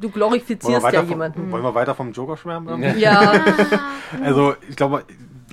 [0.00, 1.50] du glorifizierst ja vom, jemanden.
[1.52, 2.68] wollen wir weiter vom Joker schwärmen?
[2.68, 3.00] irgendwie?
[3.00, 3.32] Ja,
[4.24, 5.04] Also, ich glaube,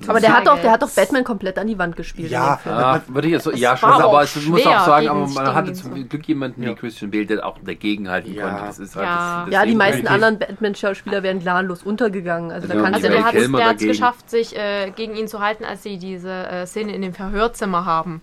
[0.07, 0.89] aber der hat doch, der hat doch.
[0.89, 2.31] Batman komplett an die Wand gespielt.
[2.31, 2.57] Ja.
[2.57, 2.75] Film.
[2.75, 5.73] Ah, würde ich jetzt so, ja, schon, aber es muss auch sagen, aber man hatte
[5.73, 6.03] zum so.
[6.05, 6.69] Glück jemanden Ja.
[6.69, 8.47] wie Christian Bale, der auch dagegenhalten Ja.
[8.49, 8.65] konnte.
[8.65, 9.43] Das ist halt Ja.
[9.45, 12.51] das, Ja, die meisten anderen Batman-Schauspieler wären gnadenlos untergegangen.
[12.51, 13.87] Also, da Also, kannst Also die du der hat es dagegen.
[13.91, 17.85] geschafft, sich äh, gegen ihn zu halten, als sie diese äh, Szene in dem Verhörzimmer
[17.85, 18.21] haben.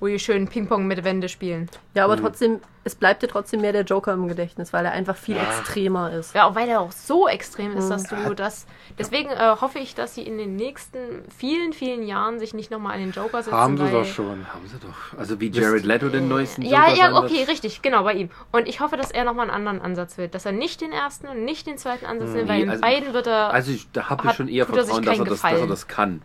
[0.00, 1.68] Wo die schön Ping-Pong mit Wände spielen.
[1.94, 5.14] Ja, aber trotzdem, es bleibt dir trotzdem mehr der Joker im Gedächtnis, weil er einfach
[5.14, 6.34] viel extremer ist.
[6.34, 8.32] Ja, auch weil er auch so extrem ist, dass du Ja.
[8.32, 8.66] das.
[8.98, 10.98] Deswegen äh, hoffe ich, dass sie in den nächsten
[11.36, 13.54] vielen, vielen Jahren sich nicht nochmal an den Joker setzen.
[13.54, 14.46] haben sie weil doch schon.
[14.54, 15.18] Haben sie doch.
[15.18, 17.48] Also wie Jared Leto den neuesten Ja, Joker ja, sein okay, wird.
[17.50, 18.30] richtig, genau, bei ihm.
[18.52, 20.34] Und ich hoffe, dass er nochmal einen anderen Ansatz wählt.
[20.34, 22.80] Dass er nicht den ersten und nicht den zweiten Ansatz nimmt, weil Nee, in also-
[22.80, 23.52] beiden wird er.
[23.52, 25.86] Also ich, da habe ich schon eher er Vertrauen, dass er, das, dass er das
[25.88, 26.22] kann.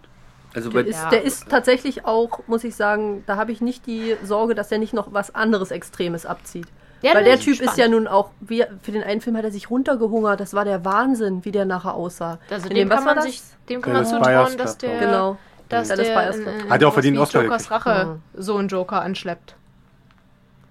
[0.56, 1.10] Also Der ist, Ja.
[1.10, 4.77] der ist tatsächlich auch, muss ich sagen, da habe ich nicht die Sorge, dass er
[4.80, 6.68] nicht noch was anderes Extremes abzieht.
[7.02, 7.77] Ja, Weil der Typ ist gespannt.
[7.77, 10.40] ja nun auch, wie, für den einen Film hat er sich runtergehungert.
[10.40, 12.40] Das war der Wahnsinn, wie der nachher aussah.
[12.49, 13.26] Also In dem was kann man das?
[13.26, 15.38] sich, dem kann man Dallas zutrauen, Buyers dass der, Genau.
[15.69, 17.69] dass Dallas der Buyers in, in, Hat er auch verdient Oscar Jokers.
[17.69, 19.56] Rache so einen Joker anschleppt.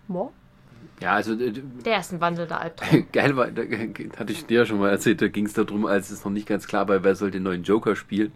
[0.08, 0.30] Boah.
[1.00, 1.52] ja, also äh,
[1.84, 3.06] Der ist ein wandelnder Albtraum.
[3.12, 3.62] geil war, da,
[4.18, 6.48] hatte ich dir ja schon mal erzählt, da ging es darum, als es noch nicht
[6.48, 8.32] ganz klar war, wer soll den neuen Joker spielen.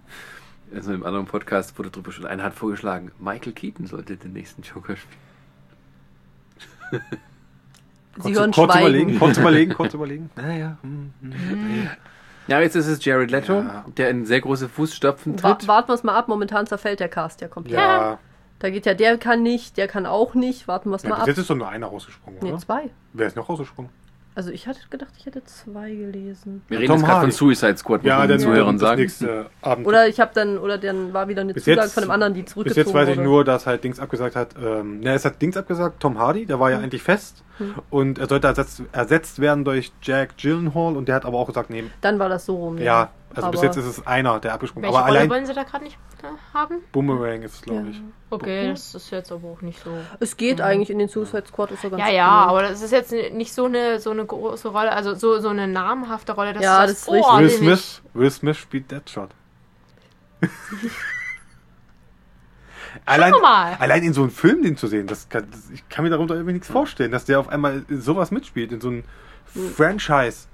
[0.74, 4.62] Also im anderen Podcast wurde drüber schon, einer hat vorgeschlagen, Michael Keaton sollte den nächsten
[4.62, 5.20] Joker spielen.
[8.16, 8.78] Sie Kurz, hören Schweigen.
[8.80, 10.30] überlegen, kurz überlegen, kurz überlegen.
[10.36, 10.76] Naja.
[10.82, 11.88] Hm, hm.
[12.48, 13.84] Ja, jetzt ist es Jared Leto, Ja.
[13.96, 15.68] der in sehr große Fußstapfen Wa tritt.
[15.68, 16.28] warten wir es mal ab.
[16.28, 17.76] Momentan zerfällt der Cast ja komplett.
[17.78, 18.18] Ja.
[18.58, 20.66] Da geht ja, der kann nicht, der kann auch nicht.
[20.66, 21.28] Warten wir es ja mal bis ab.
[21.28, 22.58] jetzt ist doch nur einer rausgesprungen, Nee, oder?
[22.58, 22.90] zwei.
[23.12, 23.90] Wer ist noch rausgesprungen?
[24.38, 26.62] Also ich hatte gedacht, ich hätte zwei gelesen.
[26.68, 27.32] Wir reden Tom jetzt gerade von Hardy.
[27.56, 29.00] Suicide Squad, muss Ja, den Zuhörern sagen.
[29.00, 29.84] nächste Abend.
[29.84, 32.34] Oder ich habe dann, oder dann war wieder eine Bis Zusage jetzt- von dem anderen,
[32.34, 33.28] die Bis zurückgezogen jetzt weiß ich wurde.
[33.28, 34.50] nur, dass halt Dings abgesagt hat.
[34.64, 37.42] Ähm, ne, es hat Dings abgesagt, Tom Hardy, der war ja eigentlich fest.
[37.90, 41.70] Und er sollte ersetzt, ersetzt werden durch Jack Gyllenhaal und der hat aber auch gesagt,
[41.70, 42.78] nee, Dann war das so rum.
[42.78, 45.46] ja, also bis Aber- jetzt ist es einer, der abgesprungen Welche Aber Rolle allein wollen
[45.46, 46.76] sie da gerade nicht äh, haben?
[46.92, 47.90] Boomerang ist es, glaube Ja.
[47.90, 48.00] ich.
[48.30, 49.90] Okay, das ist jetzt aber auch nicht so.
[50.20, 52.50] Es geht eigentlich in den Suicide Squad, ist so ganz Ja, ja, cool.
[52.50, 55.66] aber das ist jetzt nicht so eine, so eine große Rolle, also so, so eine
[55.66, 57.38] namhafte Rolle, dass Ja, das sagst, ist richtig.
[57.38, 59.30] Will Smith, Will Smith spielt Deadshot.
[63.04, 66.10] allein, allein in so einem Film den zu sehen, das kann, das, ich kann mir
[66.10, 69.04] darunter irgendwie nichts vorstellen, dass der auf einmal in sowas mitspielt, in so einem
[69.74, 70.46] Franchise.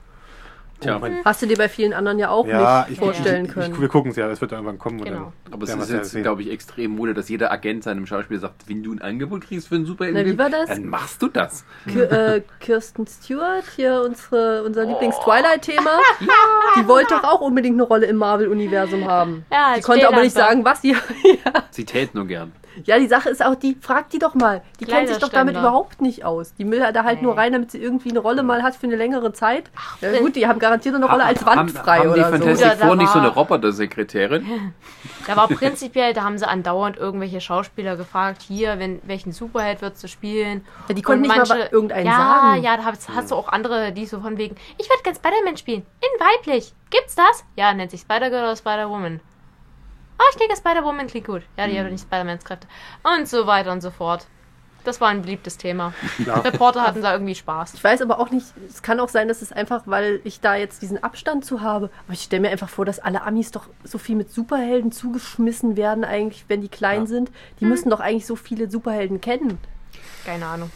[0.85, 1.01] Tja.
[1.24, 3.74] Hast du dir bei vielen anderen ja auch ja, nicht ich, vorstellen ich, können.
[3.74, 5.02] Ich, wir gucken es ja, es wird irgendwann kommen.
[5.02, 5.32] Genau.
[5.51, 8.69] Aber es ist ja jetzt, glaube ich, extrem Mode, dass jeder Agent seinem Schauspieler sagt,
[8.69, 10.69] wenn du ein Angebot kriegst für einen Superhelden, Na, wie war das?
[10.69, 11.65] dann machst du das.
[11.86, 15.98] Ki- äh, Kirsten Stewart, hier unsere, unser Lieblings-Twilight-Thema,
[16.77, 19.44] die wollte doch auch unbedingt eine Rolle im Marvel-Universum haben.
[19.51, 20.97] Ja, die konnte aber nicht sagen, was sie.
[21.70, 22.52] Sie täten nur gern.
[22.85, 24.63] Ja, die Sache ist auch, die fragt die doch mal.
[24.81, 26.55] Die kennt sich doch damit überhaupt nicht aus.
[26.55, 28.97] Die will da halt nur rein, damit sie irgendwie eine Rolle mal hat für eine
[28.97, 29.71] längere Zeit.
[30.01, 32.39] ja, gut, die haben garantiert eine Rolle als wandfrei haben, haben die oder so.
[32.39, 34.73] Fantastic da Four nicht so eine Roboter-Sekretärin?
[35.27, 40.05] Da war prinzipiell, da haben sie andauernd irgendwelche Schauspieler gefragt, hier, wenn, welchen Superheld würdest
[40.05, 40.67] du spielen?
[40.89, 42.63] Ja, die konnten nicht mal wa- irgendeinen ja, sagen.
[42.63, 45.57] Ja, da hast, hast du auch andere, die so von wegen, ich würde gern Spider-Man
[45.57, 46.75] spielen, in weiblich.
[46.91, 47.45] Gibt's das?
[47.57, 49.21] Ja, nennt sich Spider-Girl oder Spider-Woman.
[50.19, 51.43] Oh, ich denke, Spider-Woman klingt gut.
[51.57, 52.66] Ja, die hat nicht Spider-Mans Kräfte.
[53.03, 54.27] Und so weiter und so fort.
[54.85, 55.95] Das war ein beliebtes Thema.
[56.27, 56.35] Ja.
[56.41, 57.73] Reporter hatten da irgendwie Spaß.
[57.74, 60.57] Ich weiß aber auch nicht, es kann auch sein, dass es einfach, weil ich da
[60.57, 61.89] jetzt diesen Abstand zu habe.
[62.05, 65.77] Aber ich stelle mir einfach vor, dass alle Amis doch so viel mit Superhelden zugeschmissen
[65.78, 67.07] werden, eigentlich, wenn die klein Ja.
[67.07, 67.31] sind.
[67.61, 69.59] Die müssen doch eigentlich so viele Superhelden kennen.
[70.27, 70.70] Keine Ahnung.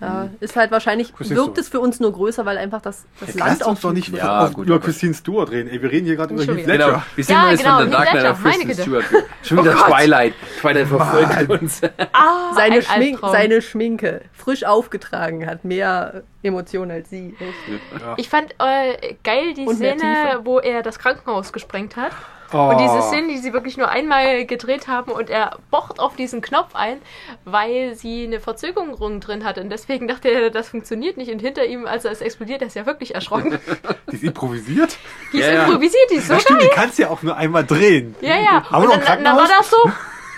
[0.00, 1.58] Ja, ist halt wahrscheinlich, Christine wirkt Stewart.
[1.58, 4.08] es für uns nur größer, weil einfach das, das Land lasst auch uns doch nicht
[4.08, 5.68] Ja, auf, gut, über aber- Christine Stewart reden.
[5.68, 6.74] Ey, wir reden hier gerade über Schon Heath wieder.
[6.78, 6.86] Ledger.
[6.92, 7.02] Genau.
[7.14, 8.82] Wir sind Ja, jetzt genau, von der Heath Dark Knight Ledger, auf meine Güte.
[8.82, 9.04] Stewart.
[9.42, 10.34] Schon wieder Twilight.
[10.60, 11.80] Twilight verfolgt uns.
[12.12, 13.32] Ah, seine, ein Schmink, Albtraum.
[13.32, 15.64] seine Schminke frisch aufgetragen hat.
[15.64, 17.34] Mehr Emotionen als sie.
[17.38, 18.12] Echt.
[18.16, 20.40] Ich fand äh, geil die Und mehr Szene, Tiefe.
[20.44, 22.12] wo er das Krankenhaus gesprengt hat.
[22.52, 22.68] Oh.
[22.70, 26.40] Und diese Szene, die sie wirklich nur einmal gedreht haben und er bocht auf diesen
[26.42, 26.98] Knopf ein,
[27.44, 29.60] weil sie eine Verzögerung drin hatte.
[29.62, 31.30] Und deswegen dachte er, das funktioniert nicht.
[31.30, 33.58] Und hinter ihm, als er es explodiert, er ist ja wirklich erschrocken.
[34.10, 34.96] Die ist improvisiert.
[35.32, 36.68] Die ist Ja, improvisiert, die ist so Ja, stimmt, geil.
[36.70, 38.14] die kannst du ja auch nur einmal drehen.
[38.20, 38.70] Ja, ja.
[38.70, 39.76] Haben und noch dann, dann war das so.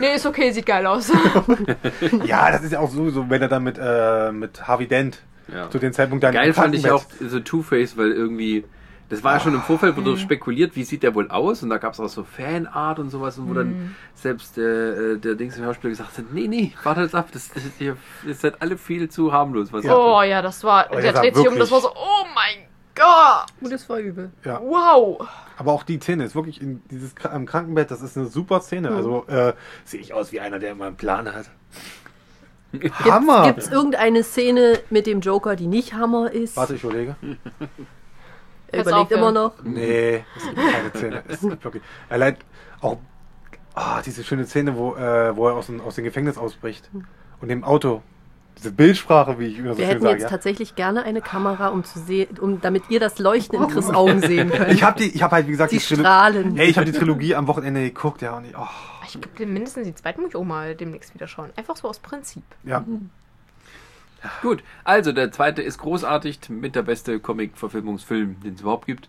[0.01, 1.11] Nee, ist okay, sieht geil aus.
[2.25, 5.19] Ja, das ist ja auch sowieso, wenn er dann mit, äh, mit Harvey Dent
[5.53, 5.71] Ja.
[5.71, 8.65] zu dem Zeitpunkt dann Geil fand ich auch so Two-Face, weil irgendwie,
[9.09, 11.79] das war ja schon im Vorfeld, wurde spekuliert, wie sieht der wohl aus und da
[11.79, 15.57] gab es auch so Fanart und sowas und wo dann selbst der, äh, der Dings
[15.59, 19.09] im Schauspieler gesagt hat, nee, nee, wartet ab, das, das, ihr, ihr seid alle viel
[19.09, 19.73] zu harmlos.
[19.73, 20.89] Was ihr Oh ja, das war.
[20.91, 23.47] Oh, der dreht sich um, das war so, oh mein Gott.
[23.61, 24.31] Gut, das war übel.
[24.45, 24.61] Ja.
[24.61, 25.27] Wow.
[25.57, 28.91] Aber auch die Szene ist wirklich in dieses am Krankenbett, das ist eine super Szene.
[28.91, 29.53] Also äh,
[29.85, 31.51] sehe ich aus wie einer, der immer einen Plan hat.
[33.05, 33.47] Hammer!
[33.47, 36.57] Gibt es irgendeine Szene mit dem Joker, die nicht Hammer ist?
[36.57, 37.17] Warte, ich überlege.
[38.75, 39.53] er Kannst überlegt immer noch.
[39.65, 41.23] Nee, es gibt keine Szene.
[41.29, 41.83] Es gibt wirklich.
[42.09, 42.37] Allein
[42.81, 42.99] auch
[43.75, 46.91] ah, diese schöne Szene, wo, äh, wo er aus, dem- aus dem Gefängnis ausbricht.
[47.41, 48.03] Und im Auto.
[48.57, 50.15] Diese Bildsprache, wie ich immer so Wir schön hätten sage.
[50.15, 50.29] jetzt Ja.
[50.29, 54.21] tatsächlich gerne eine Kamera, um zu sehen, um, damit ihr das Leuchten in Chris Augen
[54.21, 54.71] sehen könnt.
[54.73, 56.57] Ich habe die, ich habe halt wie gesagt Die Trilo- strahlen.
[56.57, 58.65] Ey, ich habe die Trilogie am Wochenende geguckt, ja und ich, oh,
[59.07, 61.51] Ich glaube, mindestens die zweite muss ich auch mal demnächst wieder schauen.
[61.57, 62.45] Einfach so aus Prinzip.
[62.63, 62.85] ja.
[64.43, 69.09] Gut, also der zweite ist großartig, mit der beste Comic-Verfilmungsfilm, den es überhaupt gibt.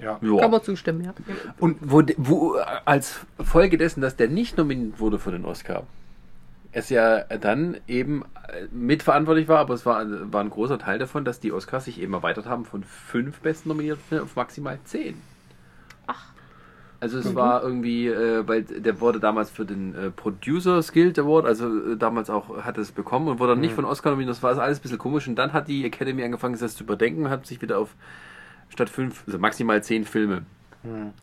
[0.00, 0.18] ja.
[0.20, 0.38] Ja.
[0.38, 1.14] Kann man zustimmen, ja.
[1.58, 5.84] Und wo, wo als Folge dessen, dass der nicht nominiert wurde für den Oscar,
[6.72, 11.24] es ja dann eben äh, mitverantwortlich war, aber es war, war ein großer Teil davon,
[11.24, 15.20] dass die Oscars sich eben erweitert haben von fünf besten Nominierten auf maximal zehn.
[17.02, 21.46] Also es war irgendwie, äh, weil der wurde damals für den äh, Producers Guild Award,
[21.46, 24.36] also äh, damals auch hat es bekommen und wurde dann nicht von Oscar nominiert.
[24.36, 27.24] Das war alles ein bisschen komisch und dann hat die Academy angefangen, das zu überdenken
[27.24, 27.96] und hat sich wieder auf
[28.68, 30.44] statt fünf, also maximal zehn Filme.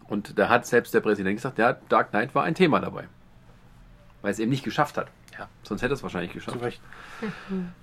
[0.10, 3.06] Und da hat selbst der Präsident gesagt, ja, Dark Knight war ein Thema dabei.
[4.22, 5.08] Weil es eben nicht geschafft hat.
[5.40, 6.57] Ja, sonst hätte es wahrscheinlich geschafft.
[6.57, 6.82] Zu Recht.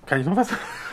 [0.04, 0.50] Kann ich noch was?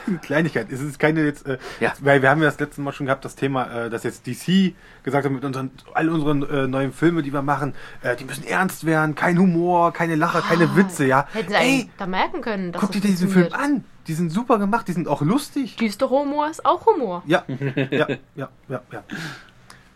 [0.08, 0.72] Eine Kleinigkeit.
[0.72, 1.92] Es ist keine jetzt, äh, Ja.
[2.00, 4.74] weil wir haben ja das letzte Mal schon gehabt, das Thema, äh, dass jetzt DC
[5.04, 8.46] gesagt hat, mit unseren, all unseren äh, neuen Filme, die wir machen, äh, die müssen
[8.48, 11.28] ernst werden, kein Humor, keine Lacher, keine Witze, ja.
[11.34, 13.84] Hätten sie Ey, eigentlich da merken können, dass guck dir diesen Film an.
[14.08, 15.76] Die sind super gemacht, die sind auch lustig.
[15.76, 17.24] Düster Humor ist auch Humor.
[17.26, 17.44] Ja,
[17.92, 19.04] ja, ja, ja, ja.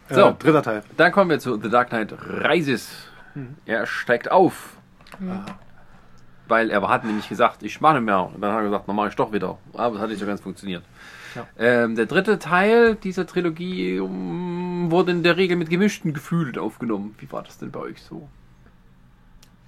[0.09, 0.21] So.
[0.27, 0.83] Äh, dritter Teil.
[0.97, 2.13] Dann kommen wir zu The Dark Knight
[2.43, 2.89] Rises.
[3.65, 4.71] Er steigt auf.
[6.47, 8.31] Weil er hat nämlich gesagt, ich mache nicht mehr.
[8.33, 9.57] Und dann hat er gesagt, dann mache ich doch wieder.
[9.73, 10.83] Aber das hat nicht so ganz funktioniert.
[11.35, 11.47] Ja.
[11.57, 17.15] Ähm, der dritte Teil dieser Trilogie um, wurde in der Regel mit gemischten Gefühlen aufgenommen.
[17.19, 18.27] Wie war das denn bei euch so?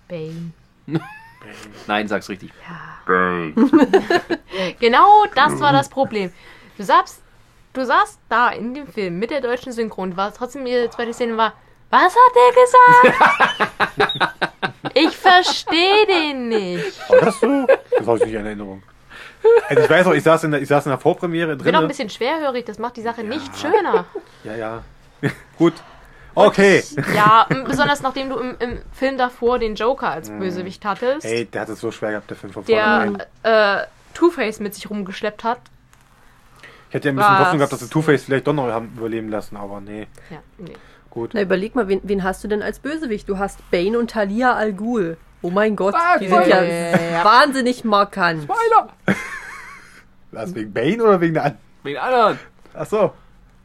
[0.08, 0.52] Bane.
[1.88, 2.52] Nein, sag's richtig.
[4.80, 6.32] Genau das war das Problem.
[6.78, 7.22] Du saßt,
[7.74, 11.38] du saßt da in dem Film mit der deutschen Synchron, war trotzdem die zweite Szene
[11.38, 11.54] war,
[11.90, 12.52] was hat der
[13.14, 14.30] gesagt?
[14.94, 17.10] ich verstehe den nicht.
[17.10, 17.68] War das so?
[17.98, 18.84] Das habe ich nicht in Erinnerung.
[19.70, 21.68] Also ich weiß auch, ich saß in der, ich saß in der Vorpremiere Ich bin
[21.76, 21.88] auch ein drin.
[21.88, 24.06] bisschen schwerhörig, das macht die Sache nicht schöner.
[24.44, 24.84] Ja, ja.
[25.58, 25.74] Gut.
[26.36, 26.84] Okay.
[27.16, 31.46] Ja, m- besonders nachdem du im, im Film davor den Joker als Bösewicht hattest, Ey,
[31.46, 33.24] der hat es so schwer gehabt, der Film von vornherein.
[33.44, 35.60] der äh, Two-Face mit sich rumgeschleppt hat.
[36.90, 37.40] Ich hätte ja ein bisschen Was?
[37.40, 40.08] Hoffnung gehabt, dass sie Two-Face vielleicht doch noch haben überleben lassen, aber nee.
[40.30, 40.74] Ja, nee.
[41.10, 41.32] Gut.
[41.34, 43.28] Na, überleg mal, wen, wen hast du denn als Bösewicht?
[43.28, 45.18] Du hast Bane und Talia al Ghul.
[45.42, 47.24] Oh mein Gott, die sind ja Ja.
[47.26, 48.48] wahnsinnig markant.
[48.48, 48.90] Weiter!
[50.32, 51.62] Was, wegen Bane oder wegen der anderen?
[51.84, 52.40] Wegen anderen!
[52.74, 53.14] Ach so.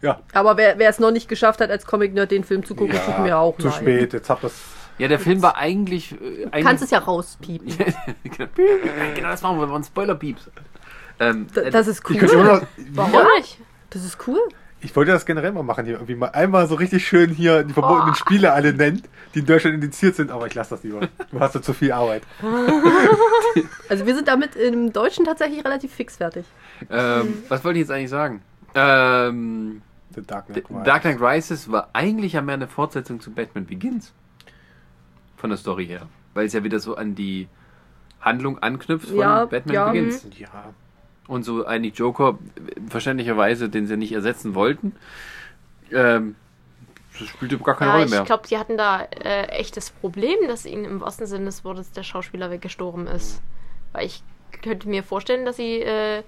[0.01, 0.21] Ja.
[0.33, 3.19] Aber wer wer es noch nicht geschafft hat, als Comic-Nerd den Film zu gucken, tut
[3.21, 3.77] mir auch Zu leid.
[3.77, 4.55] spät, jetzt habt das.
[4.99, 6.13] Ja, der Film war eigentlich.
[6.13, 7.69] Äh, eigentlich kannst es ja rauspiepen.
[9.15, 10.51] genau, das machen wir, wir einen Spoiler-Pieps.
[11.21, 12.61] Ähm, D- Das ist Ich, könnte immer cool.
[12.61, 13.59] noch, Warum nicht?
[13.91, 14.41] Das ist cool.
[14.85, 15.95] Ich wollte das generell mal machen hier.
[15.95, 18.15] Irgendwie mal einmal so richtig schön hier die verbotenen Oh.
[18.15, 21.09] Spiele alle nennt, die in Deutschland indiziert sind, aber ich lasse das lieber.
[21.31, 22.23] Du hast ja zu viel Arbeit.
[23.89, 26.45] Also wir sind damit im Deutschen tatsächlich relativ fix fertig.
[26.91, 28.43] ähm, was wollte ich jetzt eigentlich sagen?
[28.75, 29.83] Ähm,
[30.15, 30.85] The Dark Knight Rises.
[30.85, 34.13] Dark Knight Rises war eigentlich ja mehr eine Fortsetzung zu Batman Begins.
[35.37, 36.09] Von der Story her.
[36.35, 37.47] Weil es ja wieder so an die
[38.21, 39.87] Handlung anknüpft von Ja, Batman ja.
[39.93, 40.27] Begins.
[40.37, 40.49] Ja.
[41.27, 42.39] Und so eigentlich Joker,
[42.89, 44.95] verständlicherweise, den sie nicht ersetzen wollten,
[45.93, 46.35] ähm,
[47.19, 48.23] das spielte gar keine Ja, Rolle ich mehr.
[48.25, 52.03] glaube, sie hatten da äh, echtes Problem, dass ihnen im wahrsten Sinne des Wortes der
[52.03, 53.41] Schauspieler weggestorben ist.
[53.93, 54.23] Weil ich
[54.63, 56.23] könnte mir vorstellen, dass sie äh,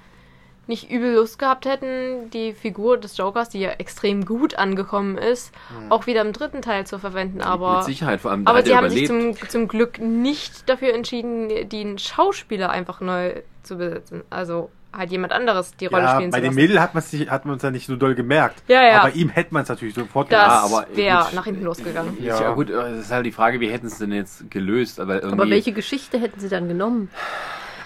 [0.69, 5.53] nicht übel Lust gehabt hätten, die Figur des Jokers, die ja extrem gut angekommen ist,
[5.91, 7.41] auch wieder im dritten Teil zu verwenden.
[7.41, 9.39] Aber, Mit Sicherheit, vor allem, aber sie haben sich überlebt.
[9.41, 14.23] zum, zum Glück nicht dafür entschieden, den Schauspieler einfach neu zu besetzen.
[14.31, 16.57] Also halt jemand anderes die Rolle Ja, spielen bei zu dem lassen.
[16.57, 18.63] Mädel hat man es hat ja nicht so doll gemerkt.
[18.69, 19.01] Ja, ja.
[19.01, 21.35] Aber bei ihm hätte man es natürlich sofort das Ja, aber wäre gut.
[21.35, 22.17] nach hinten losgegangen.
[22.23, 22.41] ja.
[22.41, 22.53] Ja.
[22.55, 25.01] gut, es ist halt die Frage, wie hätten sie es denn jetzt gelöst?
[25.01, 27.11] Aber, irgendwie, Aber welche Geschichte hätten sie dann genommen?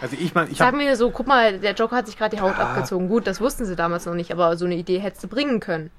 [0.02, 2.34] Also ich meine, ich Sagen habe wir so, guck mal, der Joker hat sich gerade
[2.34, 3.08] die Haut abgezogen.
[3.08, 5.90] Gut, das wussten sie damals noch nicht, aber so eine Idee hättest du bringen können.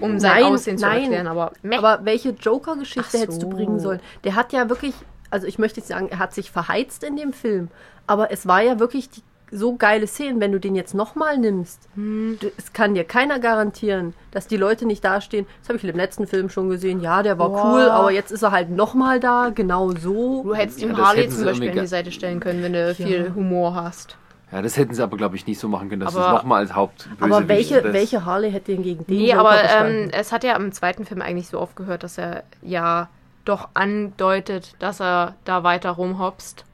[0.00, 1.02] Um sein Nein, Aussehen zu nein.
[1.02, 1.76] erklären, aber meh.
[1.76, 3.56] Aber welche Joker-Geschichte Ach hättest du so.
[3.56, 4.00] bringen sollen?
[4.24, 4.94] Der hat ja wirklich,
[5.30, 7.68] also ich möchte jetzt sagen, er hat sich verheizt in dem Film.
[8.06, 9.22] Aber es war ja wirklich die,
[9.56, 11.88] so geile Szenen, wenn du den jetzt nochmal nimmst.
[11.94, 12.38] Hm.
[12.56, 15.46] Es kann dir keiner garantieren, dass die Leute nicht dastehen.
[15.60, 17.00] Das habe ich im letzten Film schon gesehen.
[17.00, 17.64] Ja, der war Boah.
[17.74, 20.42] cool, aber jetzt ist er halt nochmal da, genau so.
[20.42, 22.94] du hättest Ja, ihm das Harley zum Beispiel an die Seite stellen können, wenn du
[22.94, 24.16] viel Humor hast.
[24.52, 26.60] Ja, das hätten sie aber, glaube ich, nicht so machen können, dass Aber- es nochmal
[26.60, 30.10] als Hauptbösewicht Aber welche, das- welche Harley hätte denn gegen den Nee, Joker aber ähm,
[30.12, 33.08] es hat ja im zweiten Film eigentlich so aufgehört, dass er ja
[33.44, 36.64] doch andeutet, dass er da weiter rumhopst.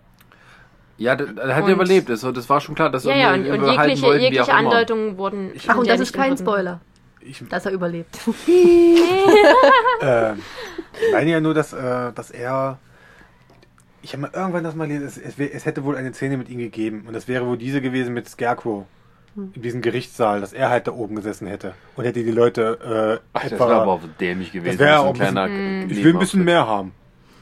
[1.00, 2.08] Ja, da, da hat Und- er überlebt.
[2.10, 4.52] Das, das war schon klar, dass Ja, er ja, und, und jegliche, wollten, jegliche.
[4.52, 5.50] Andeutungen wurden.
[5.66, 6.80] Ach, und das ist kein Spoiler,
[7.20, 8.18] ich, dass er überlebt.
[10.02, 12.78] äh, ich meine ja nur, dass, äh, dass er.
[14.02, 16.48] Ich habe mal irgendwann das mal gelesen, es, es, es hätte wohl eine Szene mit
[16.48, 17.04] ihm gegeben.
[17.06, 18.84] Und das wäre wohl diese gewesen mit Scarecrow.
[19.36, 21.74] In diesem Gerichtssaal, dass er halt da oben gesessen hätte.
[21.96, 24.76] Und hätte die Leute äh, Ach, das etwa- wäre aber auch dämlich gewesen.
[24.76, 25.86] Das wäre auch ein kleiner Hm.
[25.88, 26.92] Ich will ein bisschen mehr haben.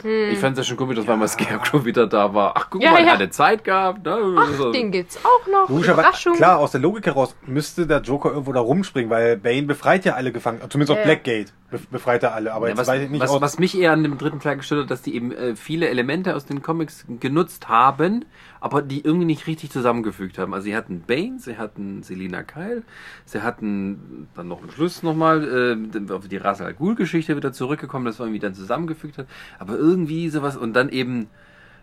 [0.04, 2.52] Ich fand es ja schon komisch, dass weil mal Scarecrow wieder da war.
[2.56, 3.12] Ach, guck Ja, mal, er ja.
[3.14, 4.04] hatte Zeit gehabt.
[4.04, 4.18] Ne?
[4.56, 4.72] So.
[4.72, 5.68] Den gibt's auch noch.
[5.68, 6.34] Logischerweise, Überraschung.
[6.36, 10.14] klar, aus der Logik heraus müsste der Joker irgendwo da rumspringen, weil Bane befreit ja
[10.14, 11.14] alle Gefangenen, zumindest Ja, auf ja.
[11.14, 13.78] Blackgate be befreit er alle, aber Ja, jetzt was, weiß ich nicht was, was mich
[13.78, 16.62] eher an dem dritten Teil gestört hat, dass die eben äh, viele Elemente aus den
[16.62, 18.24] Comics genutzt haben,
[18.60, 20.54] aber die irgendwie nicht richtig zusammengefügt haben.
[20.54, 22.82] Also sie hatten Bane, sie hatten Selina Kyle,
[23.24, 27.52] sie hatten dann noch am Schluss nochmal äh, auf die Ra's al Ghul Geschichte wieder
[27.52, 29.26] zurückgekommen, das man irgendwie dann zusammengefügt hat.
[29.58, 31.28] Aber irgendwie sowas und dann eben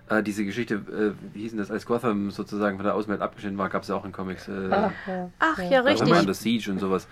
[0.09, 3.57] äh, diese Geschichte, äh, wie hieß denn das, als Gotham sozusagen von der Außenwelt abgeschnitten
[3.57, 4.47] war, gab es ja auch in Comics.
[4.47, 5.29] Äh, Ach, ja.
[5.39, 6.07] Ach ja, richtig.
[6.09, 7.07] The Siege und sowas.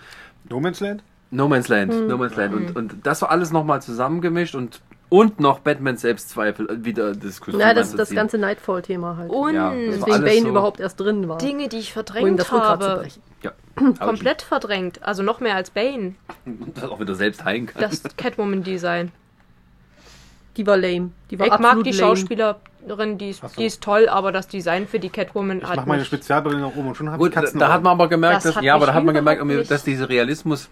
[0.48, 1.02] no Man's Land?
[1.30, 2.06] No Man's Land, Hm.
[2.06, 2.54] No Man's Land.
[2.54, 4.80] Und, und das war alles nochmal zusammengemischt und,
[5.14, 9.30] und noch Batman Selbstzweifel, äh, wieder das Kostüm Ja, das, das ganze Nightfall-Thema halt.
[9.30, 11.38] Und Ja, das Deswegen Bane so- überhaupt erst drin war.
[11.38, 13.08] Dinge, die ich um verdrängt das Rückgrat zu habe.
[13.42, 13.52] Ja.
[14.00, 15.02] Komplett verdrängt.
[15.02, 16.14] Also noch mehr als Bane.
[16.46, 17.82] Und das auch wieder selbst heilen kann.
[17.82, 19.12] Das Catwoman-Design.
[20.56, 21.10] Die war lame.
[21.30, 21.94] Die war Ich mag die lame.
[21.94, 23.48] Schauspielerin, die ist, so.
[23.58, 26.74] die ist toll, aber das Design für die Catwoman Ich hat mach meine Spezialbrille nach
[26.76, 27.58] oben und schon habe ich Gut, da, Katzen.
[27.60, 29.82] da hat man aber gemerkt, Das dass, ja, aber da hat man gemerkt, nicht- dass
[29.84, 30.68] dieser Realismus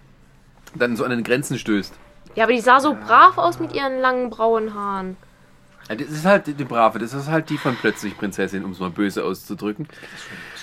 [0.74, 1.92] dann so an den Grenzen stößt.
[2.34, 5.16] Ja, aber die sah so brav aus mit ihren langen braunen Haaren.
[5.88, 8.78] Ja, das ist halt die Brave, das ist halt die von plötzlich Prinzessin, um es
[8.78, 9.88] mal böse auszudrücken.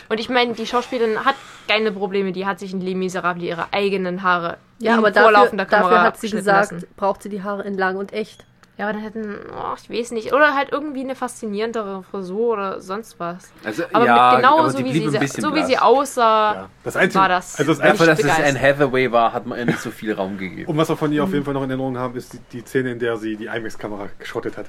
[0.07, 1.35] Und ich meine, die Schauspielerin hat
[1.67, 2.31] keine Probleme.
[2.31, 5.89] Die hat sich in Les Miserables ihre eigenen Haare Ja, in aber dafür, vorlaufender Kamera
[5.89, 6.87] dafür hat sie gesagt, lassen.
[6.95, 8.45] braucht sie die Haare in lang und echt.
[8.79, 12.79] Ja, aber dann hätten, oh, ich weiß nicht, oder halt irgendwie eine faszinierendere Frisur oder
[12.79, 13.51] sonst was.
[13.65, 16.69] Also, Aber ja, mit, genau aber so, wie sie, so wie sie aussah, ja.
[16.85, 17.59] Das Einzige, war das.
[17.59, 20.37] also das Einzige, dass es ein Hathaway war, hat man ihr nicht so viel Raum
[20.37, 20.71] gegeben.
[20.71, 22.61] und was wir von ihr auf jeden Fall noch in Erinnerung haben, ist die, die
[22.61, 24.67] Szene, in der sie die IMAX-Kamera geschrottet hat.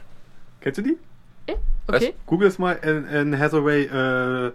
[0.61, 0.99] Kennst du die?
[1.87, 2.15] okay.
[2.27, 4.51] Google es mal, Anne Hathaway äh,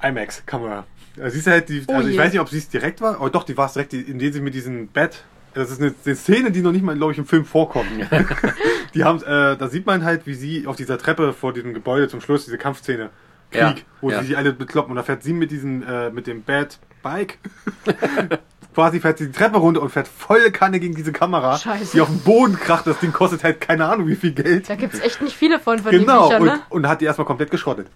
[0.00, 0.84] IMAX-Kamera.
[1.16, 2.20] Da siehst du halt, die, Oh also ich je.
[2.20, 4.40] weiß nicht, ob sie es direkt war, aber doch, die war es direkt, indem sie
[4.40, 5.24] mit diesem Bett,
[5.54, 7.88] das ist eine, eine Szene, die noch nicht mal, glaube ich, im Film vorkommt.
[8.94, 12.08] die haben, äh, da sieht man halt, wie sie auf dieser Treppe vor diesem Gebäude
[12.08, 13.10] zum Schluss, diese Kampfszene,
[13.50, 14.20] Krieg, Ja, wo ja.
[14.20, 17.38] sie sich alle bekloppen und da fährt sie mit diesem, äh, mit dem Bad Bike,
[18.74, 21.92] quasi fährt sie die Treppe runter und fährt volle Kanne gegen diese Kamera, Scheiße.
[21.92, 24.68] die auf den Boden kracht, das Ding kostet halt keine Ahnung wie viel Geld.
[24.68, 26.62] Da gibt es echt nicht viele von, von Genau, den Büchern, und, ne?
[26.70, 27.88] und hat die erstmal komplett geschrottet.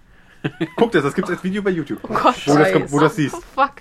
[0.76, 2.00] Guck das, das gibt's als Video bei YouTube.
[2.02, 2.92] Oh Gott, wo, das, Scheiße.
[2.92, 3.34] wo das siehst.
[3.34, 3.72] Oh, fuck.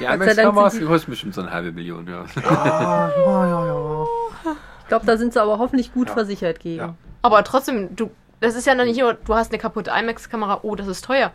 [0.00, 2.24] Die Gott sei Dank die- kostet bestimmt so eine halbe Million, ja.
[2.44, 4.06] Ah, ja, ja, ja.
[4.82, 6.14] Ich glaube, da sind sie aber hoffentlich gut Ja.
[6.14, 6.78] versichert gegen.
[6.78, 6.94] Ja.
[7.22, 8.10] Aber trotzdem, du,
[8.40, 11.32] das ist ja noch nicht nur, du hast eine kaputte IMAX-Kamera, oh, das ist teuer.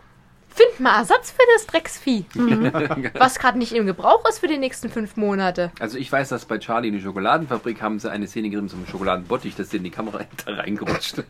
[0.51, 2.25] Find mal Ersatz für das Drecksvieh.
[3.19, 5.71] Was gerade nicht im Gebrauch ist für die nächsten fünf Monate.
[5.79, 8.85] Also ich weiß, dass bei Charlie in die Schokoladenfabrik haben sie eine Szene gegeben zum
[8.87, 11.23] Schokoladenbottich, dass denen die Kamera da reingerutscht.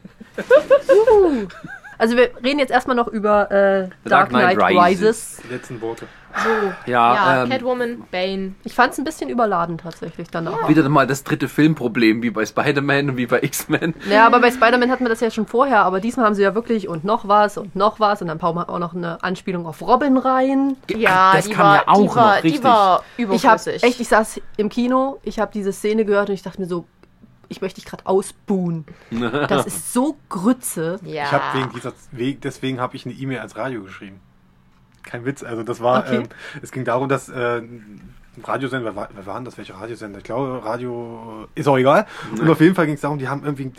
[1.97, 5.41] Also wir reden jetzt erstmal noch über äh, The Dark Knight, Rises.
[5.47, 6.07] Die letzten Worte.
[6.43, 8.55] So, Ja, ja, ähm, Catwoman, Bane.
[8.63, 10.67] Ich fand es ein bisschen überladen tatsächlich danach.
[10.69, 13.93] Wieder mal das dritte Filmproblem, wie bei Spider-Man und wie bei X-Men.
[14.09, 16.55] Ja, aber bei Spider-Man hatten wir das ja schon vorher, aber diesmal haben sie ja
[16.55, 19.65] wirklich und noch was und noch was und dann bauen wir auch noch eine Anspielung
[19.65, 20.77] auf Robin rein.
[20.89, 22.63] Ja, das die, kam war, ja auch die, war, noch, die richtig.
[22.63, 23.83] war Ich habe überflüssig.
[23.83, 26.85] echt, ich saß im Kino, ich habe diese Szene gehört und ich dachte mir so,
[27.49, 28.85] ich möchte dich gerade ausbuhen.
[29.49, 30.99] Das ist so Grütze.
[31.03, 31.23] ja.
[31.23, 34.19] Ich habe wegen dieser, wegen, deswegen habe ich eine E-Mail als Radio geschrieben.
[35.03, 36.17] Kein Witz, also das war, Okay.
[36.17, 36.23] ähm,
[36.61, 37.61] es ging darum, dass äh,
[38.41, 40.19] Radiosender, wer, wer waren das, welche Radiosender?
[40.19, 42.05] Ich glaube, Radio, ist auch egal.
[42.39, 43.69] Und auf jeden Fall ging es darum, die haben irgendwie,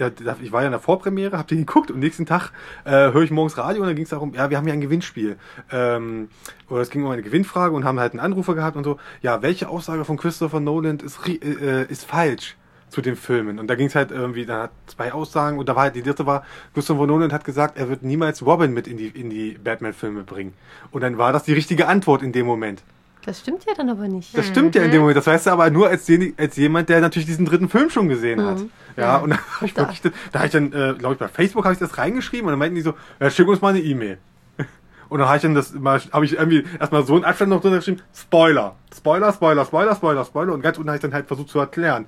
[0.42, 2.50] ich war ja in der Vorpremiere, hab den geguckt und nächsten Tag
[2.84, 4.80] äh, höre ich morgens Radio und dann ging es darum, ja, wir haben ja ein
[4.82, 5.38] Gewinnspiel.
[5.70, 6.28] Ähm,
[6.68, 9.40] oder es ging um eine Gewinnfrage und haben halt einen Anrufer gehabt und so, ja,
[9.40, 12.56] welche Aussage von Christopher Nolan ist, ri- äh, ist falsch?
[12.90, 13.58] Zu den Filmen.
[13.58, 16.02] Und da ging es halt irgendwie, da hat zwei Aussagen und da war halt die
[16.02, 16.44] dritte war,
[16.74, 20.54] Christopher Nolan hat gesagt, er wird niemals Robin mit in die, in die Batman-Filme bringen.
[20.90, 22.82] Und dann war das die richtige Antwort in dem Moment.
[23.24, 24.36] Das stimmt ja dann aber nicht.
[24.36, 25.16] Das stimmt ja in dem Moment.
[25.16, 28.42] Das weißt du aber nur als, als jemand, der natürlich diesen dritten Film schon gesehen
[28.42, 28.64] hat.
[28.96, 30.00] Ja, und da habe ich wirklich,
[30.32, 32.58] da habe ich dann, äh, glaube ich, bei Facebook habe ich das reingeschrieben und dann
[32.58, 34.18] meinten die so, ja, schick uns mal eine E-Mail.
[35.08, 37.60] Und dann habe ich dann das mal, habe ich irgendwie erstmal so einen Abstand noch
[37.60, 40.52] drunter geschrieben, Spoiler, Spoiler, Spoiler, Spoiler, Spoiler, Spoiler.
[40.54, 42.06] Und ganz unten habe ich dann halt versucht zu erklären.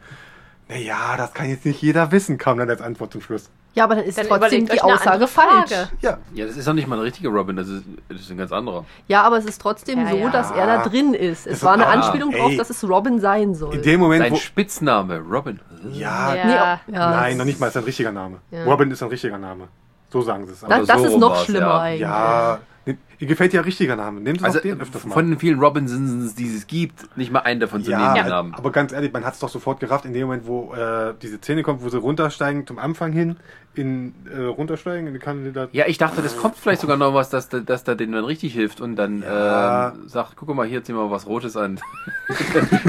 [0.73, 3.51] Naja, das kann jetzt nicht jeder wissen, kam dann als Antwort zum Schluss.
[3.75, 5.71] Ja, aber dann ist Dann trotzdem die Aussage falsch.
[6.01, 8.37] Ja, Ja, das ist doch nicht mal ein richtiger Robin, das ist, das ist ein
[8.37, 8.85] ganz anderer.
[9.09, 10.31] Ja, aber es ist trotzdem Ja, so, ja.
[10.31, 11.47] dass er da drin ist.
[11.47, 13.75] Es Das war eine ah, Anspielung drauf, dass es Robin sein soll.
[13.75, 15.59] in dem Moment, Sein wo, Spitzname, Robin.
[15.91, 16.81] ja, Ja.
[16.87, 18.39] Nee, ja, nein, noch nicht mal, ist ein richtiger Name.
[18.51, 18.65] Ja.
[18.65, 19.69] Robin ist ein richtiger Name.
[20.11, 20.61] So sagen sie es.
[20.61, 21.81] Das, Aber das so ist noch schlimmer ja.
[21.81, 22.01] eigentlich.
[22.03, 24.21] ja, ihr gefällt ja richtiger Name.
[24.21, 25.15] Nehmt Sie Also den öfters mal.
[25.15, 28.55] von den vielen Robinsons, die es gibt, nicht mal einen davon zu nehmen, den Namen.
[28.55, 31.37] aber ganz ehrlich, man hat es doch sofort gerafft, in dem Moment, wo äh, diese
[31.39, 33.37] Szene kommt, wo sie runtersteigen zum Anfang hin,
[33.75, 35.71] in äh, runtersteigen in die Kandidat.
[35.73, 38.25] Ja, ich dachte, das kommt vielleicht sogar noch was, dass, da- dass da denen dann
[38.25, 39.91] richtig hilft und dann Ja.
[39.91, 41.79] ähm, sagt, guck mal, hier ziehen wir was Rotes an.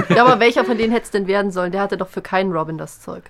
[0.10, 1.72] Ja, aber welcher von denen hätte es denn werden sollen?
[1.72, 3.24] Der hatte doch für keinen Robin das Zeug.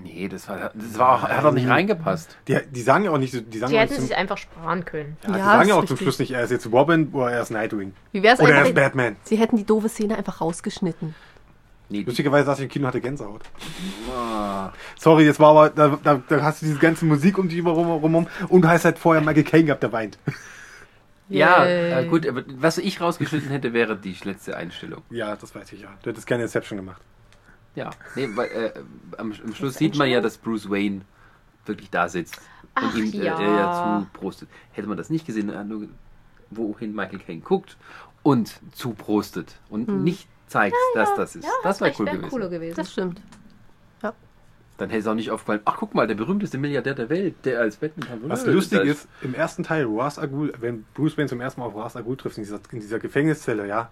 [0.00, 2.36] Nee, das war, das war auch, hat doch nicht reingepasst.
[2.46, 4.84] Die, die sagen ja auch nicht, so- die sagen Die hätten sich zum, einfach sparen
[4.84, 5.16] können.
[5.24, 5.98] ja, die Ja, sagen ist ja auch zum richtig.
[6.04, 7.92] Schluss nicht, er ist jetzt Robin oder er ist Nightwing.
[8.12, 9.16] Wie wär's Oder er einfach, ist Batman.
[9.24, 11.14] sie hätten die doofe Szene einfach rausgeschnitten.
[11.90, 13.42] Nee, die, Lustigerweise saß ich im Kino und hatte Gänsehaut.
[14.14, 17.60] ah, Sorry, jetzt war aber, da, da, da hast du diese ganze Musik um die
[17.60, 20.18] rum, rum, rum und du hast halt vorher Michael Caine gehabt, der weint.
[21.28, 22.04] ja, Yay.
[22.04, 25.02] äh, gut, aber was ich rausgeschnitten hätte, wäre die letzte Einstellung.
[25.10, 25.88] Ja, das weiß ich ja.
[26.02, 27.00] Du hättest gerne Inception gemacht.
[27.78, 28.72] Ja, nee, weil äh,
[29.18, 31.02] am, am Schluss sieht man ja, dass Bruce Wayne
[31.64, 32.40] wirklich da sitzt
[32.74, 33.38] Ach, und ihm äh, ja.
[33.40, 34.48] er ja zuprostet.
[34.72, 35.86] Hätte man das nicht gesehen, hat nur
[36.50, 37.76] wohin Michael Caine guckt
[38.22, 41.46] und zuprostet und nicht zeigt, dass das ist.
[41.62, 42.28] das wäre cool gewesen.
[42.30, 42.76] cooler gewesen.
[42.76, 43.20] Das stimmt.
[44.78, 47.58] Dann hätte es auch nicht aufgefallen, ach guck mal, der berühmteste Milliardär der Welt, der
[47.60, 51.18] als Batman Was Äh, lustig das- ist, im ersten Teil, Ra's al Ghul, wenn Bruce
[51.18, 53.90] Wayne zum ersten Mal auf Ra's al Ghul trifft, in dieser, in dieser Gefängniszelle, ja,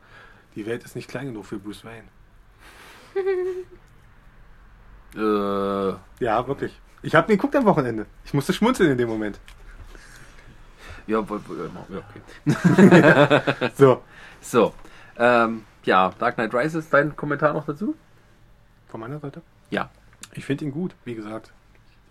[0.54, 2.04] die Welt ist nicht klein genug für Bruce Wayne.
[5.14, 5.94] Äh,
[6.24, 6.78] Ja, wirklich.
[7.02, 8.06] Ich habe den geguckt am Wochenende.
[8.24, 9.38] Ich musste schmunzeln in dem Moment.
[11.06, 11.40] ja, ja, okay.
[13.76, 14.02] So,
[14.40, 14.74] So,
[15.16, 17.94] ähm, ja, Dark Knight Rises, dein Kommentar noch dazu?
[18.88, 19.42] von meiner Seite.
[19.70, 19.90] Ja.
[20.32, 21.52] Ich finde ihn gut, wie gesagt.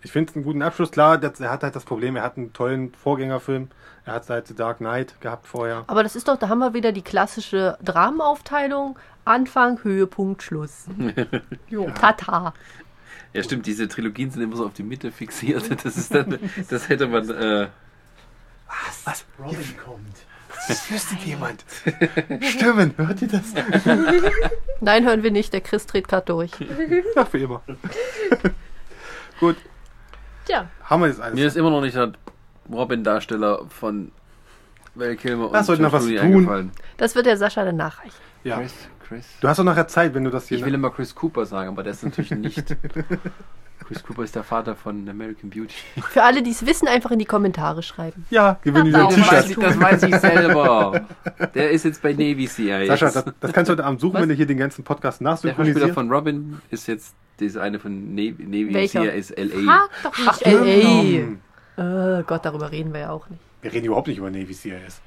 [0.06, 0.92] Ich finde es einen guten Abschluss.
[0.92, 3.70] Klar, das, er hat halt das Problem, er hat einen tollen Vorgängerfilm.
[4.04, 5.82] Er hat seit The Dark Knight gehabt vorher.
[5.88, 8.96] Aber das ist doch, da haben wir wieder die klassische Dramenaufteilung.
[9.24, 10.84] Anfang, Höhepunkt, Schluss.
[11.68, 12.54] jo, tata.
[13.32, 15.84] Ja, stimmt, diese Trilogien sind immer so auf die Mitte fixiert.
[15.84, 16.38] Das ist dann,
[16.70, 17.66] das hätte man, äh,
[19.40, 20.16] Robin kommt.
[20.68, 21.64] Das wüsste jemand.
[22.42, 23.54] Stimmen, hört ihr das?
[24.80, 25.52] Nein, hören wir nicht.
[25.52, 26.52] Der Chris dreht gerade durch.
[27.16, 27.62] Ja, für immer.
[29.40, 29.56] Gut,
[30.46, 31.34] Tja, haben wir jetzt alles.
[31.34, 32.12] mir ist immer noch nicht der
[32.72, 34.12] Robin-Darsteller von
[34.94, 36.26] Val Kilmer Lass euch noch was Clooney tun.
[36.34, 36.70] eingefallen.
[36.96, 38.14] Das wird der Sascha dann nachreichen.
[38.44, 38.56] ja.
[38.58, 38.74] Chris,
[39.06, 39.26] Chris.
[39.40, 40.58] Du hast doch nachher Zeit, wenn du das hier.
[40.58, 42.76] Ich will immer Chris Cooper sagen, aber der ist natürlich nicht.
[43.86, 45.74] Chris Cooper ist der Vater von American Beauty.
[46.10, 48.26] Für alle, die es wissen, einfach in die Kommentare schreiben.
[48.30, 49.50] ja, gewinnen Das weiß, T-Shirt.
[49.50, 51.06] ich, das weiß ich selber.
[51.54, 52.88] Der ist jetzt bei Navy CIS.
[52.88, 54.22] Sascha, das, das kannst du heute Abend suchen, Was?
[54.22, 55.94] wenn du hier den ganzen Podcast der Schauspieler nachsynchronisierst.
[55.94, 59.02] von Robin ist jetzt diese eine von Navy, Navy Welcher?
[59.12, 59.62] CIS LA.
[59.64, 60.28] frag doch nicht.
[60.28, 61.24] Ach, ey.
[61.76, 62.20] Hm.
[62.20, 63.40] Äh, Gott, darüber reden wir ja auch nicht.
[63.62, 65.00] Wir reden überhaupt nicht über Navy CIS.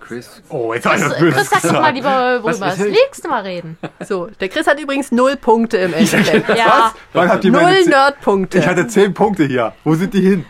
[0.00, 0.42] Chris.
[0.48, 2.78] Oh, jetzt habe ich Chris, das Böses Chris, sag doch mal lieber, Was- worüber was-
[2.78, 3.76] das nächste Mal reden.
[4.06, 6.48] So, der Chris hat übrigens null Punkte im Endeffekt.
[6.56, 8.58] Ja, Wann habt ihr meine Null Nerdpunkte.
[8.58, 9.72] Ich hatte zehn Punkte hier.
[9.84, 10.44] Wo sind die hin?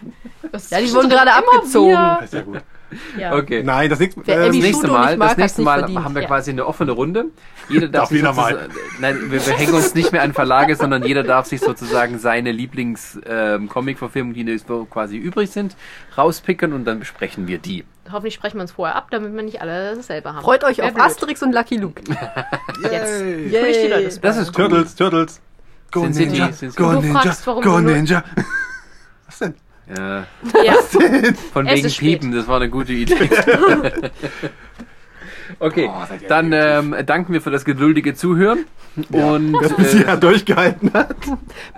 [0.53, 1.93] das Ja, die wurden gerade abgezogen.
[1.95, 2.61] Das ist ja gut.
[3.19, 3.35] Ja.
[3.35, 3.63] Okay.
[3.63, 6.05] Nein, das nächste Wer äh, Das nächste Mal, mag, das nächste Mal verdient.
[6.05, 6.29] haben wir Ja.
[6.29, 7.27] quasi eine offene Runde.
[7.69, 8.69] Jeder darf, Darf sich jeder mal.
[8.99, 12.51] Nein, wir, wir hängen uns nicht mehr an Verlage, sondern jeder darf sich sozusagen seine
[12.53, 15.77] Lieblings-Comic-Verfilmungen, die jetzt so quasi übrig sind,
[16.17, 17.85] rauspicken und dann besprechen wir die.
[18.11, 20.43] Hoffentlich sprechen wir uns vorher ab, damit wir nicht alle dasselbe haben.
[20.43, 21.05] Freut euch Wär auf blöd.
[21.05, 22.03] Asterix und Lucky Luke.
[22.83, 23.21] Yes.
[23.21, 23.49] Yay.
[23.49, 23.71] Yay.
[23.71, 24.69] Ich die Leute Das ist cool.
[24.69, 25.41] Turtles, Turtles.
[25.91, 26.67] Go sie Ninja, die?
[26.69, 27.07] Go die?
[27.09, 28.25] Ninja, go Ninja.
[29.27, 29.55] Was denn?
[29.97, 30.27] Ja,
[30.65, 30.75] Ja.
[31.53, 31.89] von Es wegen.
[31.97, 33.29] Piepen, das war eine gute Idee.
[35.61, 38.67] Okay, Oh, ihr dann ähm, danken wir für das geduldige Zuhören.
[39.11, 41.17] Und Das bis äh, hierher durchgehalten hat.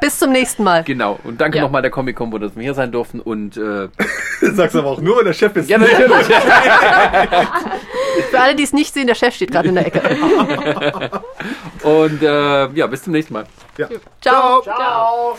[0.01, 0.83] Bis zum nächsten Mal.
[0.83, 1.65] genau, und danke Ja.
[1.65, 3.21] nochmal der Comic-Combo, dass wir hier sein durften.
[3.21, 3.89] Und äh,
[4.41, 5.71] Sagst aber auch nur, wenn der Chef ist.
[5.71, 6.27] ja, natürlich.
[8.31, 10.03] Für alle, die es nicht sehen, der Chef steht gerade in der Ecke.
[11.85, 13.47] Und äh, ja, bis zum nächsten Mal.
[13.79, 13.89] Ja.
[14.21, 14.63] Ciao.
[14.63, 15.39] Ciao.